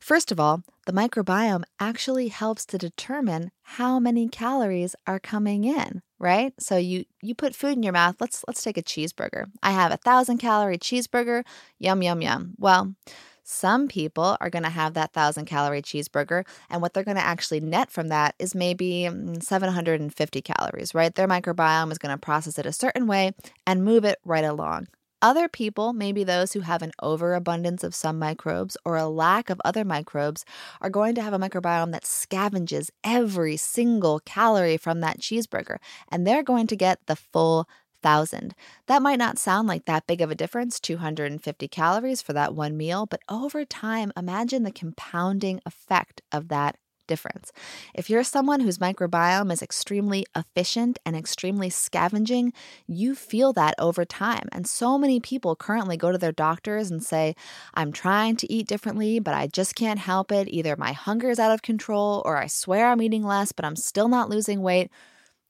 First 0.00 0.30
of 0.30 0.38
all, 0.38 0.62
the 0.86 0.92
microbiome 0.92 1.64
actually 1.80 2.28
helps 2.28 2.64
to 2.66 2.78
determine 2.78 3.50
how 3.62 3.98
many 3.98 4.28
calories 4.28 4.94
are 5.06 5.18
coming 5.18 5.64
in, 5.64 6.02
right? 6.18 6.52
So 6.60 6.76
you 6.76 7.04
you 7.22 7.34
put 7.34 7.54
food 7.54 7.72
in 7.72 7.82
your 7.82 7.92
mouth. 7.92 8.16
Let's 8.20 8.44
let's 8.46 8.62
take 8.62 8.78
a 8.78 8.82
cheeseburger. 8.82 9.46
I 9.62 9.72
have 9.72 9.92
a 9.92 9.96
thousand 9.96 10.38
calorie 10.38 10.78
cheeseburger. 10.78 11.44
Yum 11.78 12.02
yum 12.02 12.22
yum. 12.22 12.54
Well, 12.56 12.94
some 13.42 13.88
people 13.88 14.36
are 14.40 14.48
going 14.50 14.62
to 14.62 14.70
have 14.70 14.94
that 14.94 15.12
thousand 15.12 15.46
calorie 15.46 15.82
cheeseburger, 15.82 16.46
and 16.70 16.80
what 16.80 16.94
they're 16.94 17.04
going 17.04 17.16
to 17.16 17.22
actually 17.22 17.60
net 17.60 17.90
from 17.90 18.08
that 18.08 18.36
is 18.38 18.54
maybe 18.54 19.08
mm, 19.10 19.42
750 19.42 20.40
calories, 20.42 20.94
right? 20.94 21.12
Their 21.12 21.26
microbiome 21.26 21.90
is 21.90 21.98
going 21.98 22.14
to 22.14 22.18
process 22.18 22.60
it 22.60 22.66
a 22.66 22.72
certain 22.72 23.08
way 23.08 23.32
and 23.66 23.84
move 23.84 24.04
it 24.04 24.18
right 24.24 24.44
along. 24.44 24.86
Other 25.22 25.48
people, 25.48 25.92
maybe 25.92 26.24
those 26.24 26.52
who 26.52 26.60
have 26.60 26.80
an 26.80 26.92
overabundance 27.02 27.84
of 27.84 27.94
some 27.94 28.18
microbes 28.18 28.76
or 28.86 28.96
a 28.96 29.06
lack 29.06 29.50
of 29.50 29.60
other 29.64 29.84
microbes, 29.84 30.46
are 30.80 30.88
going 30.88 31.14
to 31.14 31.22
have 31.22 31.34
a 31.34 31.38
microbiome 31.38 31.92
that 31.92 32.04
scavenges 32.04 32.90
every 33.04 33.58
single 33.58 34.20
calorie 34.20 34.78
from 34.78 35.00
that 35.00 35.20
cheeseburger, 35.20 35.76
and 36.08 36.26
they're 36.26 36.42
going 36.42 36.66
to 36.68 36.76
get 36.76 37.06
the 37.06 37.16
full 37.16 37.68
thousand. 38.02 38.54
That 38.86 39.02
might 39.02 39.18
not 39.18 39.38
sound 39.38 39.68
like 39.68 39.84
that 39.84 40.06
big 40.06 40.22
of 40.22 40.30
a 40.30 40.34
difference, 40.34 40.80
250 40.80 41.68
calories 41.68 42.22
for 42.22 42.32
that 42.32 42.54
one 42.54 42.76
meal, 42.78 43.04
but 43.04 43.20
over 43.28 43.66
time, 43.66 44.12
imagine 44.16 44.62
the 44.62 44.72
compounding 44.72 45.60
effect 45.66 46.22
of 46.32 46.48
that 46.48 46.76
difference. 47.10 47.52
If 47.92 48.08
you're 48.08 48.24
someone 48.24 48.60
whose 48.60 48.78
microbiome 48.78 49.52
is 49.52 49.60
extremely 49.60 50.24
efficient 50.34 50.98
and 51.04 51.14
extremely 51.16 51.68
scavenging, 51.68 52.52
you 52.86 53.14
feel 53.14 53.52
that 53.54 53.74
over 53.78 54.04
time. 54.04 54.48
And 54.52 54.66
so 54.66 54.96
many 54.96 55.18
people 55.20 55.56
currently 55.56 55.96
go 55.96 56.12
to 56.12 56.18
their 56.18 56.32
doctors 56.32 56.90
and 56.90 57.02
say, 57.02 57.34
I'm 57.74 57.92
trying 57.92 58.36
to 58.36 58.50
eat 58.50 58.68
differently, 58.68 59.18
but 59.18 59.34
I 59.34 59.48
just 59.48 59.74
can't 59.74 59.98
help 59.98 60.30
it. 60.30 60.48
Either 60.48 60.76
my 60.76 60.92
hunger 60.92 61.28
is 61.28 61.40
out 61.40 61.52
of 61.52 61.62
control 61.62 62.22
or 62.24 62.36
I 62.38 62.46
swear 62.46 62.86
I'm 62.86 63.02
eating 63.02 63.24
less, 63.24 63.52
but 63.52 63.64
I'm 63.64 63.76
still 63.76 64.08
not 64.08 64.30
losing 64.30 64.62
weight. 64.62 64.90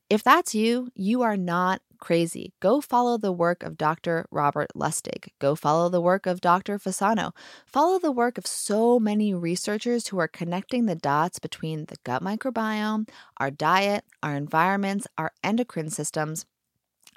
If 0.08 0.24
that's 0.24 0.54
you, 0.54 0.90
you 0.94 1.22
are 1.22 1.36
not 1.36 1.82
crazy. 2.00 2.52
Go 2.60 2.80
follow 2.80 3.18
the 3.18 3.32
work 3.32 3.62
of 3.62 3.76
Dr. 3.76 4.26
Robert 4.30 4.70
Lustig. 4.74 5.28
Go 5.38 5.54
follow 5.54 5.88
the 5.88 6.00
work 6.00 6.26
of 6.26 6.40
Dr. 6.40 6.78
Fasano. 6.78 7.32
Follow 7.66 7.98
the 7.98 8.12
work 8.12 8.38
of 8.38 8.46
so 8.46 8.98
many 8.98 9.34
researchers 9.34 10.08
who 10.08 10.18
are 10.18 10.28
connecting 10.28 10.86
the 10.86 10.94
dots 10.94 11.38
between 11.38 11.84
the 11.86 11.96
gut 12.04 12.22
microbiome, 12.22 13.08
our 13.36 13.50
diet, 13.50 14.04
our 14.22 14.34
environments, 14.34 15.06
our 15.18 15.32
endocrine 15.44 15.90
systems, 15.90 16.46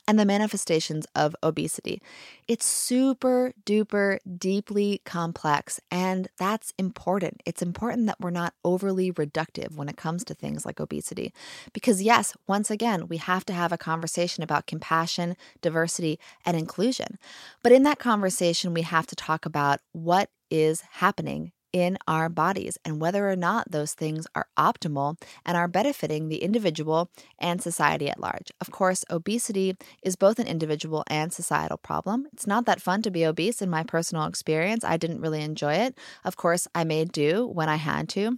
and 0.07 0.19
the 0.19 0.25
manifestations 0.25 1.05
of 1.15 1.35
obesity. 1.43 2.01
It's 2.47 2.65
super 2.65 3.53
duper 3.65 4.19
deeply 4.37 5.01
complex, 5.05 5.79
and 5.89 6.27
that's 6.37 6.73
important. 6.77 7.41
It's 7.45 7.61
important 7.61 8.07
that 8.07 8.19
we're 8.19 8.29
not 8.29 8.53
overly 8.65 9.11
reductive 9.11 9.75
when 9.75 9.89
it 9.89 9.97
comes 9.97 10.23
to 10.25 10.33
things 10.33 10.65
like 10.65 10.79
obesity. 10.79 11.33
Because, 11.71 12.01
yes, 12.01 12.35
once 12.47 12.69
again, 12.69 13.07
we 13.07 13.17
have 13.17 13.45
to 13.45 13.53
have 13.53 13.71
a 13.71 13.77
conversation 13.77 14.43
about 14.43 14.67
compassion, 14.67 15.35
diversity, 15.61 16.19
and 16.45 16.57
inclusion. 16.57 17.17
But 17.61 17.71
in 17.71 17.83
that 17.83 17.99
conversation, 17.99 18.73
we 18.73 18.81
have 18.81 19.07
to 19.07 19.15
talk 19.15 19.45
about 19.45 19.79
what 19.93 20.29
is 20.49 20.81
happening 20.91 21.51
in 21.73 21.97
our 22.07 22.29
bodies 22.29 22.77
and 22.85 23.01
whether 23.01 23.29
or 23.29 23.35
not 23.35 23.71
those 23.71 23.93
things 23.93 24.27
are 24.35 24.47
optimal 24.57 25.19
and 25.45 25.57
are 25.57 25.67
benefiting 25.67 26.29
the 26.29 26.43
individual 26.43 27.09
and 27.39 27.61
society 27.61 28.09
at 28.09 28.19
large. 28.19 28.51
Of 28.61 28.71
course, 28.71 29.03
obesity 29.09 29.75
is 30.03 30.15
both 30.15 30.39
an 30.39 30.47
individual 30.47 31.03
and 31.07 31.33
societal 31.33 31.77
problem. 31.77 32.27
It's 32.31 32.47
not 32.47 32.65
that 32.67 32.81
fun 32.81 33.01
to 33.01 33.11
be 33.11 33.25
obese 33.25 33.61
in 33.61 33.69
my 33.69 33.83
personal 33.83 34.25
experience. 34.25 34.83
I 34.83 34.97
didn't 34.97 35.21
really 35.21 35.41
enjoy 35.41 35.73
it. 35.73 35.97
Of 36.23 36.37
course, 36.37 36.67
I 36.75 36.83
made 36.83 37.11
do 37.11 37.47
when 37.47 37.67
I 37.67 37.77
had 37.77 38.07
to. 38.09 38.37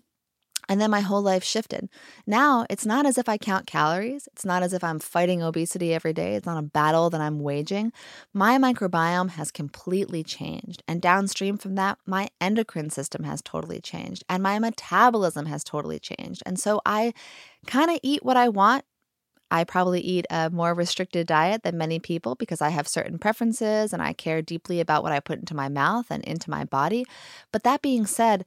And 0.67 0.81
then 0.81 0.91
my 0.91 1.01
whole 1.01 1.21
life 1.21 1.43
shifted. 1.43 1.89
Now 2.25 2.65
it's 2.69 2.85
not 2.85 3.05
as 3.05 3.17
if 3.17 3.29
I 3.29 3.37
count 3.37 3.67
calories. 3.67 4.27
It's 4.31 4.45
not 4.45 4.63
as 4.63 4.73
if 4.73 4.83
I'm 4.83 4.99
fighting 4.99 5.43
obesity 5.43 5.93
every 5.93 6.13
day. 6.13 6.35
It's 6.35 6.45
not 6.45 6.57
a 6.57 6.67
battle 6.67 7.09
that 7.09 7.21
I'm 7.21 7.39
waging. 7.39 7.91
My 8.33 8.57
microbiome 8.57 9.31
has 9.31 9.51
completely 9.51 10.23
changed. 10.23 10.83
And 10.87 11.01
downstream 11.01 11.57
from 11.57 11.75
that, 11.75 11.99
my 12.05 12.29
endocrine 12.41 12.89
system 12.89 13.23
has 13.23 13.41
totally 13.41 13.79
changed. 13.79 14.23
And 14.29 14.41
my 14.41 14.59
metabolism 14.59 15.45
has 15.45 15.63
totally 15.63 15.99
changed. 15.99 16.41
And 16.45 16.59
so 16.59 16.81
I 16.85 17.13
kind 17.67 17.91
of 17.91 17.99
eat 18.03 18.23
what 18.23 18.37
I 18.37 18.49
want. 18.49 18.85
I 19.51 19.63
probably 19.63 20.01
eat 20.01 20.25
a 20.29 20.49
more 20.49 20.73
restricted 20.73 21.27
diet 21.27 21.63
than 21.63 21.77
many 21.77 21.99
people 21.99 22.35
because 22.35 22.61
I 22.61 22.69
have 22.69 22.87
certain 22.87 23.19
preferences 23.19 23.93
and 23.93 24.01
I 24.01 24.11
care 24.13 24.41
deeply 24.41 24.79
about 24.79 25.03
what 25.03 25.11
I 25.11 25.19
put 25.19 25.39
into 25.39 25.55
my 25.55 25.69
mouth 25.69 26.07
and 26.09 26.23
into 26.23 26.49
my 26.49 26.63
body. 26.65 27.05
But 27.51 27.63
that 27.63 27.81
being 27.81 28.05
said, 28.07 28.43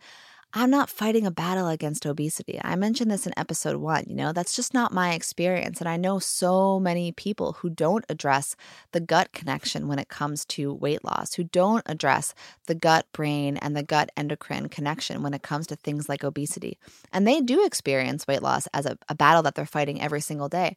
I'm 0.55 0.71
not 0.71 0.89
fighting 0.89 1.27
a 1.27 1.31
battle 1.31 1.69
against 1.69 2.07
obesity. 2.07 2.59
I 2.65 2.75
mentioned 2.75 3.11
this 3.11 3.27
in 3.27 3.35
episode 3.37 3.77
one. 3.77 4.05
You 4.07 4.15
know, 4.15 4.33
that's 4.33 4.57
just 4.57 4.73
not 4.73 4.95
my 4.95 5.13
experience. 5.13 5.81
And 5.81 5.89
I 5.89 5.99
know 5.99 6.19
so 6.19 6.81
many 6.81 7.13
people 7.13 7.53
who 7.55 7.69
don't 7.69 8.07
address 8.09 8.57
the 8.93 9.01
gut 9.01 9.33
connection 9.33 9.89
when 9.89 9.99
it 9.99 10.09
comes 10.09 10.47
to 10.47 10.73
weight 10.73 11.05
loss, 11.05 11.35
who 11.35 11.45
don't 11.45 11.83
address 11.85 12.35
the 12.67 12.75
gut 12.75 13.07
brain 13.13 13.59
and 13.59 13.77
the 13.77 13.83
gut 13.83 14.11
endocrine 14.17 14.71
connection 14.71 15.23
when 15.23 15.35
it 15.35 15.43
comes 15.43 15.67
to 15.67 15.77
things 15.77 16.09
like 16.09 16.25
obesity. 16.25 16.79
And 17.13 17.27
they 17.27 17.43
do 17.43 17.67
experience 17.67 18.27
weight 18.27 18.43
loss 18.43 18.67
as 18.73 18.87
a, 18.87 18.97
a 19.11 19.15
battle 19.15 19.43
that 19.43 19.55
they're 19.55 19.67
fighting 19.67 20.01
every 20.01 20.23
single 20.23 20.49
day. 20.49 20.77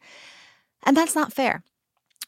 And 0.83 0.97
that's 0.97 1.15
not 1.15 1.31
fair. 1.31 1.63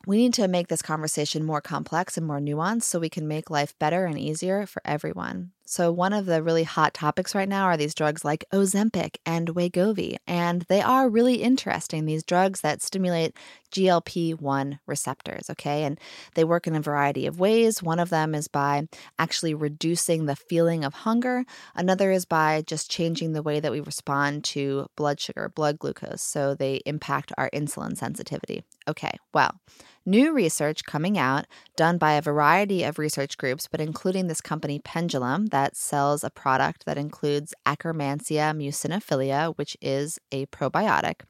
We 0.06 0.18
need 0.18 0.34
to 0.36 0.50
make 0.50 0.68
this 0.68 0.82
conversation 0.82 1.46
more 1.46 1.62
complex 1.62 2.18
and 2.18 2.28
more 2.28 2.40
nuanced 2.40 2.84
so 2.84 3.00
we 3.00 3.10
can 3.10 3.28
make 3.28 3.50
life 3.50 3.74
better 3.80 4.06
and 4.06 4.20
easier 4.20 4.66
for 4.66 4.82
everyone. 4.84 5.52
So, 5.66 5.92
one 5.92 6.12
of 6.12 6.26
the 6.26 6.44
really 6.44 6.64
hot 6.64 6.94
topics 6.94 7.34
right 7.34 7.48
now 7.48 7.66
are 7.66 7.78
these 7.78 7.96
drugs 7.96 8.26
like 8.26 8.46
Ozempic 8.52 9.16
and 9.26 9.56
Wegovy. 9.56 10.18
And 10.28 10.64
they 10.64 10.82
are 10.82 11.10
really 11.10 11.36
interesting, 11.36 12.06
these 12.06 12.24
drugs 12.24 12.62
that 12.62 12.82
stimulate 12.82 13.36
GLP 13.72 14.40
1 14.40 14.80
receptors, 14.86 15.50
okay? 15.50 15.84
And 15.84 16.00
they 16.36 16.44
work 16.44 16.68
in 16.68 16.76
a 16.76 16.82
variety 16.82 17.26
of 17.26 17.40
ways. 17.40 17.82
One 17.82 18.00
of 18.00 18.10
them 18.10 18.36
is 18.36 18.48
by 18.48 18.88
actually 19.18 19.54
reducing 19.54 20.26
the 20.26 20.36
feeling 20.36 20.84
of 20.84 20.94
hunger, 20.94 21.46
another 21.76 22.12
is 22.12 22.26
by 22.26 22.64
just 22.68 22.92
changing 22.92 23.32
the 23.32 23.42
way 23.42 23.60
that 23.60 23.72
we 23.72 23.80
respond 23.80 24.44
to 24.46 24.88
blood 24.98 25.20
sugar, 25.20 25.50
blood 25.56 25.80
glucose. 25.80 26.22
So, 26.22 26.56
they 26.56 26.82
impact 26.86 27.32
our 27.38 27.50
insulin 27.52 27.98
sensitivity. 27.98 28.64
Okay, 28.88 29.12
well, 29.34 29.60
new 30.06 30.34
research 30.34 30.84
coming 30.86 31.18
out 31.18 31.46
done 31.76 31.98
by 31.98 32.14
a 32.14 32.22
variety 32.22 32.84
of 32.84 33.00
research 33.00 33.38
groups, 33.38 33.68
but 33.68 33.82
including 33.82 34.28
this 34.28 34.42
company 34.42 34.80
Pendulum 34.80 35.48
that 35.48 35.76
sells 35.76 36.24
a 36.24 36.30
product 36.30 36.86
that 36.86 36.98
includes 36.98 37.54
Akkermansia 37.66 38.56
muciniphila, 38.56 39.58
which 39.58 39.78
is 39.82 40.20
a 40.32 40.46
probiotic. 40.48 41.22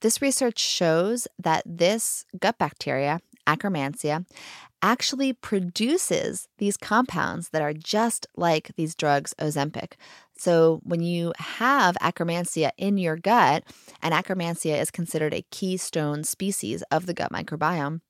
This 0.00 0.22
research 0.22 0.58
shows 0.58 1.28
that 1.38 1.62
this 1.66 2.24
gut 2.38 2.58
bacteria, 2.58 3.20
Akkermansia, 3.56 4.24
actually 4.82 5.32
produces 5.32 6.48
these 6.58 6.76
compounds 6.76 7.50
that 7.50 7.62
are 7.62 7.74
just 7.74 8.26
like 8.36 8.72
these 8.76 8.94
drugs 8.94 9.34
Ozempic. 9.38 9.92
So 10.38 10.80
when 10.84 11.02
you 11.02 11.32
have 11.36 11.96
Akkermansia 11.96 12.70
in 12.78 12.96
your 12.96 13.16
gut, 13.16 13.64
and 14.02 14.14
Akkermansia 14.14 14.80
is 14.80 14.90
considered 14.90 15.34
a 15.34 15.44
keystone 15.50 16.24
species 16.24 16.82
of 16.90 17.06
the 17.06 17.14
gut 17.14 17.30
microbiome, 17.30 18.00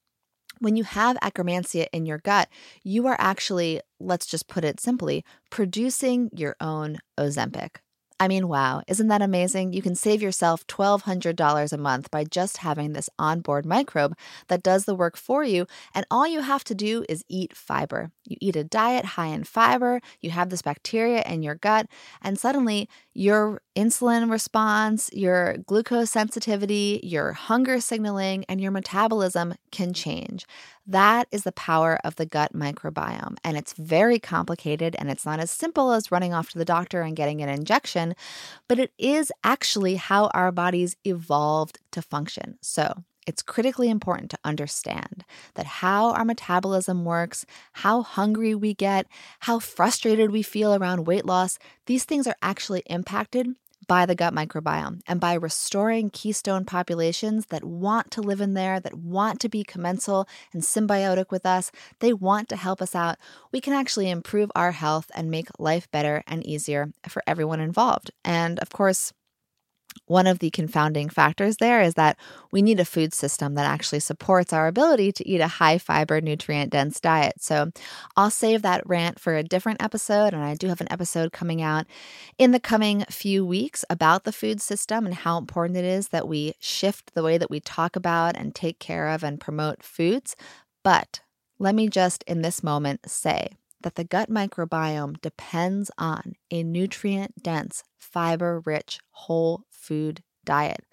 when 0.61 0.77
you 0.77 0.85
have 0.85 1.17
Akkermansia 1.23 1.87
in 1.93 2.07
your 2.07 2.19
gut, 2.19 2.49
you 2.85 3.07
are 3.07 3.17
actually, 3.19 3.81
let's 3.99 4.27
just 4.27 4.47
put 4.47 4.65
it 4.65 4.79
simply, 4.79 5.25
producing 5.51 6.31
your 6.33 6.55
own 6.61 6.99
Ozempic. 7.19 7.77
I 8.23 8.29
mean, 8.29 8.49
wow, 8.49 8.83
isn't 8.87 9.09
that 9.09 9.23
amazing? 9.23 9.73
You 9.73 9.81
can 9.81 9.95
save 9.95 10.21
yourself 10.21 10.67
$1,200 10.67 11.73
a 11.73 11.79
month 11.79 12.11
by 12.11 12.25
just 12.25 12.59
having 12.59 12.93
this 12.93 13.09
onboard 13.19 13.65
microbe 13.65 14.15
that 14.49 14.63
does 14.63 14.85
the 14.85 14.95
work 14.95 15.17
for 15.17 15.43
you. 15.43 15.67
And 15.95 16.05
all 16.11 16.27
you 16.29 16.43
have 16.43 16.63
to 16.65 16.75
do 16.75 17.05
is 17.09 17.25
eat 17.29 17.57
fiber. 17.57 18.13
You 18.27 18.37
eat 18.41 18.57
a 18.57 18.65
diet 18.65 19.07
high 19.07 19.29
in 19.29 19.45
fiber, 19.45 20.01
you 20.21 20.31
have 20.31 20.51
this 20.51 20.61
bacteria 20.63 21.23
in 21.27 21.43
your 21.43 21.55
gut, 21.55 21.87
and 22.21 22.39
suddenly 22.39 22.91
your 23.15 23.61
insulin 23.77 24.31
response, 24.31 25.11
your 25.13 25.57
glucose 25.67 26.11
sensitivity, 26.11 27.01
your 27.03 27.33
hunger 27.33 27.81
signaling, 27.81 28.45
and 28.49 28.61
your 28.61 28.71
metabolism 28.71 29.55
can 29.73 29.93
change. 29.93 30.47
That 30.87 31.27
is 31.31 31.43
the 31.43 31.53
power 31.53 31.99
of 32.05 32.17
the 32.17 32.27
gut 32.27 32.53
microbiome. 32.53 33.37
And 33.45 33.57
it's 33.57 33.73
very 33.73 34.19
complicated 34.19 34.95
and 34.99 35.11
it's 35.11 35.27
not 35.27 35.41
as 35.41 35.51
simple 35.51 35.93
as 35.93 36.13
running 36.13 36.33
off 36.33 36.51
to 36.51 36.59
the 36.59 36.65
doctor 36.65 37.03
and 37.03 37.17
getting 37.17 37.43
an 37.43 37.49
injection, 37.49 38.15
but 38.69 38.79
it 38.79 38.93
is 38.99 39.33
actually 39.43 39.97
how 39.97 40.29
our 40.29 40.53
bodies 40.53 40.97
evolved 41.05 41.79
to 41.93 42.03
function. 42.03 42.59
So, 42.61 43.05
it's 43.27 43.43
critically 43.43 43.91
important 43.91 44.31
to 44.31 44.39
understand 44.45 45.25
that 45.55 45.67
how 45.67 46.13
our 46.13 46.25
metabolism 46.25 47.05
works, 47.05 47.47
how 47.75 48.03
hungry 48.03 48.55
we 48.55 48.75
get, 48.75 49.07
how 49.41 49.59
frustrated 49.59 50.31
we 50.31 50.43
feel 50.43 50.75
around 50.75 51.07
weight 51.07 51.25
loss, 51.25 51.59
these 51.87 52.05
things 52.05 52.27
are 52.27 52.37
actually 52.43 52.83
impacted 52.87 53.49
by 53.91 54.07
the 54.07 54.15
gut 54.15 54.33
microbiome 54.33 55.01
and 55.09 55.19
by 55.19 55.35
restoring 55.35 56.11
keystone 56.11 56.65
populations 56.65 57.47
that 57.47 57.65
want 57.65 58.09
to 58.13 58.21
live 58.21 58.41
in 58.41 58.55
there, 58.55 58.79
that 58.79 58.95
want 58.95 59.41
to 59.41 59.49
be 59.49 59.65
commensal 59.65 60.29
and 60.53 60.63
symbiotic 60.63 61.33
with 61.33 61.45
us, 61.45 61.73
they 61.99 62.13
want 62.13 62.49
to 62.49 62.57
help 62.57 62.81
us 62.81 62.95
out, 62.95 63.17
we 63.51 63.61
can 63.61 63.73
actually 63.73 64.09
improve 64.09 64.49
our 64.55 64.71
health 64.71 65.11
and 65.15 65.29
make 65.29 65.49
life 65.59 65.91
better 65.91 66.23
and 66.29 66.47
easier 66.47 66.93
for 67.09 67.21
everyone 67.27 67.59
involved. 67.59 68.13
And 68.25 68.61
of 68.61 68.71
course, 68.71 69.13
one 70.07 70.27
of 70.27 70.41
the 70.41 70.51
confounding 70.51 71.09
factors 71.09 71.57
there 71.59 71.81
is 71.83 71.95
that 71.95 72.19
we 72.51 72.63
need 72.63 72.81
a 72.81 72.85
food 72.85 73.15
system 73.15 73.55
that 73.55 73.67
actually 73.67 74.01
supports 74.01 74.53
our 74.53 74.67
ability 74.67 75.13
to 75.13 75.29
eat 75.29 75.41
a 75.41 75.47
high 75.47 75.79
fiber, 75.79 76.21
nutrient 76.21 76.71
dense 76.71 77.01
diet. 77.01 77.35
So 77.39 77.71
I'll 78.17 78.31
save 78.31 78.63
that 78.63 78.87
rant 78.87 79.21
for 79.21 79.37
a 79.37 79.43
different 79.43 79.83
episode. 79.83 80.35
And 80.35 80.43
I 80.43 80.55
do 80.55 80.69
have 80.69 80.81
an 80.81 80.91
episode 80.91 81.33
coming 81.33 81.63
out 81.63 81.87
in 82.39 82.51
the 82.51 82.61
coming 82.61 83.05
few 83.11 83.47
weeks 83.47 83.85
about 83.89 84.25
the 84.25 84.33
food 84.33 84.61
system 84.61 85.07
and 85.07 85.15
how 85.15 85.39
important 85.39 85.79
it 85.79 85.85
is 85.85 86.09
that 86.09 86.29
we 86.29 86.55
shift 86.59 87.15
the 87.15 87.23
way 87.23 87.39
that 87.39 87.51
we 87.51 87.61
talk 87.61 87.97
about 87.97 88.37
and 88.37 88.55
take 88.55 88.79
care 88.79 89.09
of 89.09 89.23
and 89.23 89.41
promote 89.41 89.83
foods. 89.83 90.35
But 90.83 91.21
let 91.59 91.75
me 91.75 91.89
just 91.89 92.25
in 92.25 92.43
this 92.43 92.63
moment 92.63 93.09
say 93.09 93.51
that 93.83 93.95
the 93.95 94.05
gut 94.05 94.31
microbiome 94.31 95.21
depends 95.21 95.91
on 95.99 96.35
a 96.51 96.63
nutrient 96.63 97.43
dense, 97.43 97.83
fiber 97.99 98.61
rich, 98.65 99.01
whole 99.11 99.65
food 99.71 100.23
diet. 100.45 100.85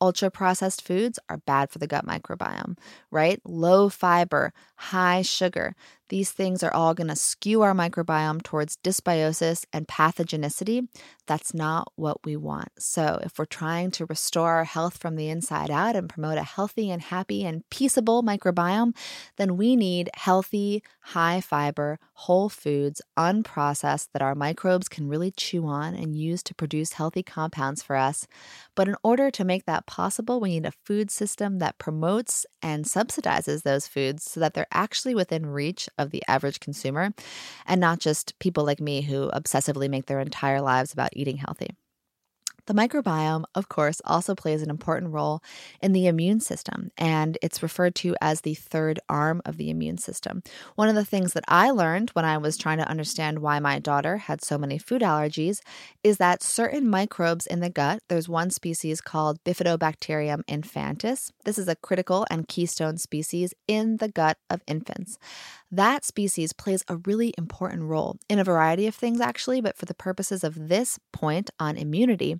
Ultra 0.00 0.30
processed 0.30 0.82
foods 0.82 1.18
are 1.28 1.38
bad 1.38 1.70
for 1.70 1.78
the 1.78 1.86
gut 1.86 2.04
microbiome, 2.04 2.76
right? 3.12 3.40
Low 3.44 3.88
fiber, 3.88 4.52
high 4.76 5.22
sugar. 5.22 5.76
These 6.12 6.32
things 6.32 6.62
are 6.62 6.74
all 6.74 6.92
going 6.92 7.08
to 7.08 7.16
skew 7.16 7.62
our 7.62 7.72
microbiome 7.72 8.42
towards 8.42 8.76
dysbiosis 8.84 9.64
and 9.72 9.88
pathogenicity. 9.88 10.86
That's 11.26 11.54
not 11.54 11.90
what 11.96 12.18
we 12.22 12.36
want. 12.36 12.68
So, 12.78 13.18
if 13.22 13.38
we're 13.38 13.46
trying 13.46 13.92
to 13.92 14.04
restore 14.04 14.50
our 14.50 14.64
health 14.64 14.98
from 14.98 15.16
the 15.16 15.30
inside 15.30 15.70
out 15.70 15.96
and 15.96 16.10
promote 16.10 16.36
a 16.36 16.42
healthy 16.42 16.90
and 16.90 17.00
happy 17.00 17.46
and 17.46 17.66
peaceable 17.70 18.22
microbiome, 18.22 18.94
then 19.38 19.56
we 19.56 19.74
need 19.74 20.10
healthy, 20.12 20.82
high 21.00 21.40
fiber, 21.40 21.98
whole 22.12 22.50
foods, 22.50 23.00
unprocessed 23.18 24.08
that 24.12 24.20
our 24.20 24.34
microbes 24.34 24.90
can 24.90 25.08
really 25.08 25.30
chew 25.30 25.66
on 25.66 25.94
and 25.94 26.14
use 26.14 26.42
to 26.42 26.54
produce 26.54 26.92
healthy 26.92 27.22
compounds 27.22 27.82
for 27.82 27.96
us. 27.96 28.26
But 28.74 28.86
in 28.86 28.96
order 29.02 29.30
to 29.30 29.44
make 29.44 29.64
that 29.64 29.86
possible, 29.86 30.40
we 30.40 30.50
need 30.50 30.66
a 30.66 30.72
food 30.84 31.10
system 31.10 31.58
that 31.60 31.78
promotes 31.78 32.44
and 32.60 32.84
subsidizes 32.84 33.62
those 33.62 33.86
foods 33.86 34.30
so 34.30 34.40
that 34.40 34.52
they're 34.52 34.66
actually 34.72 35.14
within 35.14 35.46
reach 35.46 35.88
the 36.10 36.22
average 36.28 36.60
consumer 36.60 37.12
and 37.66 37.80
not 37.80 37.98
just 37.98 38.38
people 38.38 38.64
like 38.64 38.80
me 38.80 39.02
who 39.02 39.30
obsessively 39.30 39.88
make 39.88 40.06
their 40.06 40.20
entire 40.20 40.60
lives 40.60 40.92
about 40.92 41.10
eating 41.14 41.38
healthy. 41.38 41.70
The 42.66 42.74
microbiome, 42.74 43.42
of 43.56 43.68
course, 43.68 44.00
also 44.04 44.36
plays 44.36 44.62
an 44.62 44.70
important 44.70 45.12
role 45.12 45.42
in 45.80 45.92
the 45.92 46.06
immune 46.06 46.38
system, 46.38 46.92
and 46.96 47.36
it's 47.42 47.60
referred 47.60 47.96
to 47.96 48.14
as 48.20 48.42
the 48.42 48.54
third 48.54 49.00
arm 49.08 49.42
of 49.44 49.56
the 49.56 49.68
immune 49.68 49.98
system. 49.98 50.44
One 50.76 50.88
of 50.88 50.94
the 50.94 51.04
things 51.04 51.32
that 51.32 51.44
I 51.48 51.70
learned 51.70 52.10
when 52.10 52.24
I 52.24 52.38
was 52.38 52.56
trying 52.56 52.78
to 52.78 52.88
understand 52.88 53.40
why 53.40 53.58
my 53.58 53.80
daughter 53.80 54.16
had 54.18 54.44
so 54.44 54.58
many 54.58 54.78
food 54.78 55.02
allergies 55.02 55.58
is 56.04 56.18
that 56.18 56.40
certain 56.40 56.88
microbes 56.88 57.48
in 57.48 57.58
the 57.58 57.70
gut, 57.70 58.00
there's 58.08 58.28
one 58.28 58.50
species 58.50 59.00
called 59.00 59.42
Bifidobacterium 59.42 60.44
infantis. 60.44 61.32
This 61.44 61.58
is 61.58 61.66
a 61.66 61.76
critical 61.76 62.26
and 62.30 62.46
keystone 62.46 62.96
species 62.96 63.54
in 63.66 63.96
the 63.96 64.08
gut 64.08 64.38
of 64.48 64.62
infants 64.68 65.18
that 65.72 66.04
species 66.04 66.52
plays 66.52 66.84
a 66.86 66.98
really 66.98 67.32
important 67.38 67.84
role 67.84 68.18
in 68.28 68.38
a 68.38 68.44
variety 68.44 68.86
of 68.86 68.94
things, 68.94 69.20
actually, 69.20 69.60
but 69.60 69.76
for 69.76 69.86
the 69.86 69.94
purposes 69.94 70.44
of 70.44 70.68
this 70.68 70.98
point 71.12 71.50
on 71.58 71.76
immunity, 71.76 72.38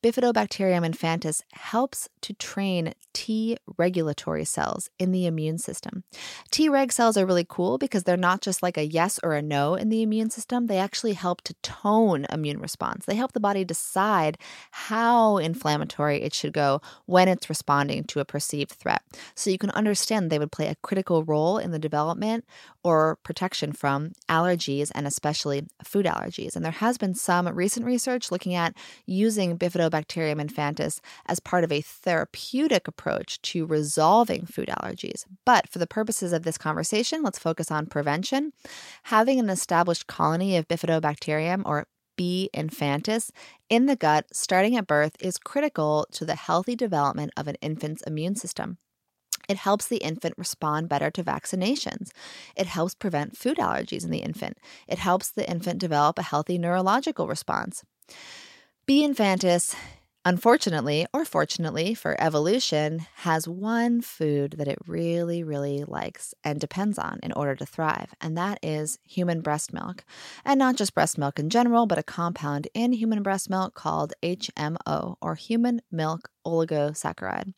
Bifidobacterium 0.00 0.88
infantis 0.88 1.42
helps 1.54 2.08
to 2.20 2.32
train 2.32 2.94
T 3.12 3.56
regulatory 3.76 4.44
cells 4.44 4.90
in 4.96 5.10
the 5.10 5.26
immune 5.26 5.58
system. 5.58 6.04
T 6.52 6.68
reg 6.68 6.92
cells 6.92 7.16
are 7.16 7.26
really 7.26 7.46
cool 7.48 7.78
because 7.78 8.04
they're 8.04 8.16
not 8.16 8.40
just 8.40 8.62
like 8.62 8.76
a 8.76 8.86
yes 8.86 9.18
or 9.24 9.32
a 9.32 9.42
no 9.42 9.74
in 9.74 9.88
the 9.88 10.02
immune 10.02 10.30
system, 10.30 10.66
they 10.68 10.78
actually 10.78 11.14
help 11.14 11.42
to 11.42 11.54
tone 11.62 12.26
immune 12.30 12.60
response. 12.60 13.06
They 13.06 13.16
help 13.16 13.32
the 13.32 13.40
body 13.40 13.64
decide 13.64 14.38
how 14.70 15.38
inflammatory 15.38 16.22
it 16.22 16.32
should 16.32 16.52
go 16.52 16.80
when 17.06 17.26
it's 17.26 17.48
responding 17.48 18.04
to 18.04 18.20
a 18.20 18.24
perceived 18.24 18.70
threat. 18.70 19.02
So 19.34 19.50
you 19.50 19.58
can 19.58 19.70
understand 19.70 20.30
they 20.30 20.38
would 20.38 20.52
play 20.52 20.68
a 20.68 20.76
critical 20.76 21.24
role 21.24 21.58
in 21.58 21.72
the 21.72 21.78
development 21.78 22.44
or 22.84 23.18
protection 23.24 23.72
from 23.72 24.12
allergies 24.28 24.92
and 24.94 25.08
especially 25.08 25.66
food 25.82 26.06
allergies. 26.06 26.54
And 26.54 26.64
there 26.64 26.70
has 26.70 26.98
been 26.98 27.14
some 27.14 27.48
recent 27.48 27.84
research 27.84 28.30
looking 28.30 28.54
at 28.54 28.76
using 29.04 29.58
Bifidobacterium 29.58 29.87
Bifidobacterium 29.88 30.40
infantis 30.44 31.00
as 31.26 31.40
part 31.40 31.64
of 31.64 31.72
a 31.72 31.80
therapeutic 31.80 32.88
approach 32.88 33.40
to 33.42 33.66
resolving 33.66 34.46
food 34.46 34.68
allergies. 34.68 35.24
But 35.44 35.68
for 35.68 35.78
the 35.78 35.86
purposes 35.86 36.32
of 36.32 36.42
this 36.42 36.58
conversation, 36.58 37.22
let's 37.22 37.38
focus 37.38 37.70
on 37.70 37.86
prevention. 37.86 38.52
Having 39.04 39.40
an 39.40 39.50
established 39.50 40.06
colony 40.06 40.56
of 40.56 40.68
Bifidobacterium 40.68 41.62
or 41.64 41.86
B. 42.16 42.50
infantis 42.52 43.30
in 43.70 43.86
the 43.86 43.96
gut 43.96 44.26
starting 44.32 44.76
at 44.76 44.88
birth 44.88 45.16
is 45.20 45.38
critical 45.38 46.06
to 46.12 46.24
the 46.24 46.34
healthy 46.34 46.74
development 46.74 47.32
of 47.36 47.46
an 47.46 47.56
infant's 47.60 48.02
immune 48.02 48.34
system. 48.34 48.78
It 49.48 49.56
helps 49.56 49.86
the 49.86 49.98
infant 49.98 50.34
respond 50.36 50.88
better 50.88 51.10
to 51.12 51.24
vaccinations. 51.24 52.10
It 52.54 52.66
helps 52.66 52.94
prevent 52.94 53.36
food 53.36 53.56
allergies 53.56 54.04
in 54.04 54.10
the 54.10 54.18
infant. 54.18 54.58
It 54.86 54.98
helps 54.98 55.30
the 55.30 55.48
infant 55.48 55.78
develop 55.78 56.18
a 56.18 56.22
healthy 56.22 56.58
neurological 56.58 57.28
response. 57.28 57.82
B. 58.88 59.06
infantis 59.06 59.76
unfortunately 60.28 61.06
or 61.14 61.24
fortunately 61.24 61.94
for 61.94 62.20
evolution, 62.20 63.06
has 63.16 63.48
one 63.48 64.02
food 64.02 64.56
that 64.58 64.68
it 64.68 64.78
really, 64.86 65.42
really 65.42 65.84
likes 65.84 66.34
and 66.44 66.60
depends 66.60 66.98
on 66.98 67.18
in 67.22 67.32
order 67.32 67.54
to 67.54 67.64
thrive, 67.64 68.14
and 68.20 68.36
that 68.36 68.58
is 68.62 68.98
human 69.04 69.40
breast 69.40 69.72
milk. 69.72 70.04
And 70.44 70.58
not 70.58 70.76
just 70.76 70.94
breast 70.94 71.16
milk 71.16 71.38
in 71.38 71.48
general, 71.48 71.86
but 71.86 71.98
a 71.98 72.02
compound 72.02 72.68
in 72.74 72.92
human 72.92 73.22
breast 73.22 73.48
milk 73.48 73.74
called 73.74 74.12
HMO 74.22 75.16
or 75.22 75.34
human 75.34 75.80
milk 75.90 76.30
oligosaccharide. 76.48 77.52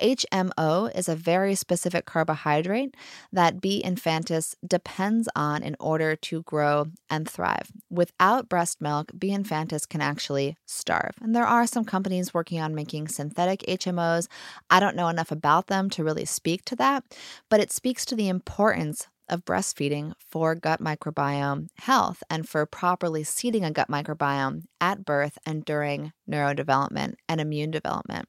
HMO 0.00 0.94
is 0.96 1.08
a 1.08 1.16
very 1.16 1.54
specific 1.54 2.06
carbohydrate 2.06 2.94
that 3.32 3.60
B. 3.60 3.82
infantis 3.84 4.54
depends 4.66 5.28
on 5.34 5.62
in 5.62 5.76
order 5.80 6.16
to 6.16 6.42
grow 6.42 6.86
and 7.10 7.28
thrive. 7.28 7.70
Without 7.90 8.48
breast 8.48 8.80
milk, 8.80 9.12
B. 9.18 9.30
infantis 9.30 9.88
can 9.88 10.00
actually 10.00 10.56
starve. 10.66 11.12
And 11.20 11.34
there 11.34 11.46
are 11.46 11.66
some 11.66 11.84
companies 11.84 12.34
working 12.34 12.60
on 12.60 12.74
making 12.74 13.08
synthetic 13.08 13.60
HMOs. 13.68 14.28
I 14.70 14.80
don't 14.80 14.96
know 14.96 15.08
enough 15.08 15.30
about 15.30 15.66
them 15.66 15.90
to 15.90 16.04
really 16.04 16.24
speak 16.24 16.64
to 16.66 16.76
that, 16.76 17.04
but 17.48 17.60
it 17.60 17.72
speaks 17.72 18.04
to 18.06 18.14
the 18.14 18.28
importance 18.28 19.08
of 19.28 19.44
breastfeeding 19.44 20.12
for 20.18 20.54
gut 20.54 20.80
microbiome 20.80 21.68
health 21.78 22.22
and 22.30 22.48
for 22.48 22.64
properly 22.66 23.24
seeding 23.24 23.64
a 23.64 23.70
gut 23.70 23.88
microbiome 23.88 24.62
at 24.80 25.04
birth 25.04 25.38
and 25.44 25.64
during 25.64 26.12
neurodevelopment 26.30 27.14
and 27.28 27.40
immune 27.40 27.70
development. 27.70 28.28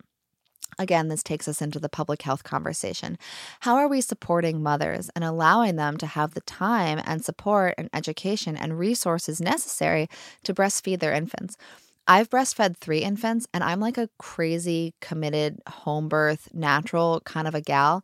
Again, 0.79 1.07
this 1.07 1.23
takes 1.23 1.47
us 1.47 1.61
into 1.61 1.79
the 1.79 1.89
public 1.89 2.21
health 2.21 2.43
conversation. 2.43 3.17
How 3.61 3.75
are 3.77 3.87
we 3.87 4.01
supporting 4.01 4.61
mothers 4.61 5.09
and 5.15 5.23
allowing 5.23 5.75
them 5.75 5.97
to 5.97 6.05
have 6.05 6.33
the 6.33 6.41
time 6.41 7.01
and 7.05 7.23
support 7.25 7.73
and 7.77 7.89
education 7.93 8.55
and 8.55 8.77
resources 8.77 9.41
necessary 9.41 10.07
to 10.43 10.53
breastfeed 10.53 10.99
their 10.99 11.13
infants? 11.13 11.57
I've 12.07 12.29
breastfed 12.29 12.77
three 12.77 12.99
infants 12.99 13.47
and 13.53 13.63
I'm 13.63 13.79
like 13.79 13.97
a 13.97 14.09
crazy, 14.17 14.93
committed, 15.01 15.59
home 15.67 16.07
birth, 16.07 16.47
natural 16.53 17.21
kind 17.25 17.47
of 17.47 17.55
a 17.55 17.61
gal. 17.61 18.03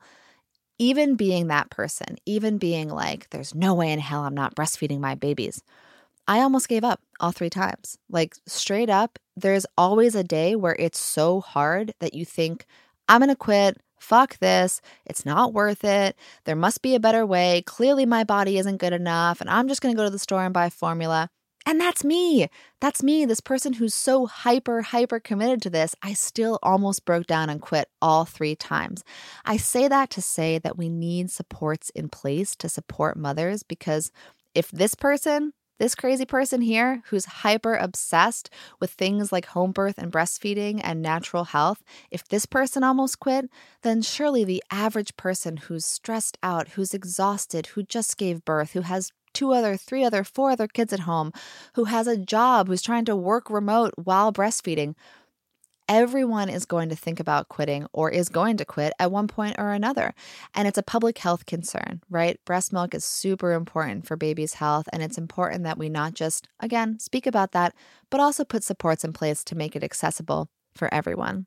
Even 0.80 1.16
being 1.16 1.48
that 1.48 1.70
person, 1.70 2.18
even 2.26 2.58
being 2.58 2.90
like, 2.90 3.30
there's 3.30 3.54
no 3.56 3.74
way 3.76 3.92
in 3.92 4.00
hell 4.00 4.24
I'm 4.24 4.34
not 4.34 4.56
breastfeeding 4.56 5.00
my 5.00 5.16
babies. 5.16 5.62
I 6.28 6.40
almost 6.40 6.70
gave 6.70 6.84
up 6.84 7.02
all 7.20 7.32
three 7.32 7.50
times. 7.50 7.98
Like, 8.10 8.36
straight 8.48 8.90
up, 8.90 9.20
there's 9.36 9.66
always 9.78 10.16
a 10.16 10.24
day 10.24 10.56
where 10.56 10.76
it's 10.80 11.00
so 11.00 11.42
hard 11.42 11.94
that 12.00 12.14
you 12.14 12.26
think, 12.26 12.66
I'm 13.10 13.20
going 13.20 13.30
to 13.30 13.36
quit. 13.36 13.78
Fuck 14.00 14.38
this. 14.40 14.82
It's 15.06 15.26
not 15.26 15.54
worth 15.54 15.84
it. 15.84 16.18
There 16.46 16.56
must 16.56 16.82
be 16.82 16.96
a 16.96 17.00
better 17.00 17.26
way. 17.26 17.64
Clearly, 17.66 18.06
my 18.06 18.24
body 18.24 18.58
isn't 18.58 18.78
good 18.78 18.94
enough. 18.94 19.40
And 19.40 19.50
I'm 19.50 19.68
just 19.68 19.82
going 19.82 19.94
to 19.94 19.98
go 19.98 20.04
to 20.04 20.10
the 20.10 20.20
store 20.20 20.44
and 20.44 20.54
buy 20.54 20.70
formula. 20.70 21.30
And 21.66 21.80
that's 21.80 22.04
me. 22.04 22.50
That's 22.82 23.02
me, 23.02 23.26
this 23.26 23.40
person 23.40 23.74
who's 23.74 23.94
so 23.94 24.26
hyper, 24.26 24.82
hyper 24.82 25.20
committed 25.22 25.62
to 25.62 25.70
this. 25.70 25.96
I 26.02 26.14
still 26.14 26.60
almost 26.62 27.06
broke 27.06 27.26
down 27.26 27.50
and 27.50 27.62
quit 27.62 27.88
all 28.02 28.26
three 28.26 28.56
times. 28.56 29.04
I 29.46 29.56
say 29.56 29.88
that 29.88 30.10
to 30.12 30.22
say 30.22 30.60
that 30.60 30.78
we 30.78 30.90
need 30.90 31.32
supports 31.32 31.90
in 31.92 32.10
place 32.10 32.56
to 32.58 32.68
support 32.68 33.16
mothers 33.16 33.64
because 33.64 34.12
if 34.54 34.70
this 34.72 34.94
person, 34.94 35.54
this 35.80 35.96
crazy 35.96 36.26
person 36.26 36.62
here 36.62 37.02
who's 37.08 37.26
hyper 37.26 37.76
obsessed 37.76 38.50
with 38.80 38.92
things 38.92 39.32
like 39.32 39.48
home 39.48 39.72
birth 39.72 39.98
and 39.98 40.12
breastfeeding 40.12 40.80
and 40.84 41.02
natural 41.02 41.46
health, 41.46 41.84
if 42.12 42.28
this 42.28 42.46
person 42.46 42.84
almost 42.84 43.20
quit, 43.20 43.50
then 43.82 44.02
surely 44.02 44.44
the 44.44 44.64
average 44.72 45.16
person 45.18 45.58
who's 45.58 45.86
stressed 45.86 46.38
out, 46.44 46.70
who's 46.70 46.94
exhausted, 46.94 47.68
who 47.68 47.84
just 47.84 48.18
gave 48.18 48.46
birth, 48.46 48.74
who 48.74 48.82
has 48.82 49.12
two 49.34 49.52
other, 49.52 49.76
three 49.76 50.04
other, 50.04 50.24
four 50.24 50.52
other 50.52 50.68
kids 50.68 50.94
at 50.94 51.02
home, 51.02 51.34
who 51.74 51.86
has 51.86 52.08
a 52.08 52.18
job, 52.18 52.68
who's 52.68 52.82
trying 52.82 53.06
to 53.06 53.16
work 53.16 53.50
remote 53.50 53.94
while 53.98 54.32
breastfeeding, 54.32 54.96
everyone 55.88 56.50
is 56.50 56.66
going 56.66 56.90
to 56.90 56.96
think 56.96 57.20
about 57.20 57.50
quitting 57.50 57.88
or 57.94 58.10
is 58.10 58.30
going 58.30 58.58
to 58.58 58.66
quit 58.66 58.94
at 59.00 59.12
one 59.12 59.28
point 59.28 59.56
or 59.58 59.72
another. 59.72 60.14
And 60.54 60.68
it's 60.68 60.78
a 60.78 60.84
public 60.84 61.18
health 61.18 61.46
concern, 61.46 62.02
right? 62.10 62.40
Breast 62.46 62.74
milk 62.74 62.94
is 62.94 63.06
super 63.06 63.54
important 63.54 64.08
for 64.08 64.16
babies' 64.16 64.56
health. 64.56 64.88
And 64.94 65.04
it's 65.04 65.18
important 65.18 65.64
that 65.64 65.78
we 65.78 65.90
not 65.90 66.14
just, 66.14 66.48
again, 66.60 67.00
speak 67.00 67.26
about 67.26 67.52
that, 67.52 67.76
but 68.10 68.20
also 68.20 68.44
put 68.44 68.64
supports 68.64 69.04
in 69.04 69.14
place 69.14 69.44
to 69.46 69.56
make 69.56 69.76
it 69.76 69.84
accessible 69.84 70.50
for 70.76 70.94
everyone. 70.94 71.46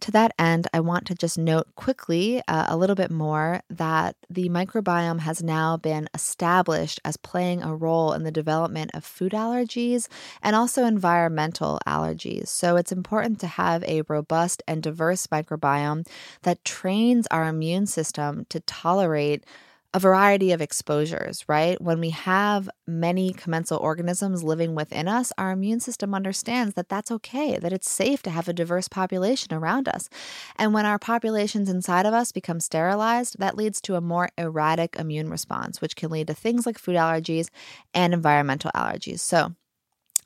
To 0.00 0.10
that 0.12 0.32
end, 0.38 0.66
I 0.72 0.80
want 0.80 1.06
to 1.08 1.14
just 1.14 1.36
note 1.36 1.74
quickly 1.76 2.42
uh, 2.48 2.66
a 2.68 2.76
little 2.76 2.96
bit 2.96 3.10
more 3.10 3.60
that 3.68 4.16
the 4.30 4.48
microbiome 4.48 5.20
has 5.20 5.42
now 5.42 5.76
been 5.76 6.08
established 6.14 7.00
as 7.04 7.18
playing 7.18 7.62
a 7.62 7.74
role 7.74 8.14
in 8.14 8.22
the 8.22 8.30
development 8.30 8.92
of 8.94 9.04
food 9.04 9.32
allergies 9.32 10.08
and 10.42 10.56
also 10.56 10.86
environmental 10.86 11.80
allergies. 11.86 12.48
So 12.48 12.76
it's 12.76 12.92
important 12.92 13.40
to 13.40 13.46
have 13.46 13.84
a 13.84 14.02
robust 14.08 14.62
and 14.66 14.82
diverse 14.82 15.26
microbiome 15.26 16.06
that 16.42 16.64
trains 16.64 17.26
our 17.30 17.46
immune 17.46 17.86
system 17.86 18.46
to 18.48 18.60
tolerate 18.60 19.44
a 19.92 19.98
variety 19.98 20.52
of 20.52 20.60
exposures, 20.60 21.44
right? 21.48 21.80
When 21.80 21.98
we 21.98 22.10
have 22.10 22.70
many 22.86 23.32
commensal 23.32 23.78
organisms 23.78 24.44
living 24.44 24.74
within 24.74 25.08
us, 25.08 25.32
our 25.36 25.50
immune 25.50 25.80
system 25.80 26.14
understands 26.14 26.74
that 26.74 26.88
that's 26.88 27.10
okay, 27.10 27.58
that 27.58 27.72
it's 27.72 27.90
safe 27.90 28.22
to 28.22 28.30
have 28.30 28.48
a 28.48 28.52
diverse 28.52 28.86
population 28.86 29.52
around 29.52 29.88
us. 29.88 30.08
And 30.56 30.72
when 30.72 30.86
our 30.86 30.98
populations 30.98 31.68
inside 31.68 32.06
of 32.06 32.14
us 32.14 32.30
become 32.30 32.60
sterilized, 32.60 33.38
that 33.40 33.56
leads 33.56 33.80
to 33.82 33.96
a 33.96 34.00
more 34.00 34.28
erratic 34.38 34.94
immune 34.96 35.28
response, 35.28 35.80
which 35.80 35.96
can 35.96 36.10
lead 36.10 36.28
to 36.28 36.34
things 36.34 36.66
like 36.66 36.78
food 36.78 36.96
allergies 36.96 37.48
and 37.92 38.14
environmental 38.14 38.70
allergies. 38.76 39.20
So, 39.20 39.54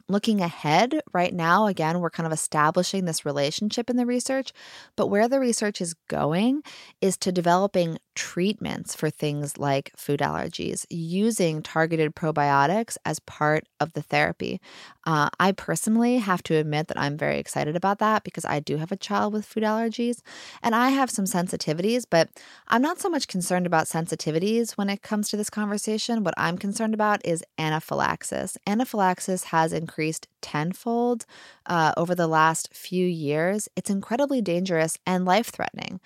Looking 0.07 0.43
ahead, 0.43 1.01
right 1.15 1.33
now, 1.33 1.67
again, 1.67 1.99
we're 1.99 2.11
kind 2.11 2.27
of 2.27 2.33
establishing 2.33 3.07
this 3.07 3.25
relationship 3.25 3.89
in 3.89 3.97
the 3.97 4.05
research, 4.05 4.53
but 4.97 5.07
where 5.07 5.29
the 5.29 5.41
research 5.41 5.81
is 5.81 5.95
going 6.09 6.63
is 7.01 7.17
to 7.19 7.33
developing 7.33 7.97
treatments 8.15 8.95
for 8.95 9.09
things 9.09 9.57
like 9.57 9.93
food 9.97 10.21
allergies 10.21 10.85
using 10.91 11.63
targeted 11.63 12.15
probiotics 12.15 12.99
as 13.07 13.19
part 13.21 13.65
of 13.81 13.95
the 13.95 14.03
therapy. 14.03 14.61
Uh, 15.07 15.29
I 15.39 15.53
personally 15.53 16.19
have 16.19 16.43
to 16.45 16.57
admit 16.57 16.89
that 16.89 16.99
I'm 16.99 17.17
very 17.17 17.39
excited 17.39 17.77
about 17.77 17.99
that 17.99 18.25
because 18.25 18.45
I 18.45 18.61
do 18.61 18.77
have 18.79 18.91
a 18.91 18.97
child 18.97 19.33
with 19.33 19.45
food 19.45 19.63
allergies 19.63 20.21
and 20.63 20.75
I 20.75 20.91
have 20.91 21.11
some 21.11 21.27
sensitivities, 21.27 22.05
but 22.09 22.31
I'm 22.69 22.83
not 22.83 23.01
so 23.01 23.09
much 23.09 23.29
concerned 23.29 23.67
about 23.67 23.87
sensitivities 23.87 24.73
when 24.73 24.89
it 24.89 25.03
comes 25.03 25.29
to 25.31 25.37
this 25.37 25.51
conversation. 25.51 26.25
What 26.25 26.35
I'm 26.37 26.57
concerned 26.57 26.95
about 26.95 27.25
is 27.25 27.45
anaphylaxis. 27.59 28.57
Anaphylaxis 28.67 29.45
has 29.45 29.73
increased 29.73 30.29
tenfold 30.41 31.27
uh, 31.67 31.93
over 31.97 32.15
the 32.15 32.27
last 32.27 32.73
few 32.75 33.07
years. 33.07 33.69
It's 33.77 33.91
incredibly 33.91 34.41
dangerous 34.41 34.99
and 35.07 35.25
life 35.25 35.49
threatening. 35.49 36.01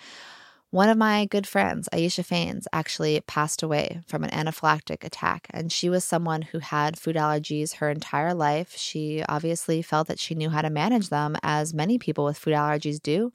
One 0.71 0.89
of 0.89 0.99
my 0.99 1.25
good 1.25 1.47
friends, 1.47 1.89
Aisha 1.91 2.23
Faines, 2.23 2.67
actually 2.71 3.19
passed 3.21 3.63
away 3.63 4.01
from 4.05 4.23
an 4.23 4.29
anaphylactic 4.29 5.03
attack, 5.03 5.47
and 5.49 5.71
she 5.71 5.89
was 5.89 6.03
someone 6.03 6.43
who 6.43 6.59
had 6.59 6.99
food 6.99 7.15
allergies 7.15 7.77
her 7.77 7.89
entire 7.89 8.35
life. 8.35 8.77
She 8.77 9.23
obviously 9.27 9.81
felt 9.81 10.07
that 10.09 10.19
she 10.19 10.35
knew 10.35 10.51
how 10.51 10.61
to 10.61 10.69
manage 10.69 11.09
them, 11.09 11.35
as 11.41 11.73
many 11.73 11.97
people 11.97 12.23
with 12.23 12.37
food 12.37 12.53
allergies 12.53 13.01
do. 13.01 13.33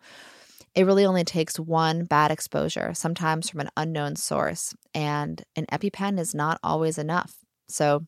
It 0.77 0.87
really 0.87 1.05
only 1.05 1.25
takes 1.25 1.59
one 1.59 2.05
bad 2.05 2.31
exposure, 2.31 2.95
sometimes 2.95 3.51
from 3.51 3.61
an 3.61 3.71
unknown 3.77 4.15
source, 4.15 4.73
and 4.95 5.43
an 5.57 5.67
EpiPen 5.73 6.21
is 6.21 6.37
not 6.37 6.61
always 6.63 6.99
enough. 6.99 7.39
So, 7.69 8.07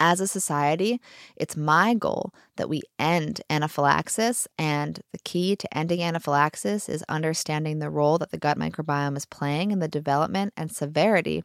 as 0.00 0.20
a 0.20 0.26
society, 0.26 1.00
it's 1.36 1.56
my 1.56 1.94
goal 1.94 2.32
that 2.56 2.68
we 2.68 2.82
end 2.98 3.40
anaphylaxis. 3.50 4.46
And 4.58 5.00
the 5.12 5.18
key 5.18 5.56
to 5.56 5.76
ending 5.76 6.02
anaphylaxis 6.02 6.88
is 6.88 7.04
understanding 7.08 7.78
the 7.78 7.90
role 7.90 8.18
that 8.18 8.30
the 8.30 8.38
gut 8.38 8.58
microbiome 8.58 9.16
is 9.16 9.26
playing 9.26 9.70
in 9.70 9.78
the 9.78 9.88
development 9.88 10.52
and 10.56 10.70
severity 10.70 11.42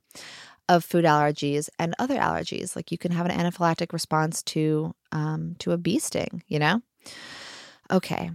of 0.70 0.86
food 0.86 1.06
allergies 1.06 1.70
and 1.78 1.94
other 2.00 2.18
allergies. 2.18 2.76
Like 2.76 2.92
you 2.92 2.98
can 2.98 3.12
have 3.12 3.26
an 3.26 3.38
anaphylactic 3.38 3.92
response 3.94 4.42
to 4.44 4.94
um, 5.12 5.56
to 5.60 5.72
a 5.72 5.78
bee 5.78 6.00
sting, 6.00 6.44
you 6.48 6.60
know? 6.60 6.82
Okay, 7.92 8.32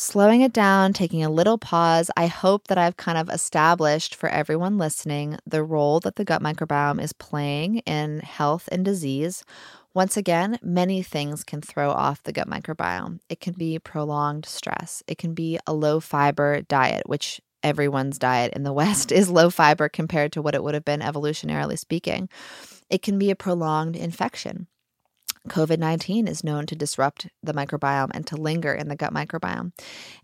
slowing 0.00 0.40
it 0.40 0.52
down, 0.52 0.94
taking 0.94 1.22
a 1.22 1.30
little 1.30 1.58
pause, 1.58 2.10
I 2.16 2.26
hope 2.26 2.68
that 2.68 2.78
I've 2.78 2.96
kind 2.96 3.18
of 3.18 3.28
established 3.28 4.14
for 4.14 4.30
everyone 4.30 4.78
listening 4.78 5.36
the 5.46 5.62
role 5.62 6.00
that 6.00 6.16
the 6.16 6.24
gut 6.24 6.42
microbiome 6.42 7.02
is 7.02 7.12
playing 7.12 7.78
in 7.80 8.20
health 8.20 8.66
and 8.72 8.82
disease. 8.82 9.44
Once 9.92 10.16
again, 10.16 10.58
many 10.62 11.02
things 11.02 11.44
can 11.44 11.60
throw 11.60 11.90
off 11.90 12.22
the 12.22 12.32
gut 12.32 12.48
microbiome. 12.48 13.18
It 13.28 13.40
can 13.40 13.52
be 13.52 13.78
prolonged 13.78 14.46
stress, 14.46 15.02
it 15.06 15.18
can 15.18 15.34
be 15.34 15.58
a 15.66 15.74
low 15.74 16.00
fiber 16.00 16.62
diet, 16.62 17.06
which 17.06 17.38
everyone's 17.62 18.18
diet 18.18 18.54
in 18.54 18.62
the 18.62 18.72
West 18.80 19.12
is 19.12 19.28
low 19.28 19.50
fiber 19.50 19.90
compared 19.90 20.32
to 20.32 20.40
what 20.40 20.54
it 20.54 20.64
would 20.64 20.74
have 20.74 20.84
been 20.84 21.00
evolutionarily 21.00 21.78
speaking. 21.78 22.30
It 22.88 23.02
can 23.02 23.18
be 23.18 23.30
a 23.30 23.36
prolonged 23.36 23.96
infection. 23.96 24.66
COVID 25.48 25.78
19 25.78 26.28
is 26.28 26.44
known 26.44 26.66
to 26.66 26.76
disrupt 26.76 27.28
the 27.42 27.54
microbiome 27.54 28.10
and 28.12 28.26
to 28.26 28.36
linger 28.36 28.74
in 28.74 28.88
the 28.88 28.96
gut 28.96 29.12
microbiome. 29.12 29.72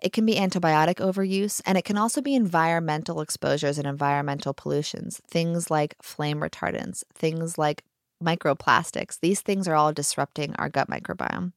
It 0.01 0.13
can 0.13 0.27
be 0.27 0.35
antibiotic 0.35 0.97
overuse, 0.97 1.61
and 1.65 1.79
it 1.79 1.85
can 1.85 1.97
also 1.97 2.21
be 2.21 2.35
environmental 2.35 3.21
exposures 3.21 3.79
and 3.79 3.87
environmental 3.87 4.53
pollutions, 4.53 5.21
things 5.29 5.71
like 5.71 5.97
flame 6.03 6.41
retardants, 6.41 7.03
things 7.15 7.57
like 7.57 7.83
microplastics. 8.23 9.19
These 9.21 9.41
things 9.41 9.67
are 9.67 9.75
all 9.75 9.93
disrupting 9.93 10.55
our 10.57 10.69
gut 10.69 10.89
microbiome. 10.89 11.53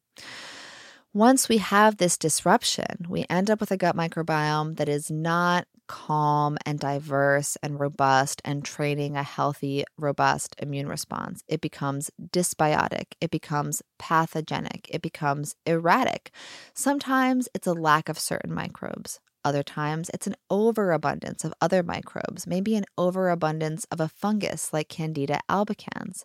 Once 1.13 1.49
we 1.49 1.57
have 1.57 1.97
this 1.97 2.17
disruption, 2.17 3.07
we 3.09 3.25
end 3.29 3.49
up 3.49 3.59
with 3.59 3.71
a 3.71 3.77
gut 3.77 3.95
microbiome 3.95 4.77
that 4.77 4.87
is 4.87 5.09
not 5.09 5.67
calm 5.89 6.55
and 6.65 6.79
diverse 6.79 7.57
and 7.63 7.79
robust 7.79 8.41
and 8.45 8.63
training 8.63 9.17
a 9.17 9.23
healthy, 9.23 9.83
robust 9.97 10.55
immune 10.59 10.87
response. 10.87 11.43
It 11.47 11.59
becomes 11.59 12.11
dysbiotic. 12.21 13.15
It 13.19 13.31
becomes 13.31 13.81
pathogenic. 13.97 14.87
It 14.89 15.01
becomes 15.01 15.55
erratic. 15.65 16.31
Sometimes 16.73 17.49
it's 17.55 17.67
a 17.67 17.73
lack 17.73 18.07
of 18.07 18.19
certain 18.19 18.53
microbes. 18.53 19.19
Other 19.43 19.63
times, 19.63 20.11
it's 20.13 20.27
an 20.27 20.35
overabundance 20.49 21.45
of 21.45 21.53
other 21.61 21.81
microbes, 21.81 22.45
maybe 22.45 22.75
an 22.75 22.85
overabundance 22.97 23.85
of 23.85 24.01
a 24.01 24.09
fungus 24.09 24.73
like 24.73 24.89
Candida 24.89 25.39
albicans. 25.49 26.23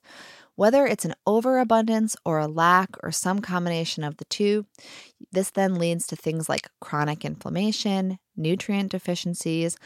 Whether 0.57 0.87
it's 0.87 1.05
an 1.05 1.15
overabundance 1.27 2.17
or 2.25 2.39
a 2.39 2.47
lack 2.47 2.91
or 3.03 3.11
some 3.11 3.41
combination 3.41 4.05
of 4.05 4.19
the 4.19 4.25
two, 4.27 4.67
this 5.33 5.51
then 5.51 5.75
leads 5.75 6.07
to 6.07 6.17
things 6.17 6.49
like 6.49 6.71
chronic 6.81 7.25
inflammation, 7.25 8.19
nutrient 8.37 8.93
deficiencies, 8.93 9.77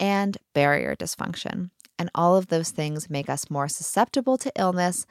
and 0.00 0.36
barrier 0.52 0.96
dysfunction. 0.96 1.70
And 1.98 2.10
all 2.14 2.36
of 2.36 2.48
those 2.48 2.70
things 2.70 3.08
make 3.08 3.30
us 3.30 3.50
more 3.50 3.68
susceptible 3.68 4.36
to 4.38 4.52
illness 4.56 5.06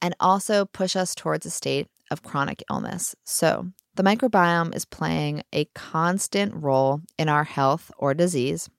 and 0.00 0.14
also 0.20 0.64
push 0.64 0.96
us 0.96 1.14
towards 1.14 1.44
a 1.44 1.50
state 1.50 1.88
of 2.10 2.22
chronic 2.22 2.62
illness. 2.70 3.14
So, 3.24 3.68
the 3.96 4.02
microbiome 4.04 4.74
is 4.74 4.84
playing 4.84 5.42
a 5.52 5.66
constant 5.74 6.54
role 6.54 7.02
in 7.18 7.28
our 7.28 7.44
health 7.44 7.90
or 7.98 8.14
disease. 8.14 8.70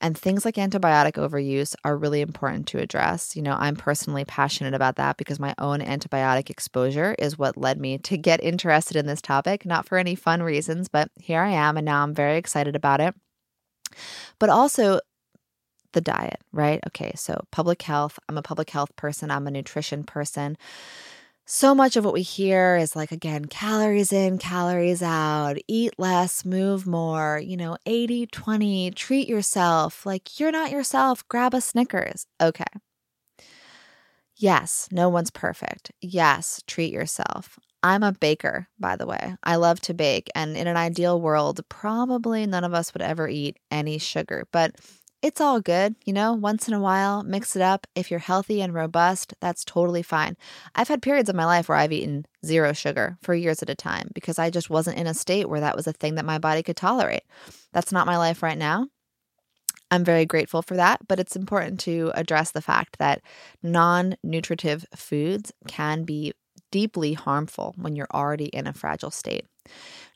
And 0.00 0.16
things 0.16 0.44
like 0.44 0.54
antibiotic 0.54 1.14
overuse 1.14 1.74
are 1.84 1.96
really 1.96 2.20
important 2.20 2.66
to 2.68 2.78
address. 2.78 3.34
You 3.34 3.42
know, 3.42 3.56
I'm 3.58 3.74
personally 3.74 4.24
passionate 4.24 4.74
about 4.74 4.96
that 4.96 5.16
because 5.16 5.40
my 5.40 5.54
own 5.58 5.80
antibiotic 5.80 6.50
exposure 6.50 7.16
is 7.18 7.38
what 7.38 7.56
led 7.56 7.80
me 7.80 7.98
to 7.98 8.16
get 8.16 8.42
interested 8.42 8.96
in 8.96 9.06
this 9.06 9.22
topic, 9.22 9.66
not 9.66 9.86
for 9.86 9.98
any 9.98 10.14
fun 10.14 10.42
reasons, 10.42 10.88
but 10.88 11.10
here 11.16 11.42
I 11.42 11.50
am, 11.50 11.76
and 11.76 11.84
now 11.84 12.02
I'm 12.02 12.14
very 12.14 12.36
excited 12.36 12.76
about 12.76 13.00
it. 13.00 13.14
But 14.38 14.50
also, 14.50 15.00
the 15.92 16.00
diet, 16.00 16.40
right? 16.52 16.80
Okay, 16.86 17.12
so 17.16 17.40
public 17.50 17.82
health. 17.82 18.18
I'm 18.28 18.38
a 18.38 18.42
public 18.42 18.70
health 18.70 18.94
person, 18.96 19.30
I'm 19.30 19.46
a 19.46 19.50
nutrition 19.50 20.04
person 20.04 20.56
so 21.50 21.74
much 21.74 21.96
of 21.96 22.04
what 22.04 22.14
we 22.14 22.22
hear 22.22 22.76
is 22.76 22.94
like, 22.94 23.10
again, 23.10 23.46
calories 23.46 24.12
in, 24.12 24.38
calories 24.38 25.02
out, 25.02 25.56
eat 25.66 25.94
less, 25.98 26.44
move 26.44 26.86
more, 26.86 27.40
you 27.42 27.56
know, 27.56 27.78
80 27.86 28.26
20, 28.26 28.90
treat 28.92 29.28
yourself. 29.28 30.04
Like, 30.06 30.38
you're 30.38 30.52
not 30.52 30.70
yourself, 30.70 31.26
grab 31.28 31.54
a 31.54 31.60
Snickers. 31.62 32.26
Okay. 32.40 32.64
Yes, 34.36 34.88
no 34.92 35.08
one's 35.08 35.30
perfect. 35.30 35.90
Yes, 36.00 36.62
treat 36.66 36.92
yourself. 36.92 37.58
I'm 37.82 38.02
a 38.02 38.12
baker, 38.12 38.68
by 38.78 38.96
the 38.96 39.06
way. 39.06 39.36
I 39.42 39.56
love 39.56 39.80
to 39.82 39.94
bake. 39.94 40.28
And 40.34 40.56
in 40.56 40.66
an 40.66 40.76
ideal 40.76 41.20
world, 41.20 41.60
probably 41.68 42.46
none 42.46 42.64
of 42.64 42.74
us 42.74 42.92
would 42.92 43.02
ever 43.02 43.28
eat 43.28 43.58
any 43.70 43.98
sugar. 43.98 44.44
But 44.52 44.76
it's 45.20 45.40
all 45.40 45.60
good, 45.60 45.96
you 46.04 46.12
know, 46.12 46.32
once 46.32 46.68
in 46.68 46.74
a 46.74 46.80
while, 46.80 47.24
mix 47.24 47.56
it 47.56 47.62
up. 47.62 47.86
If 47.96 48.10
you're 48.10 48.20
healthy 48.20 48.62
and 48.62 48.72
robust, 48.72 49.34
that's 49.40 49.64
totally 49.64 50.02
fine. 50.02 50.36
I've 50.76 50.88
had 50.88 51.02
periods 51.02 51.28
of 51.28 51.34
my 51.34 51.44
life 51.44 51.68
where 51.68 51.78
I've 51.78 51.92
eaten 51.92 52.24
zero 52.46 52.72
sugar 52.72 53.18
for 53.20 53.34
years 53.34 53.60
at 53.62 53.70
a 53.70 53.74
time 53.74 54.10
because 54.14 54.38
I 54.38 54.50
just 54.50 54.70
wasn't 54.70 54.98
in 54.98 55.08
a 55.08 55.14
state 55.14 55.48
where 55.48 55.60
that 55.60 55.74
was 55.74 55.88
a 55.88 55.92
thing 55.92 56.14
that 56.14 56.24
my 56.24 56.38
body 56.38 56.62
could 56.62 56.76
tolerate. 56.76 57.24
That's 57.72 57.90
not 57.90 58.06
my 58.06 58.16
life 58.16 58.42
right 58.42 58.58
now. 58.58 58.86
I'm 59.90 60.04
very 60.04 60.24
grateful 60.24 60.62
for 60.62 60.76
that, 60.76 61.00
but 61.08 61.18
it's 61.18 61.34
important 61.34 61.80
to 61.80 62.12
address 62.14 62.52
the 62.52 62.62
fact 62.62 62.98
that 62.98 63.22
non 63.62 64.16
nutritive 64.22 64.86
foods 64.94 65.52
can 65.66 66.04
be 66.04 66.32
deeply 66.70 67.14
harmful 67.14 67.74
when 67.76 67.96
you're 67.96 68.06
already 68.12 68.46
in 68.46 68.66
a 68.66 68.72
fragile 68.72 69.10
state. 69.10 69.46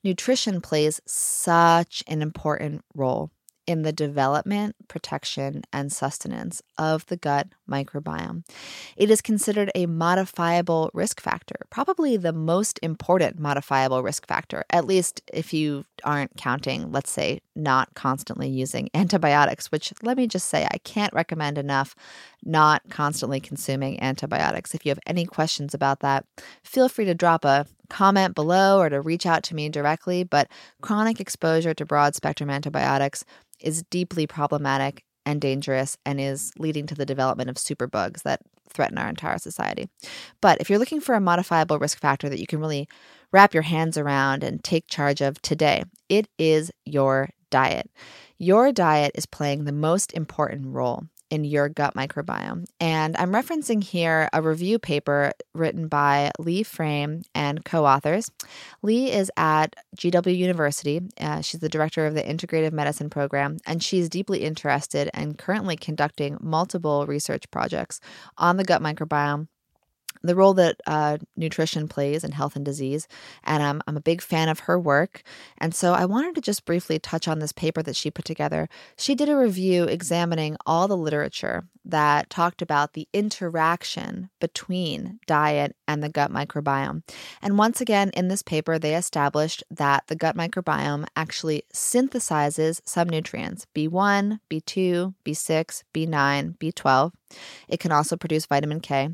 Nutrition 0.05 0.61
plays 0.61 1.00
such 1.07 2.05
an 2.07 2.22
important 2.22 2.84
role 2.94 3.30
in 3.67 3.83
the 3.83 3.93
development, 3.93 4.75
protection, 4.89 5.63
and 5.73 5.93
sustenance 5.93 6.63
of 6.79 7.07
the 7.07 7.17
gut 7.17 7.49
microbiome. 7.71 8.45
It 8.97 9.11
is 9.11 9.21
considered 9.21 9.71
a 9.75 9.87
modifiable 9.87 10.91
risk 10.93 11.21
factor, 11.21 11.57
probably 11.71 12.17
the 12.17 12.33
most 12.33 12.79
important 12.83 13.39
modifiable 13.39 14.03
risk 14.03 14.27
factor, 14.27 14.65
at 14.71 14.87
least 14.87 15.23
if 15.33 15.53
you 15.53 15.85
aren't 16.05 16.37
counting, 16.37 16.91
let's 16.91 17.11
say, 17.11 17.41
not 17.55 17.95
constantly 17.95 18.49
using 18.49 18.89
antibiotics, 18.95 19.71
which 19.71 19.93
let 20.03 20.17
me 20.17 20.27
just 20.27 20.49
say, 20.49 20.67
I 20.71 20.79
can't 20.79 21.13
recommend 21.13 21.59
enough 21.59 21.95
not 22.45 22.83
constantly 22.91 23.41
consuming 23.41 24.03
antibiotics. 24.03 24.75
If 24.75 24.85
you 24.85 24.91
have 24.91 24.99
any 25.07 25.25
questions 25.25 25.75
about 25.75 26.01
that, 26.01 26.25
feel 26.65 26.89
free 26.89 27.05
to 27.05 27.15
drop 27.15 27.45
a 27.45 27.67
comment 27.93 28.34
below 28.34 28.80
or 28.80 28.88
to 28.88 29.03
reach 29.03 29.26
out 29.26 29.43
to 29.45 29.55
me 29.55 29.68
directly. 29.68 30.24
But 30.24 30.49
chronic 30.80 31.20
exposure 31.20 31.74
to 31.74 31.84
broad 31.84 32.14
spectrum 32.14 32.49
antibiotics 32.49 33.24
is 33.61 33.84
deeply 33.90 34.26
problematic 34.26 35.05
and 35.26 35.40
dangerous 35.40 35.99
and 36.07 36.18
is 36.18 36.53
leading 36.59 36.86
to 36.86 36.95
the 36.95 37.07
development 37.07 37.51
of 37.51 37.57
superbugs 37.57 38.22
that 38.22 38.40
threaten 38.72 38.97
our 38.97 39.09
entire 39.09 39.38
society. 39.38 39.88
But 40.40 40.61
if 40.61 40.70
you're 40.70 40.78
looking 40.78 41.03
for 41.03 41.14
a 41.14 41.20
modifiable 41.20 41.78
risk 41.78 41.99
factor 41.99 42.30
that 42.30 42.40
you 42.40 42.47
can 42.47 42.61
really 42.61 42.88
wrap 43.30 43.53
your 43.53 43.62
hands 43.62 43.99
around 43.99 44.43
and 44.43 44.64
take 44.64 44.86
charge 44.88 45.20
of 45.20 45.40
today, 45.43 45.84
it 46.09 46.28
is 46.38 46.72
your 46.86 47.28
diet. 47.51 47.90
Your 48.38 48.72
diet 48.72 49.12
is 49.14 49.26
playing 49.26 49.64
the 49.64 49.72
most 49.72 50.14
important 50.14 50.66
role 50.68 51.05
in 51.33 51.45
your 51.45 51.70
gut 51.70 51.95
microbiome. 51.95 52.66
And 52.78 53.16
I'm 53.16 53.33
referencing 53.33 53.83
here 53.83 54.28
a 54.35 54.43
review 54.43 54.78
paper 54.78 55.33
written 55.55 55.89
by 55.89 56.30
Leigh 56.39 56.62
Frame 56.62 57.22
and 57.35 57.64
co 57.64 57.87
authors. 57.87 58.30
Leigh 58.83 59.11
is 59.11 59.30
at 59.39 59.74
GW 59.97 60.37
University. 60.37 61.01
Uh, 61.18 61.41
she's 61.41 61.62
the 61.62 61.70
director 61.70 62.07
of 62.07 62.14
the 62.14 62.22
Integrative 62.22 62.72
Medicine 62.72 63.09
Program, 63.09 63.57
and 63.66 63.83
she's 63.83 64.11
deeply 64.11 64.45
interested 64.45 65.09
and 65.14 65.39
currently 65.39 65.74
conducting 65.74 66.37
multiple 66.39 67.07
research 67.07 67.51
projects 67.51 67.99
on 68.37 68.59
the 68.59 68.64
gut 68.64 68.83
microbiome 68.83 69.49
the 70.23 70.35
role 70.35 70.55
that 70.55 70.81
uh, 70.87 71.18
nutrition 71.37 71.89
plays 71.89 72.25
in 72.25 72.33
health 72.33 72.57
and 72.57 72.64
disease. 72.64 73.09
And 73.45 73.62
I'm, 73.62 73.83
I'm 73.87 73.97
a 73.97 74.01
big 74.01 74.23
fan 74.23 74.49
of 74.49 74.61
her 74.61 74.79
work. 74.79 75.23
And 75.59 75.75
so 75.75 75.93
I 75.93 76.05
wanted 76.05 76.35
to 76.37 76.41
just 76.41 76.64
briefly 76.64 76.99
touch 76.99 77.29
on 77.29 77.39
this 77.39 77.53
paper 77.53 77.83
that 77.83 77.97
she 77.97 78.11
put 78.11 78.25
together. 78.25 78.68
She 78.97 79.14
did 79.14 79.29
a 79.29 79.37
review 79.37 79.85
examining 79.85 80.57
all 80.66 80.89
the 80.89 80.97
literature 80.97 81.64
that 81.85 82.31
talked 82.31 82.62
about 82.62 82.93
the 82.93 83.09
interaction 83.12 84.31
between 84.41 85.18
diet 85.27 85.75
and 85.89 86.03
the 86.03 86.09
gut 86.09 86.31
microbiome. 86.31 87.03
And 87.41 87.59
once 87.59 87.81
again, 87.81 88.11
in 88.11 88.29
this 88.29 88.43
paper, 88.43 88.79
they 88.79 88.95
established 88.95 89.64
that 89.70 90.05
the 90.07 90.16
gut 90.16 90.37
microbiome 90.37 91.07
actually 91.16 91.64
synthesizes 91.75 92.81
some 92.85 93.09
nutrients 93.09 93.66
B1, 93.75 94.39
B2, 94.51 95.14
B6, 95.25 95.83
B9, 95.93 96.59
B12. 96.59 97.12
It 97.68 97.80
can 97.80 97.93
also 97.93 98.16
produce 98.16 98.47
vitamin 98.47 98.80
K. 98.80 99.11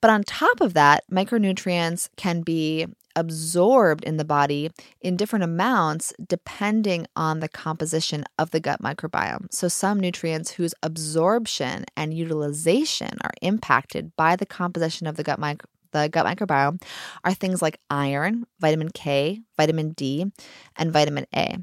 But 0.00 0.10
on 0.10 0.24
top 0.24 0.60
of 0.60 0.74
that, 0.74 1.04
micronutrients 1.10 2.08
can 2.16 2.42
be 2.42 2.86
absorbed 3.16 4.04
in 4.04 4.16
the 4.16 4.24
body 4.24 4.70
in 5.00 5.16
different 5.16 5.42
amounts 5.42 6.12
depending 6.26 7.06
on 7.16 7.40
the 7.40 7.48
composition 7.48 8.24
of 8.38 8.50
the 8.50 8.60
gut 8.60 8.80
microbiome. 8.80 9.52
So, 9.52 9.68
some 9.68 9.98
nutrients 9.98 10.52
whose 10.52 10.74
absorption 10.82 11.84
and 11.96 12.14
utilization 12.14 13.10
are 13.22 13.32
impacted 13.42 14.14
by 14.16 14.36
the 14.36 14.46
composition 14.46 15.06
of 15.06 15.16
the 15.16 15.24
gut 15.24 15.40
microbiome 15.40 15.66
the 15.92 16.08
gut 16.08 16.24
microbiome 16.24 16.80
are 17.24 17.34
things 17.34 17.60
like 17.60 17.80
iron, 17.90 18.46
vitamin 18.60 18.90
K, 18.90 19.40
vitamin 19.56 19.90
D, 19.90 20.26
and 20.76 20.92
vitamin 20.92 21.26
A. 21.34 21.58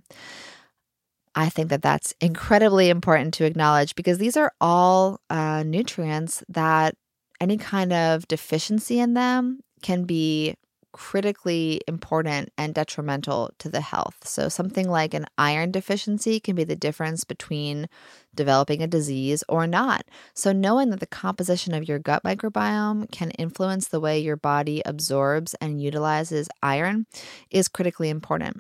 I 1.38 1.50
think 1.50 1.70
that 1.70 1.84
that's 1.84 2.16
incredibly 2.20 2.90
important 2.90 3.36
to 3.36 3.46
acknowledge 3.46 3.94
because 3.94 4.18
these 4.18 4.36
are 4.36 4.52
all 4.60 5.22
uh, 5.30 5.62
nutrients 5.62 6.44
that 6.50 6.96
any 7.40 7.58
kind 7.58 7.94
of 7.94 8.28
deficiency 8.28 9.00
in 9.00 9.14
them 9.14 9.60
can 9.84 10.06
be 10.06 10.56
critically 10.94 11.80
important 11.88 12.50
and 12.58 12.74
detrimental 12.74 13.52
to 13.60 13.70
the 13.70 13.82
health. 13.82 14.16
So, 14.24 14.50
something 14.50 14.90
like 14.90 15.14
an 15.14 15.28
iron 15.38 15.70
deficiency 15.70 16.40
can 16.40 16.56
be 16.56 16.64
the 16.64 16.76
difference 16.76 17.24
between 17.24 17.88
developing 18.34 18.82
a 18.82 18.88
disease 18.88 19.44
or 19.48 19.68
not. 19.68 20.06
So, 20.34 20.52
knowing 20.52 20.90
that 20.90 21.00
the 21.00 21.06
composition 21.06 21.76
of 21.76 21.88
your 21.88 22.00
gut 22.00 22.24
microbiome 22.24 23.12
can 23.12 23.30
influence 23.32 23.90
the 23.90 24.00
way 24.00 24.18
your 24.18 24.38
body 24.38 24.82
absorbs 24.88 25.54
and 25.62 25.80
utilizes 25.80 26.50
iron 26.64 27.06
is 27.52 27.68
critically 27.68 28.10
important. 28.10 28.58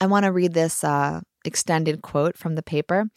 I 0.00 0.06
want 0.06 0.26
to 0.26 0.32
read 0.32 0.54
this 0.54 0.84
uh, 0.84 1.22
extended 1.48 2.00
quote 2.02 2.38
from 2.38 2.54
the 2.54 2.62
paper. 2.62 3.10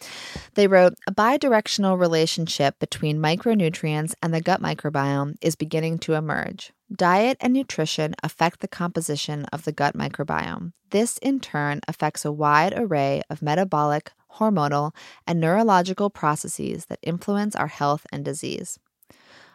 They 0.55 0.65
wrote 0.65 0.95
A 1.05 1.13
bidirectional 1.13 1.99
relationship 1.99 2.79
between 2.79 3.19
micronutrients 3.19 4.15
and 4.23 4.33
the 4.33 4.41
gut 4.41 4.59
microbiome 4.59 5.35
is 5.41 5.55
beginning 5.55 5.99
to 5.99 6.15
emerge. 6.15 6.71
Diet 6.91 7.37
and 7.39 7.53
nutrition 7.53 8.15
affect 8.23 8.59
the 8.59 8.67
composition 8.67 9.45
of 9.53 9.63
the 9.63 9.71
gut 9.71 9.95
microbiome. 9.95 10.73
This, 10.89 11.19
in 11.19 11.39
turn, 11.39 11.81
affects 11.87 12.25
a 12.25 12.31
wide 12.31 12.73
array 12.75 13.21
of 13.29 13.41
metabolic, 13.41 14.11
hormonal, 14.39 14.93
and 15.27 15.39
neurological 15.39 16.09
processes 16.09 16.87
that 16.87 16.99
influence 17.03 17.55
our 17.55 17.67
health 17.67 18.05
and 18.11 18.25
disease. 18.25 18.79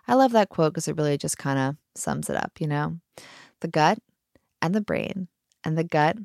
I 0.08 0.14
love 0.14 0.32
that 0.32 0.48
quote 0.48 0.72
because 0.72 0.88
it 0.88 0.96
really 0.96 1.18
just 1.18 1.36
kind 1.36 1.58
of 1.58 1.76
sums 1.94 2.30
it 2.30 2.36
up, 2.36 2.52
you 2.60 2.68
know? 2.68 3.00
The 3.60 3.68
gut 3.68 3.98
and 4.62 4.74
the 4.74 4.80
brain 4.80 5.28
and 5.64 5.76
the 5.76 5.84
gut 5.84 6.16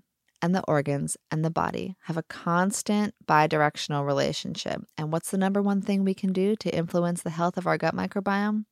and 0.42 0.56
the 0.56 0.64
organs 0.68 1.18
and 1.30 1.46
the 1.46 1.50
body 1.50 1.96
have 2.04 2.18
a 2.18 2.24
constant 2.24 3.14
bidirectional 3.26 4.06
relationship. 4.06 4.82
And 4.98 5.12
what's 5.12 5.32
the 5.32 5.38
number 5.38 5.62
one 5.62 5.82
thing 5.82 6.04
we 6.04 6.14
can 6.14 6.34
do 6.34 6.56
to 6.58 6.76
influence 6.76 7.22
the 7.22 7.30
health 7.30 7.58
of 7.58 7.68
our 7.68 7.78
gut 7.78 7.96
microbiome? 7.96 8.66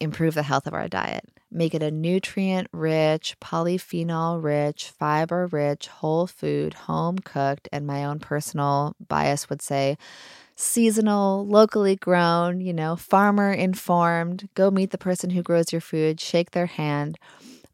Improve 0.00 0.34
the 0.34 0.42
health 0.42 0.66
of 0.66 0.74
our 0.74 0.88
diet. 0.88 1.24
Make 1.50 1.74
it 1.74 1.82
a 1.82 1.90
nutrient 1.90 2.68
rich, 2.72 3.36
polyphenol 3.40 4.42
rich, 4.42 4.90
fiber 4.90 5.46
rich, 5.46 5.86
whole 5.86 6.26
food, 6.26 6.74
home 6.74 7.18
cooked, 7.18 7.68
and 7.72 7.86
my 7.86 8.04
own 8.04 8.18
personal 8.18 8.96
bias 9.08 9.48
would 9.48 9.62
say 9.62 9.96
seasonal, 10.56 11.46
locally 11.46 11.96
grown, 11.96 12.60
you 12.60 12.72
know, 12.72 12.96
farmer 12.96 13.52
informed. 13.52 14.48
Go 14.54 14.70
meet 14.70 14.90
the 14.90 14.98
person 14.98 15.30
who 15.30 15.42
grows 15.42 15.72
your 15.72 15.80
food, 15.80 16.20
shake 16.20 16.50
their 16.50 16.66
hand 16.66 17.18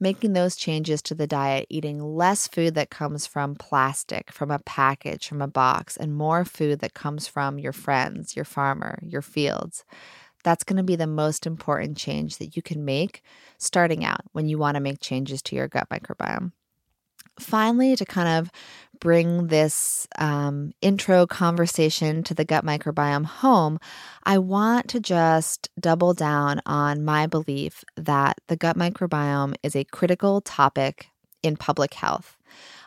making 0.01 0.32
those 0.32 0.57
changes 0.57 1.03
to 1.03 1.14
the 1.14 1.26
diet, 1.26 1.66
eating 1.68 2.03
less 2.03 2.48
food 2.48 2.74
that 2.74 2.90
comes 2.90 3.26
from 3.26 3.55
plastic, 3.55 4.32
from 4.32 4.51
a 4.51 4.59
package, 4.61 5.28
from 5.28 5.42
a 5.42 5.48
box, 5.48 5.96
and 5.96 6.14
more 6.14 6.44
food 6.44 6.80
that 6.80 6.94
comes 6.94 7.26
from 7.28 7.59
your 7.59 7.72
friends, 7.72 8.34
your 8.34 8.44
farmer, 8.44 8.98
your 9.03 9.22
fields. 9.22 9.84
That's 10.42 10.64
going 10.64 10.78
to 10.78 10.82
be 10.82 10.96
the 10.96 11.07
most 11.07 11.46
important 11.46 11.98
change 11.98 12.38
that 12.38 12.57
you 12.57 12.62
can 12.62 12.84
make 12.84 13.22
starting 13.59 14.05
out 14.05 14.22
when 14.32 14.48
you 14.48 14.57
want 14.59 14.76
to 14.76 14.80
make 14.80 15.01
changes 15.01 15.42
to 15.42 15.57
your 15.57 15.68
gut 15.68 15.88
microbiome 15.90 16.53
finally, 17.38 17.96
to 17.96 18.04
kind 18.04 18.28
of 18.28 18.50
bring 19.00 19.46
this 19.46 20.06
um, 20.18 20.72
intro 20.82 21.26
conversation 21.26 22.22
to 22.22 22.34
the 22.34 22.44
gut 22.44 22.64
microbiome 22.64 23.24
home, 23.24 23.78
I 24.24 24.38
want 24.38 24.88
to 24.88 25.00
just 25.00 25.70
double 25.78 26.12
down 26.12 26.60
on 26.66 27.04
my 27.04 27.26
belief 27.26 27.82
that 27.96 28.38
the 28.48 28.56
gut 28.56 28.76
microbiome 28.76 29.54
is 29.62 29.74
a 29.74 29.84
critical 29.84 30.40
topic 30.42 31.08
in 31.42 31.56
public 31.56 31.94
health. 31.94 32.36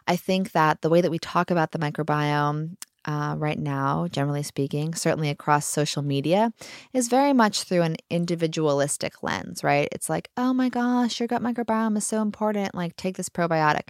I 0.07 0.15
think 0.15 0.51
that 0.51 0.81
the 0.81 0.89
way 0.89 1.01
that 1.01 1.11
we 1.11 1.19
talk 1.19 1.49
about 1.49 1.71
the 1.71 1.79
microbiome 1.79 2.75
uh, 3.05 3.35
right 3.37 3.59
now, 3.59 4.07
generally 4.11 4.43
speaking, 4.43 4.93
certainly 4.93 5.29
across 5.29 5.65
social 5.65 6.01
media, 6.01 6.51
is 6.93 7.07
very 7.07 7.33
much 7.33 7.63
through 7.63 7.81
an 7.81 7.97
individualistic 8.09 9.23
lens, 9.23 9.63
right? 9.63 9.87
It's 9.91 10.09
like, 10.09 10.29
oh 10.37 10.53
my 10.53 10.69
gosh, 10.69 11.19
your 11.19 11.27
gut 11.27 11.41
microbiome 11.41 11.97
is 11.97 12.07
so 12.07 12.21
important. 12.21 12.75
Like, 12.75 12.95
take 12.95 13.17
this 13.17 13.29
probiotic. 13.29 13.89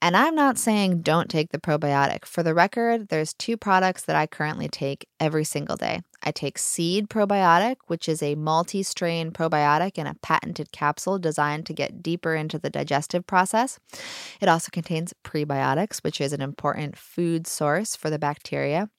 And 0.00 0.16
I'm 0.16 0.34
not 0.34 0.58
saying 0.58 1.02
don't 1.02 1.30
take 1.30 1.50
the 1.50 1.60
probiotic. 1.60 2.24
For 2.24 2.42
the 2.42 2.54
record, 2.54 3.08
there's 3.08 3.34
two 3.34 3.56
products 3.56 4.02
that 4.04 4.16
I 4.16 4.26
currently 4.26 4.68
take 4.68 5.06
every 5.22 5.44
single 5.44 5.76
day. 5.76 6.00
I 6.24 6.32
take 6.32 6.58
Seed 6.58 7.08
Probiotic, 7.08 7.76
which 7.86 8.08
is 8.08 8.22
a 8.22 8.34
multi 8.34 8.82
strain 8.82 9.30
probiotic 9.30 9.96
in 9.96 10.08
a 10.08 10.14
patented 10.14 10.72
capsule 10.72 11.18
designed 11.18 11.64
to 11.66 11.72
get 11.72 12.02
deeper 12.02 12.34
into 12.34 12.58
the 12.58 12.70
digestive 12.70 13.24
process. 13.24 13.78
It 14.40 14.48
also 14.48 14.70
contains 14.72 15.14
prebiotics, 15.24 16.02
which 16.02 16.20
is 16.20 16.32
an 16.32 16.42
important 16.42 16.98
food 16.98 17.46
source 17.46 17.94
for 17.94 18.10
the 18.10 18.18
bacteria. 18.18 18.90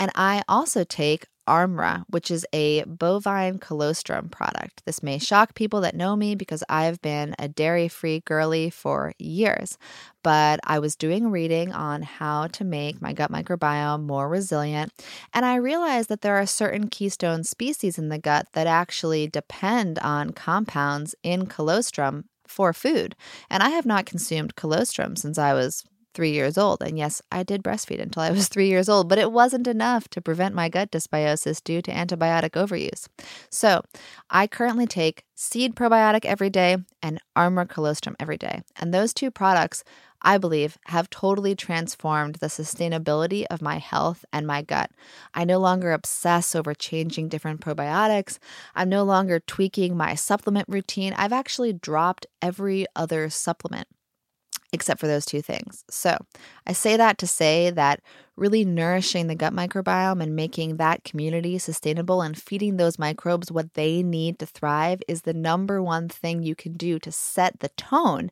And 0.00 0.10
I 0.14 0.42
also 0.48 0.82
take 0.82 1.26
Armra, 1.46 2.04
which 2.08 2.30
is 2.30 2.46
a 2.52 2.82
bovine 2.84 3.58
colostrum 3.58 4.28
product. 4.28 4.82
This 4.84 5.02
may 5.02 5.18
shock 5.18 5.54
people 5.54 5.80
that 5.82 5.94
know 5.94 6.16
me 6.16 6.34
because 6.34 6.62
I've 6.68 7.00
been 7.02 7.34
a 7.38 7.48
dairy 7.48 7.88
free 7.88 8.20
girly 8.20 8.70
for 8.70 9.12
years, 9.18 9.78
but 10.22 10.60
I 10.64 10.78
was 10.78 10.96
doing 10.96 11.30
reading 11.30 11.72
on 11.72 12.02
how 12.02 12.48
to 12.48 12.64
make 12.64 13.00
my 13.00 13.12
gut 13.12 13.30
microbiome 13.30 14.04
more 14.04 14.28
resilient, 14.28 14.92
and 15.32 15.44
I 15.44 15.56
realized 15.56 16.08
that 16.08 16.20
there 16.22 16.36
are 16.36 16.46
certain 16.46 16.88
keystone 16.88 17.44
species 17.44 17.98
in 17.98 18.08
the 18.08 18.18
gut 18.18 18.48
that 18.52 18.66
actually 18.66 19.28
depend 19.28 19.98
on 20.00 20.30
compounds 20.30 21.14
in 21.22 21.46
colostrum 21.46 22.24
for 22.46 22.72
food. 22.72 23.14
And 23.50 23.62
I 23.62 23.70
have 23.70 23.86
not 23.86 24.06
consumed 24.06 24.56
colostrum 24.56 25.16
since 25.16 25.38
I 25.38 25.52
was 25.52 25.84
three 26.16 26.30
years 26.32 26.56
old. 26.56 26.82
And 26.82 26.98
yes, 26.98 27.20
I 27.30 27.42
did 27.42 27.62
breastfeed 27.62 28.00
until 28.00 28.22
I 28.22 28.30
was 28.30 28.48
three 28.56 28.68
years 28.68 28.88
old, 28.88 29.08
but 29.08 29.18
it 29.18 29.30
wasn't 29.30 29.68
enough 29.68 30.08
to 30.08 30.22
prevent 30.22 30.54
my 30.54 30.70
gut 30.70 30.90
dysbiosis 30.90 31.62
due 31.62 31.82
to 31.82 31.92
antibiotic 31.92 32.52
overuse. 32.52 33.06
So 33.50 33.82
I 34.30 34.46
currently 34.46 34.86
take 34.86 35.24
seed 35.34 35.76
probiotic 35.76 36.24
every 36.24 36.48
day 36.48 36.78
and 37.02 37.20
Armra 37.36 37.68
colostrum 37.68 38.16
every 38.18 38.38
day. 38.38 38.62
And 38.76 38.92
those 38.94 39.12
two 39.12 39.30
products, 39.30 39.84
I 40.22 40.38
believe, 40.38 40.78
have 40.86 41.10
totally 41.10 41.54
transformed 41.54 42.36
the 42.36 42.46
sustainability 42.46 43.44
of 43.50 43.60
my 43.60 43.76
health 43.76 44.24
and 44.32 44.46
my 44.46 44.62
gut. 44.62 44.90
I 45.34 45.44
no 45.44 45.58
longer 45.58 45.92
obsess 45.92 46.54
over 46.54 46.72
changing 46.72 47.28
different 47.28 47.60
probiotics. 47.60 48.38
I'm 48.74 48.88
no 48.88 49.04
longer 49.04 49.38
tweaking 49.38 49.98
my 49.98 50.14
supplement 50.14 50.66
routine. 50.70 51.12
I've 51.12 51.34
actually 51.34 51.74
dropped 51.74 52.26
every 52.40 52.86
other 52.96 53.28
supplement 53.28 53.86
except 54.72 55.00
for 55.00 55.06
those 55.06 55.24
two 55.24 55.42
things. 55.42 55.84
So 55.90 56.16
I 56.66 56.72
say 56.72 56.96
that 56.96 57.18
to 57.18 57.26
say 57.26 57.70
that 57.70 58.00
really 58.36 58.64
nourishing 58.64 59.26
the 59.26 59.34
gut 59.34 59.52
microbiome 59.52 60.22
and 60.22 60.36
making 60.36 60.76
that 60.76 61.04
community 61.04 61.58
sustainable 61.58 62.20
and 62.20 62.36
feeding 62.36 62.76
those 62.76 62.98
microbes 62.98 63.50
what 63.50 63.74
they 63.74 64.02
need 64.02 64.38
to 64.38 64.46
thrive 64.46 65.02
is 65.08 65.22
the 65.22 65.32
number 65.32 65.82
one 65.82 66.08
thing 66.08 66.42
you 66.42 66.54
can 66.54 66.74
do 66.74 66.98
to 66.98 67.10
set 67.10 67.60
the 67.60 67.70
tone. 67.70 68.30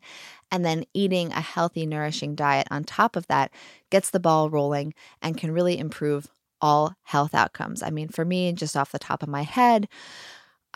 And 0.51 0.65
then 0.65 0.85
eating 0.93 1.33
a 1.33 1.41
healthy, 1.41 1.87
nourishing 1.87 2.35
diet 2.35 2.69
on 2.71 2.85
top 2.85 3.17
of 3.17 3.27
that 3.29 3.51
gets 3.91 4.11
the 4.11 4.21
ball 4.21 4.51
rolling 4.51 4.95
and 5.23 5.39
can 5.39 5.53
really 5.53 5.79
improve 5.79 6.29
all 6.61 6.95
health 7.03 7.35
outcomes. 7.35 7.83
I 7.83 7.91
mean, 7.91 8.09
for 8.09 8.25
me, 8.25 8.53
just 8.53 8.77
off 8.77 8.93
the 8.93 8.99
top 8.99 9.23
of 9.23 9.29
my 9.29 9.43
head, 9.43 9.89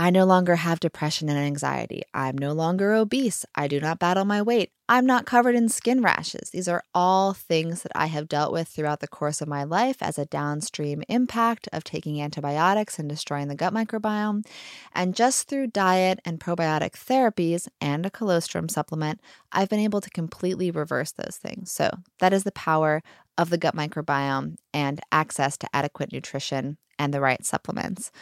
I 0.01 0.11
no 0.11 0.25
longer 0.25 0.55
have 0.55 0.79
depression 0.79 1.29
and 1.29 1.37
anxiety. 1.37 2.03
I'm 2.15 2.39
no 2.39 2.53
longer 2.53 2.95
obese. 2.95 3.45
I 3.57 3.67
do 3.67 3.81
not 3.81 3.99
battle 3.99 4.25
my 4.25 4.41
weight. 4.41 4.71
I'm 4.89 5.05
not 5.05 5.27
covered 5.27 5.57
in 5.57 5.69
skin 5.69 6.03
rashes. 6.03 6.51
These 6.51 6.69
are 6.69 6.85
all 6.95 7.35
things 7.35 7.83
that 7.83 7.91
I 7.97 8.07
have 8.07 8.29
dealt 8.29 8.53
with 8.53 8.69
throughout 8.69 9.01
the 9.01 9.09
course 9.09 9.41
of 9.41 9.49
my 9.49 9.65
life 9.65 9.97
as 10.01 10.17
a 10.17 10.25
downstream 10.25 11.03
impact 11.09 11.69
of 11.73 11.83
taking 11.83 12.23
antibiotics 12.23 13.01
and 13.01 13.09
destroying 13.09 13.49
the 13.49 13.57
gut 13.57 13.75
microbiome. 13.75 14.47
And 14.95 15.17
just 15.17 15.49
through 15.49 15.67
diet 15.67 16.21
and 16.25 16.39
probiotic 16.39 16.93
therapies 16.93 17.67
and 17.81 18.07
a 18.07 18.11
colostrum 18.11 18.69
supplement, 18.69 19.21
I've 19.51 19.69
been 19.69 19.81
able 19.81 20.01
to 20.01 20.11
completely 20.11 20.71
reverse 20.71 21.11
those 21.11 21.39
things. 21.43 21.73
So 21.73 21.91
that 22.21 22.33
is 22.33 22.45
the 22.45 22.53
power 22.53 23.03
of 23.37 23.51
the 23.51 23.59
gut 23.59 23.75
microbiome 23.75 24.59
and 24.73 25.01
access 25.11 25.59
to 25.59 25.69
adequate 25.75 26.13
nutrition 26.13 26.79
and 27.01 27.13
the 27.13 27.21
right 27.21 27.45
supplements. 27.45 28.13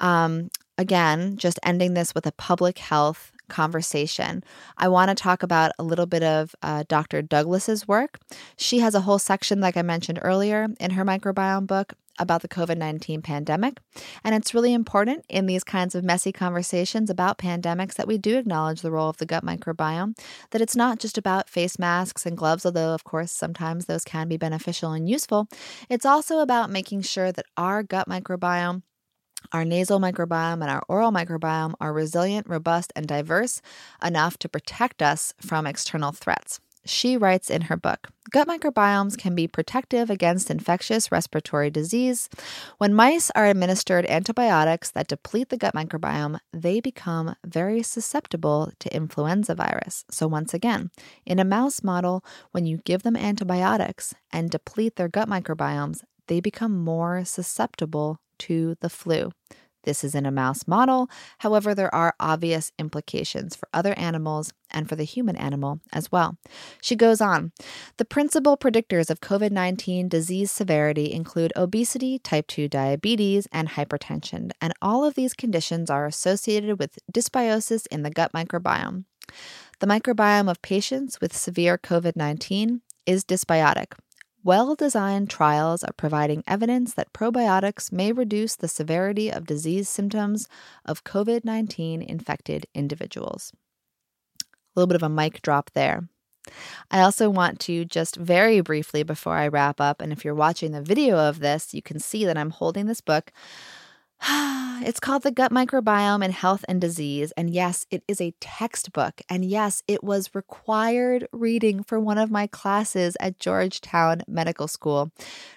Um, 0.00 0.50
again, 0.78 1.36
just 1.36 1.60
ending 1.62 1.94
this 1.94 2.14
with 2.14 2.26
a 2.26 2.32
public 2.32 2.78
health 2.78 3.32
conversation. 3.48 4.42
I 4.78 4.88
want 4.88 5.10
to 5.10 5.14
talk 5.14 5.42
about 5.42 5.72
a 5.78 5.82
little 5.82 6.06
bit 6.06 6.22
of 6.22 6.54
uh, 6.62 6.84
Dr. 6.88 7.22
Douglas's 7.22 7.86
work. 7.86 8.18
She 8.56 8.78
has 8.78 8.94
a 8.94 9.02
whole 9.02 9.18
section, 9.18 9.60
like 9.60 9.76
I 9.76 9.82
mentioned 9.82 10.18
earlier, 10.22 10.68
in 10.80 10.92
her 10.92 11.04
microbiome 11.04 11.66
book 11.66 11.92
about 12.18 12.42
the 12.42 12.48
COVID 12.48 12.76
19 12.76 13.22
pandemic. 13.22 13.78
And 14.22 14.34
it's 14.34 14.54
really 14.54 14.72
important 14.72 15.24
in 15.28 15.46
these 15.46 15.64
kinds 15.64 15.94
of 15.94 16.04
messy 16.04 16.32
conversations 16.32 17.10
about 17.10 17.38
pandemics 17.38 17.94
that 17.94 18.06
we 18.06 18.18
do 18.18 18.38
acknowledge 18.38 18.82
the 18.82 18.90
role 18.90 19.08
of 19.08 19.16
the 19.16 19.26
gut 19.26 19.44
microbiome, 19.44 20.16
that 20.50 20.60
it's 20.60 20.76
not 20.76 20.98
just 20.98 21.16
about 21.16 21.48
face 21.48 21.78
masks 21.78 22.26
and 22.26 22.36
gloves, 22.36 22.66
although, 22.66 22.94
of 22.94 23.04
course, 23.04 23.32
sometimes 23.32 23.86
those 23.86 24.04
can 24.04 24.28
be 24.28 24.36
beneficial 24.36 24.92
and 24.92 25.08
useful. 25.08 25.48
It's 25.88 26.06
also 26.06 26.40
about 26.40 26.70
making 26.70 27.02
sure 27.02 27.32
that 27.32 27.46
our 27.56 27.82
gut 27.82 28.08
microbiome 28.08 28.82
our 29.52 29.64
nasal 29.64 30.00
microbiome 30.00 30.62
and 30.62 30.70
our 30.70 30.82
oral 30.88 31.10
microbiome 31.10 31.74
are 31.80 31.92
resilient, 31.92 32.48
robust, 32.48 32.92
and 32.94 33.06
diverse 33.06 33.60
enough 34.04 34.38
to 34.38 34.48
protect 34.48 35.02
us 35.02 35.34
from 35.40 35.66
external 35.66 36.12
threats. 36.12 36.60
She 36.84 37.16
writes 37.16 37.48
in 37.48 37.62
her 37.62 37.76
book 37.76 38.08
Gut 38.30 38.48
microbiomes 38.48 39.16
can 39.18 39.34
be 39.34 39.46
protective 39.46 40.08
against 40.10 40.50
infectious 40.50 41.12
respiratory 41.12 41.70
disease. 41.70 42.28
When 42.78 42.94
mice 42.94 43.30
are 43.34 43.46
administered 43.46 44.06
antibiotics 44.06 44.90
that 44.92 45.06
deplete 45.06 45.50
the 45.50 45.56
gut 45.56 45.74
microbiome, 45.74 46.38
they 46.52 46.80
become 46.80 47.36
very 47.44 47.82
susceptible 47.82 48.72
to 48.80 48.94
influenza 48.94 49.54
virus. 49.54 50.04
So, 50.10 50.26
once 50.26 50.54
again, 50.54 50.90
in 51.26 51.38
a 51.38 51.44
mouse 51.44 51.84
model, 51.84 52.24
when 52.52 52.66
you 52.66 52.78
give 52.78 53.02
them 53.02 53.16
antibiotics 53.16 54.14
and 54.32 54.50
deplete 54.50 54.96
their 54.96 55.08
gut 55.08 55.28
microbiomes, 55.28 56.00
they 56.26 56.40
become 56.40 56.82
more 56.82 57.24
susceptible 57.24 58.18
to 58.46 58.76
the 58.80 58.88
flu. 58.88 59.30
This 59.84 60.04
is 60.04 60.14
in 60.14 60.26
a 60.26 60.30
mouse 60.30 60.68
model. 60.68 61.10
However, 61.38 61.74
there 61.74 61.92
are 61.94 62.14
obvious 62.20 62.72
implications 62.78 63.56
for 63.56 63.68
other 63.72 63.94
animals 63.98 64.52
and 64.70 64.88
for 64.88 64.96
the 64.96 65.04
human 65.04 65.36
animal 65.36 65.80
as 65.92 66.12
well. 66.12 66.36
She 66.80 66.94
goes 66.94 67.20
on 67.20 67.52
The 67.96 68.04
principal 68.04 68.56
predictors 68.56 69.10
of 69.10 69.20
COVID 69.20 69.50
19 69.50 70.08
disease 70.08 70.50
severity 70.50 71.12
include 71.12 71.52
obesity, 71.56 72.18
type 72.18 72.46
2 72.46 72.68
diabetes, 72.68 73.48
and 73.52 73.70
hypertension, 73.70 74.50
and 74.60 74.72
all 74.80 75.04
of 75.04 75.14
these 75.14 75.34
conditions 75.34 75.90
are 75.90 76.06
associated 76.06 76.78
with 76.78 76.98
dysbiosis 77.12 77.86
in 77.90 78.02
the 78.02 78.10
gut 78.10 78.32
microbiome. 78.32 79.04
The 79.80 79.86
microbiome 79.86 80.50
of 80.50 80.62
patients 80.62 81.20
with 81.20 81.36
severe 81.36 81.76
COVID 81.76 82.14
19 82.14 82.82
is 83.04 83.24
dysbiotic, 83.24 83.94
well 84.44 84.74
designed 84.74 85.30
trials 85.30 85.84
are 85.84 85.92
providing 85.92 86.42
evidence 86.46 86.94
that 86.94 87.12
probiotics 87.12 87.92
may 87.92 88.12
reduce 88.12 88.56
the 88.56 88.68
severity 88.68 89.30
of 89.30 89.46
disease 89.46 89.88
symptoms 89.88 90.48
of 90.84 91.04
COVID 91.04 91.44
19 91.44 92.02
infected 92.02 92.66
individuals. 92.74 93.52
A 94.40 94.46
little 94.74 94.88
bit 94.88 94.96
of 94.96 95.02
a 95.02 95.08
mic 95.08 95.42
drop 95.42 95.70
there. 95.74 96.08
I 96.90 97.00
also 97.00 97.30
want 97.30 97.60
to 97.60 97.84
just 97.84 98.16
very 98.16 98.60
briefly 98.60 99.02
before 99.02 99.36
I 99.36 99.48
wrap 99.48 99.80
up, 99.80 100.00
and 100.00 100.12
if 100.12 100.24
you're 100.24 100.34
watching 100.34 100.72
the 100.72 100.82
video 100.82 101.16
of 101.16 101.38
this, 101.38 101.72
you 101.72 101.82
can 101.82 102.00
see 102.00 102.24
that 102.24 102.36
I'm 102.36 102.50
holding 102.50 102.86
this 102.86 103.00
book. 103.00 103.32
it's 104.84 105.00
called 105.00 105.22
The 105.22 105.32
Gut 105.32 105.50
Microbiome 105.50 106.24
and 106.24 106.32
Health 106.32 106.64
and 106.68 106.80
Disease. 106.80 107.32
And 107.32 107.50
yes, 107.50 107.86
it 107.90 108.04
is 108.06 108.20
a 108.20 108.34
textbook. 108.40 109.20
And 109.28 109.44
yes, 109.44 109.82
it 109.88 110.04
was 110.04 110.34
required 110.34 111.26
reading 111.32 111.82
for 111.82 111.98
one 111.98 112.18
of 112.18 112.30
my 112.30 112.46
classes 112.46 113.16
at 113.18 113.40
Georgetown 113.40 114.22
Medical 114.28 114.68
School. 114.68 115.10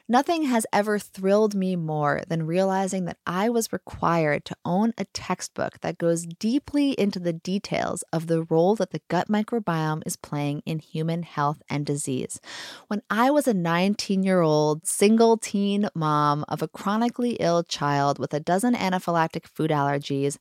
Nothing 0.07 0.43
has 0.43 0.66
ever 0.72 0.97
thrilled 0.97 1.53
me 1.53 1.76
more 1.76 2.22
than 2.28 2.45
realizing 2.45 3.05
that 3.05 3.18
I 3.26 3.49
was 3.49 3.74
required 3.74 4.45
to 4.45 4.55
own 4.63 4.93
a 4.97 5.05
textbook 5.05 5.82
that 5.82 5.97
goes 5.97 6.26
deeply 6.26 6.91
into 6.91 7.20
the 7.20 7.34
details 7.34 8.03
of 8.13 8.28
the 8.28 8.43
role 8.43 8.76
that 8.76 8.91
the 8.91 9.01
gut 9.09 9.28
microbiome 9.28 10.03
is 10.05 10.16
playing 10.16 10.63
in 10.66 10.80
human 10.80 11.24
health 11.24 11.61
and 11.70 11.86
disease. 11.86 12.39
When 12.88 13.01
I 13.09 13.32
was 13.32 13.47
a 13.47 13.53
19 13.53 14.24
year 14.24 14.41
old 14.41 14.88
single 14.88 15.38
teen 15.38 15.88
mom 15.93 16.45
of 16.47 16.61
a 16.61 16.68
chronically 16.68 17.32
ill 17.39 17.63
child 17.63 18.20
with 18.20 18.34
a 18.34 18.39
dozen 18.56 18.74
anaphylactic 18.74 19.45
food 19.47 19.70
allergies, 19.70 20.38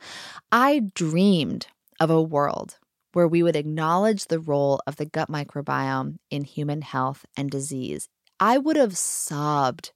I 0.52 0.82
dreamed 0.94 1.66
of 1.98 2.10
a 2.10 2.22
world 2.22 2.78
where 3.12 3.26
we 3.26 3.42
would 3.42 3.56
acknowledge 3.56 4.26
the 4.26 4.38
role 4.38 4.80
of 4.86 4.94
the 4.96 5.04
gut 5.04 5.28
microbiome 5.28 6.18
in 6.30 6.44
human 6.44 6.82
health 6.82 7.26
and 7.36 7.50
disease. 7.50 8.08
I 8.38 8.58
would 8.58 8.76
have 8.76 8.96
sobbed 8.96 9.90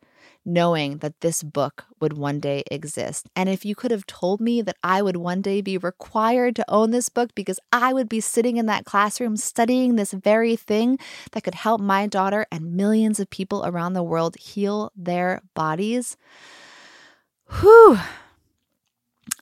knowing 0.45 0.99
that 0.99 1.21
this 1.21 1.45
book 1.45 1.85
would 2.01 2.14
one 2.14 2.41
day 2.41 2.64
exist. 2.73 3.29
And 3.37 3.49
if 3.49 3.64
you 3.64 3.77
could 3.77 3.93
have 3.93 4.07
told 4.07 4.41
me 4.41 4.62
that 4.62 4.77
I 4.83 5.01
would 5.01 5.16
one 5.16 5.41
day 5.41 5.61
be 5.61 5.79
required 5.79 6.57
to 6.57 6.64
own 6.69 6.91
this 6.91 7.09
book 7.09 7.31
because 7.37 7.61
I 7.71 7.93
would 7.93 8.09
be 8.09 8.21
sitting 8.21 8.57
in 8.57 8.66
that 8.66 8.85
classroom 8.85 9.37
studying 9.37 9.95
this 9.95 10.12
very 10.12 10.57
thing 10.57 10.99
that 11.33 11.45
could 11.45 11.55
help 11.55 11.81
my 11.81 12.09
daughter 12.09 12.47
and 12.51 12.73
millions 12.73 13.21
of 13.21 13.31
people 13.31 13.64
around 13.64 13.93
the 13.93 14.03
world 14.03 14.37
heal 14.37 14.91
their 14.97 15.43
bodies, 15.55 16.16
whew 17.51 17.99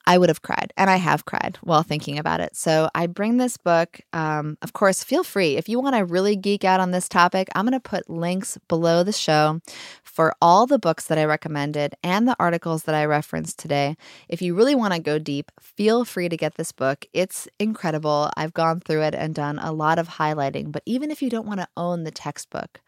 I 0.09 0.19
would 0.19 0.29
have 0.29 0.43
cried, 0.43 0.73
and 0.77 0.89
I 0.89 0.97
have 0.97 1.25
cried 1.25 1.59
while 1.63 1.83
thinking 1.83 2.17
about 2.17 2.41
it. 2.41 2.55
So 2.55 2.89
I 2.95 3.09
bring 3.09 3.39
this 3.39 3.57
book. 3.57 4.01
Um, 4.13 4.57
of 4.63 4.73
course, 4.73 5.03
feel 5.03 5.25
free 5.25 5.57
if 5.57 5.69
you 5.69 5.81
want 5.81 5.97
to 5.97 6.05
really 6.05 6.37
geek 6.37 6.65
out 6.65 6.79
on 6.79 6.93
this 6.93 7.09
topic. 7.09 7.49
I'm 7.55 7.65
going 7.65 7.73
to 7.73 7.81
put 7.81 8.09
links 8.09 8.57
below 8.69 9.03
the 9.03 9.13
show 9.13 9.61
for 10.05 10.33
all 10.41 10.67
the 10.67 10.79
books 10.79 11.07
that 11.07 11.19
I 11.19 11.25
recommended 11.25 11.97
and 12.05 12.29
the 12.29 12.37
articles 12.39 12.85
that 12.85 12.95
I 12.95 13.05
referenced 13.05 13.59
today. 13.59 13.97
If 14.29 14.41
you 14.41 14.55
really 14.55 14.77
want 14.77 14.95
to 14.95 15.01
go 15.01 15.19
deep, 15.19 15.51
feel 15.59 16.05
free 16.05 16.29
to 16.29 16.37
get 16.37 16.55
this 16.55 16.71
book. 16.71 17.05
It's 17.13 17.49
incredible. 17.59 18.31
I've 18.37 18.55
gone 18.55 18.79
through 18.79 19.03
it 19.03 19.15
and 19.17 19.35
done 19.35 19.59
a 19.59 19.73
lot 19.73 19.99
of 19.99 20.09
highlighting. 20.09 20.71
But 20.71 20.85
even 20.87 21.11
if 21.11 21.21
you 21.21 21.31
don't 21.31 21.49
want 21.49 21.59
to 21.61 21.69
own 21.77 22.05
the 22.05 22.13
textbook, 22.13 22.81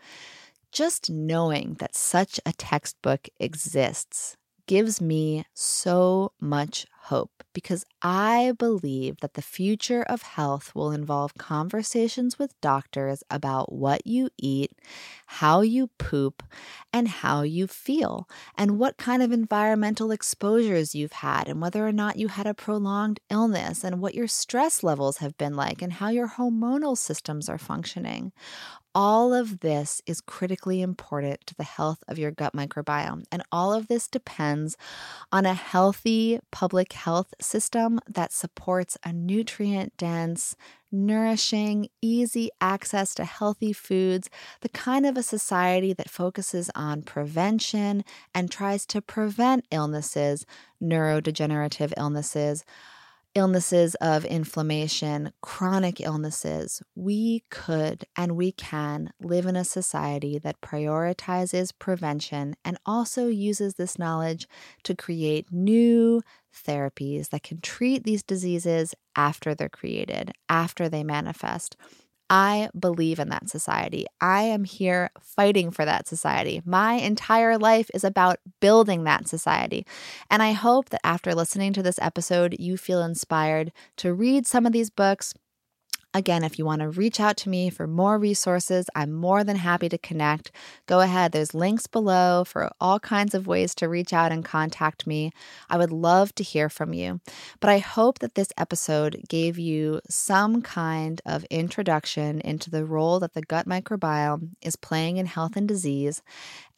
just 0.71 1.11
knowing 1.11 1.75
that 1.81 1.97
such 1.97 2.39
a 2.47 2.53
textbook 2.53 3.29
exists 3.41 4.37
gives 4.69 5.01
me 5.01 5.45
so 5.55 6.33
much 6.41 6.87
hope 7.05 7.43
because 7.55 7.85
I 8.03 8.53
believe 8.59 9.19
that 9.23 9.35
the 9.35 9.43
future 9.43 10.03
of 10.05 10.23
health 10.23 10.75
will 10.77 10.93
involve 10.93 11.35
conversations 11.39 12.39
with 12.39 12.61
doctors 12.61 13.25
about 13.31 13.73
what 13.73 14.07
you 14.07 14.31
eat, 14.39 14.73
how 15.27 15.63
you 15.63 15.89
poop, 15.99 16.43
and 16.93 17.09
how 17.09 17.43
you 17.43 17.67
feel, 17.67 18.29
and 18.57 18.79
what 18.79 18.99
kind 18.99 19.23
of 19.23 19.33
environmental 19.33 20.11
exposures 20.11 20.95
you've 20.95 21.13
had, 21.13 21.49
and 21.49 21.61
whether 21.63 21.87
or 21.87 21.93
not 21.93 22.17
you 22.19 22.29
had 22.29 22.47
a 22.47 22.55
prolonged 22.55 23.21
illness, 23.31 23.85
and 23.85 24.01
what 24.01 24.15
your 24.15 24.29
stress 24.29 24.83
levels 24.83 25.19
have 25.19 25.37
been 25.39 25.55
like, 25.57 25.83
and 25.83 25.95
how 25.95 26.11
your 26.11 26.29
hormonal 26.29 26.97
systems 26.97 27.49
are 27.49 27.59
functioning. 27.59 28.33
All 29.01 29.33
of 29.33 29.61
this 29.61 30.03
is 30.07 30.21
critically 30.21 30.83
important 30.83 31.47
to 31.47 31.55
the 31.55 31.63
health 31.63 32.03
of 32.09 32.19
your 32.19 32.33
gut 32.33 32.53
microbiome. 32.53 33.23
And 33.31 33.45
all 33.53 33.73
of 33.73 33.87
this 33.87 34.09
depends 34.09 34.77
on 35.31 35.47
a 35.47 35.55
healthy 35.55 36.41
public 36.51 36.95
health 36.95 37.33
system 37.41 38.01
that 38.09 38.33
supports 38.33 38.99
a 39.05 39.13
nutrient 39.13 39.97
dense, 39.99 40.57
nourishing, 40.91 41.91
easy 42.03 42.51
access 42.61 43.15
to 43.15 43.25
healthy 43.25 43.73
foods, 43.73 44.29
the 44.63 44.69
kind 44.69 45.07
of 45.07 45.17
a 45.17 45.23
society 45.23 45.93
that 45.93 46.11
focuses 46.11 46.69
on 46.75 47.03
prevention 47.03 48.03
and 48.35 48.51
tries 48.51 48.85
to 48.87 49.01
prevent 49.01 49.65
illnesses, 49.71 50.45
neurodegenerative 50.83 51.93
illnesses 51.97 52.65
illnesses 53.39 53.95
of 53.97 54.25
inflammation, 54.25 55.33
chronic 55.41 56.01
illnesses, 56.01 56.83
we 56.95 57.45
could 57.51 58.05
and 58.17 58.37
we 58.37 58.53
can 58.53 59.11
live 59.21 59.47
in 59.47 59.57
a 59.57 59.65
society 59.65 60.39
that 60.39 60.61
prioritizes 60.61 61.73
prevention 61.79 62.55
and 62.65 62.77
also 62.85 63.29
uses 63.29 63.75
this 63.75 63.99
knowledge 63.99 64.47
to 64.83 64.95
create 64.95 65.47
new 65.51 66.21
therapies 66.55 67.31
that 67.31 67.43
can 67.43 67.61
treat 67.61 68.05
these 68.05 68.23
diseases 68.23 68.95
after 69.17 69.55
they're 69.55 69.69
created, 69.69 70.33
after 70.49 70.89
they 70.89 71.05
manifest. 71.05 71.77
I 72.31 72.69
believe 72.79 73.19
in 73.19 73.31
that 73.31 73.49
society. 73.49 74.07
I 74.21 74.43
am 74.43 74.65
here 74.65 75.11
fighting 75.21 75.71
for 75.71 75.85
that 75.85 76.07
society. 76.07 76.61
My 76.65 76.95
entire 76.95 77.57
life 77.57 77.91
is 77.95 78.05
about 78.05 78.39
building 78.61 79.05
that 79.05 79.29
society. 79.29 79.87
And 80.31 80.43
I 80.43 80.53
hope 80.53 80.91
that 80.91 81.05
after 81.05 81.35
listening 81.35 81.73
to 81.75 81.83
this 81.83 81.99
episode, 82.03 82.57
you 82.59 82.77
feel 82.77 83.03
inspired 83.03 83.73
to 83.97 84.13
read 84.13 84.47
some 84.47 84.67
of 84.67 84.73
these 84.73 84.91
books, 84.91 85.33
Again, 86.15 86.43
if 86.43 86.59
you 86.59 86.65
want 86.65 86.81
to 86.81 86.89
reach 86.89 87.21
out 87.21 87.37
to 87.39 87.51
me 87.51 87.69
for 87.69 87.87
more 87.87 88.19
resources, 88.19 88.89
I'm 88.95 89.13
more 89.13 89.45
than 89.45 89.57
happy 89.57 89.91
to 89.91 89.99
connect. 89.99 90.51
Go 90.87 91.01
ahead, 91.01 91.33
there's 91.33 91.53
links 91.53 91.87
below 91.87 92.45
for 92.47 92.71
all 92.81 92.99
kinds 92.99 93.35
of 93.35 93.47
ways 93.47 93.75
to 93.75 93.91
reach 93.91 94.15
out 94.15 94.33
and 94.33 94.43
contact 94.43 95.07
me. 95.07 95.33
I 95.69 95.77
would 95.77 95.93
love 95.93 96.35
to 96.37 96.43
hear 96.43 96.71
from 96.71 96.95
you. 96.95 97.21
But 97.61 97.69
I 97.69 97.79
hope 97.79 98.21
that 98.21 98.37
this 98.37 98.49
episode 98.57 99.23
gave 99.29 99.59
you 99.59 100.01
some 100.09 100.63
kind 100.63 101.21
of 101.27 101.45
introduction 101.51 102.41
into 102.41 102.71
the 102.71 102.87
role 102.87 103.21
that 103.21 103.35
the 103.35 103.43
gut 103.43 103.67
microbiome 103.67 104.53
is 104.63 104.77
playing 104.77 105.19
in 105.19 105.27
health 105.27 105.57
and 105.57 105.69
disease. 105.69 106.23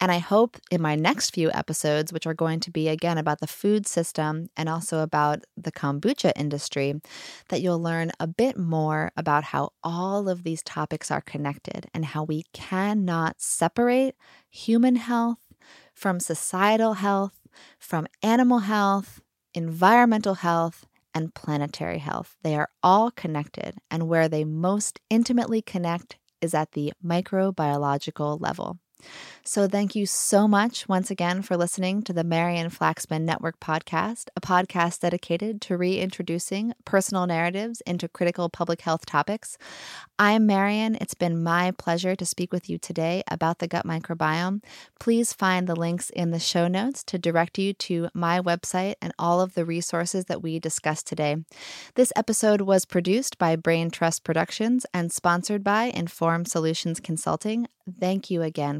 And 0.01 0.11
I 0.11 0.17
hope 0.17 0.57
in 0.69 0.81
my 0.81 0.95
next 0.95 1.29
few 1.29 1.49
episodes, 1.53 2.11
which 2.11 2.27
are 2.27 2.33
going 2.33 2.59
to 2.61 2.71
be 2.71 2.89
again 2.89 3.17
about 3.17 3.39
the 3.39 3.47
food 3.47 3.87
system 3.87 4.49
and 4.57 4.67
also 4.67 4.99
about 4.99 5.45
the 5.55 5.71
kombucha 5.71 6.33
industry, 6.35 6.99
that 7.47 7.61
you'll 7.61 7.81
learn 7.81 8.11
a 8.19 8.27
bit 8.27 8.57
more 8.57 9.11
about 9.21 9.45
how 9.45 9.71
all 9.81 10.27
of 10.27 10.43
these 10.43 10.61
topics 10.61 11.09
are 11.09 11.21
connected 11.21 11.85
and 11.93 12.03
how 12.03 12.25
we 12.25 12.43
cannot 12.51 13.39
separate 13.39 14.17
human 14.49 14.97
health 14.97 15.39
from 15.93 16.19
societal 16.19 16.95
health, 16.95 17.47
from 17.79 18.07
animal 18.21 18.59
health, 18.59 19.21
environmental 19.53 20.33
health, 20.33 20.85
and 21.13 21.33
planetary 21.33 21.99
health. 21.99 22.35
They 22.43 22.55
are 22.55 22.69
all 22.83 23.11
connected, 23.11 23.75
and 23.89 24.09
where 24.09 24.27
they 24.27 24.43
most 24.43 24.99
intimately 25.09 25.61
connect 25.61 26.17
is 26.41 26.53
at 26.53 26.71
the 26.71 26.91
microbiological 27.05 28.41
level. 28.41 28.79
So, 29.43 29.67
thank 29.67 29.95
you 29.95 30.05
so 30.05 30.47
much 30.47 30.87
once 30.87 31.09
again 31.09 31.41
for 31.41 31.57
listening 31.57 32.03
to 32.03 32.13
the 32.13 32.23
Marian 32.23 32.69
Flaxman 32.69 33.21
Network 33.21 33.59
podcast, 33.59 34.29
a 34.35 34.41
podcast 34.41 34.99
dedicated 34.99 35.61
to 35.61 35.77
reintroducing 35.77 36.73
personal 36.85 37.25
narratives 37.25 37.81
into 37.81 38.07
critical 38.07 38.49
public 38.49 38.81
health 38.81 39.05
topics. 39.05 39.57
I'm 40.19 40.45
Marian. 40.45 40.95
It's 41.01 41.15
been 41.15 41.41
my 41.41 41.71
pleasure 41.71 42.15
to 42.15 42.25
speak 42.25 42.53
with 42.53 42.69
you 42.69 42.77
today 42.77 43.23
about 43.27 43.57
the 43.57 43.67
gut 43.67 43.87
microbiome. 43.87 44.63
Please 44.99 45.33
find 45.33 45.67
the 45.67 45.75
links 45.75 46.11
in 46.11 46.29
the 46.29 46.39
show 46.39 46.67
notes 46.67 47.03
to 47.05 47.17
direct 47.17 47.57
you 47.57 47.73
to 47.73 48.09
my 48.13 48.39
website 48.39 48.95
and 49.01 49.13
all 49.17 49.41
of 49.41 49.55
the 49.55 49.65
resources 49.65 50.25
that 50.25 50.43
we 50.43 50.59
discussed 50.59 51.07
today. 51.07 51.37
This 51.95 52.13
episode 52.15 52.61
was 52.61 52.85
produced 52.85 53.39
by 53.39 53.55
Brain 53.55 53.89
Trust 53.89 54.23
Productions 54.23 54.85
and 54.93 55.11
sponsored 55.11 55.63
by 55.63 55.85
Inform 55.85 56.45
Solutions 56.45 56.99
Consulting. 56.99 57.67
Thank 57.99 58.29
you 58.29 58.43
again 58.43 58.79